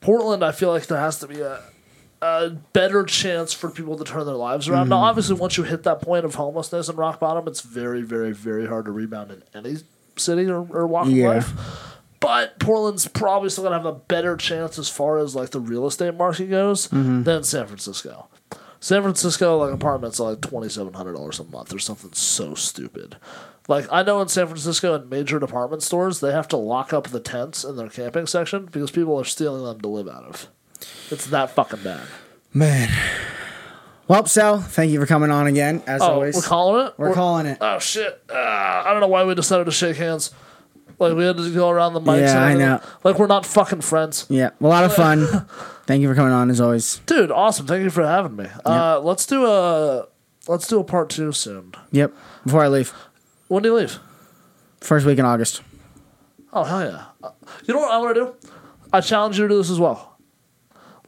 Portland, 0.00 0.44
I 0.44 0.52
feel 0.52 0.70
like 0.70 0.86
there 0.86 0.98
has 0.98 1.18
to 1.20 1.28
be 1.28 1.40
a 1.40 1.62
a 2.24 2.50
better 2.72 3.04
chance 3.04 3.52
for 3.52 3.68
people 3.68 3.96
to 3.98 4.04
turn 4.04 4.24
their 4.24 4.34
lives 4.34 4.68
around. 4.68 4.88
Now, 4.88 4.96
mm-hmm. 4.96 5.04
obviously, 5.04 5.36
once 5.36 5.58
you 5.58 5.64
hit 5.64 5.82
that 5.82 6.00
point 6.00 6.24
of 6.24 6.34
homelessness 6.34 6.88
and 6.88 6.96
rock 6.96 7.20
bottom, 7.20 7.46
it's 7.46 7.60
very, 7.60 8.02
very, 8.02 8.32
very 8.32 8.66
hard 8.66 8.86
to 8.86 8.92
rebound 8.92 9.30
in 9.30 9.42
any 9.54 9.76
city 10.16 10.46
or, 10.46 10.66
or 10.70 10.86
walk 10.86 11.06
of 11.06 11.12
Yeah. 11.12 11.28
life. 11.28 11.52
But 12.20 12.58
Portland's 12.58 13.06
probably 13.06 13.50
still 13.50 13.64
gonna 13.64 13.76
have 13.76 13.84
a 13.84 13.92
better 13.92 14.36
chance 14.36 14.78
as 14.78 14.88
far 14.88 15.18
as 15.18 15.36
like 15.36 15.50
the 15.50 15.60
real 15.60 15.86
estate 15.86 16.14
market 16.14 16.46
goes 16.46 16.88
mm-hmm. 16.88 17.24
than 17.24 17.44
San 17.44 17.66
Francisco. 17.66 18.28
San 18.80 19.02
Francisco, 19.02 19.58
like 19.58 19.74
apartments 19.74 20.18
are 20.18 20.30
like 20.30 20.40
twenty 20.40 20.70
seven 20.70 20.94
hundred 20.94 21.14
dollars 21.14 21.38
a 21.38 21.44
month 21.44 21.74
or 21.74 21.78
something 21.78 22.12
so 22.14 22.54
stupid. 22.54 23.16
Like 23.68 23.86
I 23.92 24.02
know 24.02 24.22
in 24.22 24.28
San 24.28 24.46
Francisco 24.46 24.94
in 24.94 25.10
major 25.10 25.38
department 25.38 25.82
stores 25.82 26.20
they 26.20 26.32
have 26.32 26.48
to 26.48 26.56
lock 26.56 26.94
up 26.94 27.08
the 27.08 27.20
tents 27.20 27.64
in 27.64 27.76
their 27.76 27.90
camping 27.90 28.26
section 28.26 28.66
because 28.66 28.90
people 28.90 29.18
are 29.20 29.24
stealing 29.24 29.64
them 29.64 29.82
to 29.82 29.88
live 29.88 30.08
out 30.08 30.24
of. 30.24 30.48
It's 31.10 31.26
that 31.26 31.50
fucking 31.50 31.82
bad. 31.82 32.06
Man. 32.52 32.88
Well, 34.06 34.26
Sal, 34.26 34.58
thank 34.60 34.92
you 34.92 35.00
for 35.00 35.06
coming 35.06 35.30
on 35.30 35.46
again, 35.46 35.82
as 35.86 36.02
Oh, 36.02 36.12
always. 36.12 36.34
we're 36.36 36.42
calling 36.42 36.86
it. 36.86 36.94
We're 36.98 37.14
calling 37.14 37.46
it. 37.46 37.58
Oh 37.60 37.78
shit! 37.78 38.22
Uh, 38.28 38.34
I 38.34 38.90
don't 38.90 39.00
know 39.00 39.08
why 39.08 39.24
we 39.24 39.34
decided 39.34 39.64
to 39.64 39.70
shake 39.70 39.96
hands. 39.96 40.30
Like 40.98 41.14
we 41.16 41.24
had 41.24 41.36
to 41.38 41.52
go 41.54 41.70
around 41.70 41.94
the 41.94 42.00
mics. 42.00 42.20
Yeah, 42.20 42.36
and 42.36 42.44
I 42.44 42.54
know. 42.54 42.80
Like 43.02 43.18
we're 43.18 43.26
not 43.26 43.46
fucking 43.46 43.80
friends, 43.80 44.26
yeah, 44.28 44.50
a 44.60 44.66
lot 44.66 44.84
of 44.84 44.94
fun. 44.96 45.46
thank 45.86 46.02
you 46.02 46.08
for 46.08 46.14
coming 46.14 46.32
on, 46.32 46.50
as 46.50 46.60
always. 46.60 46.98
dude. 47.06 47.30
Awesome. 47.30 47.66
Thank 47.66 47.82
you 47.82 47.90
for 47.90 48.04
having 48.06 48.36
me. 48.36 48.46
Uh, 48.64 49.00
let's 49.00 49.24
do 49.26 49.46
a 49.46 50.06
let's 50.48 50.68
do 50.68 50.78
a 50.80 50.84
part 50.84 51.08
two 51.10 51.32
soon. 51.32 51.72
Yep. 51.92 52.12
Before 52.44 52.62
I 52.62 52.68
leave, 52.68 52.92
When 53.48 53.62
do 53.62 53.70
you 53.70 53.74
leave? 53.76 53.98
first 54.80 55.06
week 55.06 55.18
in 55.18 55.24
August. 55.24 55.62
Oh 56.52 56.62
hell 56.64 56.84
yeah! 56.84 57.04
Uh, 57.22 57.30
You 57.66 57.72
know 57.74 57.80
what 57.80 57.90
I 57.90 57.98
want 57.98 58.14
to 58.16 58.20
do? 58.20 58.50
I 58.92 59.00
challenge 59.00 59.38
you 59.38 59.44
to 59.44 59.54
do 59.54 59.56
this 59.58 59.70
as 59.70 59.80
well. 59.80 60.13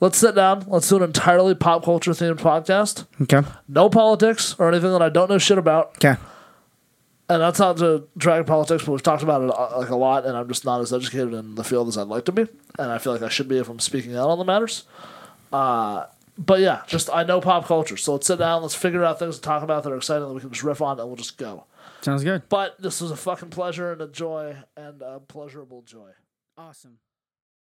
Let's 0.01 0.19
sit 0.19 0.35
down. 0.35 0.65
Let's 0.69 0.89
do 0.89 0.97
an 0.97 1.03
entirely 1.03 1.55
pop 1.55 1.85
culture 1.85 2.11
themed 2.13 2.39
podcast. 2.39 3.07
Okay. 3.23 3.49
No 3.67 3.89
politics 3.89 4.55
or 4.59 4.69
anything 4.69 4.93
that 4.93 5.03
I 5.03 5.09
don't 5.09 5.31
know 5.31 5.39
shit 5.39 5.59
about. 5.59 5.97
Okay. 5.97 6.21
And 7.29 7.43
that's 7.43 7.59
not 7.59 7.79
to 7.79 8.07
drag 8.17 8.47
politics, 8.47 8.85
but 8.85 8.93
we've 8.93 9.03
talked 9.03 9.25
about 9.25 9.43
it 9.43 9.51
uh, 9.51 9.79
like 9.79 9.89
a 9.89 9.97
lot, 9.97 10.27
and 10.27 10.37
I'm 10.37 10.47
just 10.47 10.65
not 10.65 10.81
as 10.81 10.93
educated 10.93 11.35
in 11.35 11.57
the 11.57 11.65
field 11.65 11.89
as 11.89 11.99
I'd 11.99 12.07
like 12.07 12.25
to 12.27 12.33
be, 12.33 12.47
and 12.79 12.93
I 12.93 12.99
feel 12.99 13.13
like 13.13 13.23
I 13.23 13.29
should 13.29 13.49
be 13.49 13.59
if 13.59 13.69
I'm 13.69 13.81
speaking 13.81 14.15
out 14.17 14.29
on 14.29 14.39
the 14.39 14.45
matters. 14.45 14.85
Uh, 15.53 16.05
but 16.39 16.61
yeah, 16.61 16.83
just 16.87 17.11
I 17.13 17.25
know 17.25 17.41
pop 17.41 17.67
culture, 17.67 17.97
so 17.97 18.13
let's 18.13 18.29
sit 18.29 18.39
down, 18.39 18.63
let's 18.63 18.77
figure 18.77 19.05
out 19.05 19.19
things 19.19 19.37
to 19.37 19.43
talk 19.43 19.65
about 19.65 19.83
that 19.83 19.93
are 19.93 19.97
exciting 19.97 20.29
that 20.29 20.35
we 20.35 20.41
can 20.41 20.51
just 20.51 20.63
riff 20.63 20.81
on, 20.81 21.01
and 21.01 21.09
we'll 21.09 21.17
just 21.17 21.37
go. 21.37 21.65
Sounds 22.03 22.23
good. 22.23 22.43
But 22.49 22.81
this 22.81 23.01
was 23.01 23.11
a 23.11 23.17
fucking 23.17 23.51
pleasure 23.51 23.91
and 23.91 24.01
a 24.03 24.07
joy 24.07 24.59
and 24.77 25.03
a 25.03 25.19
pleasurable 25.19 25.83
joy. 25.83 26.11
Awesome. 26.57 26.99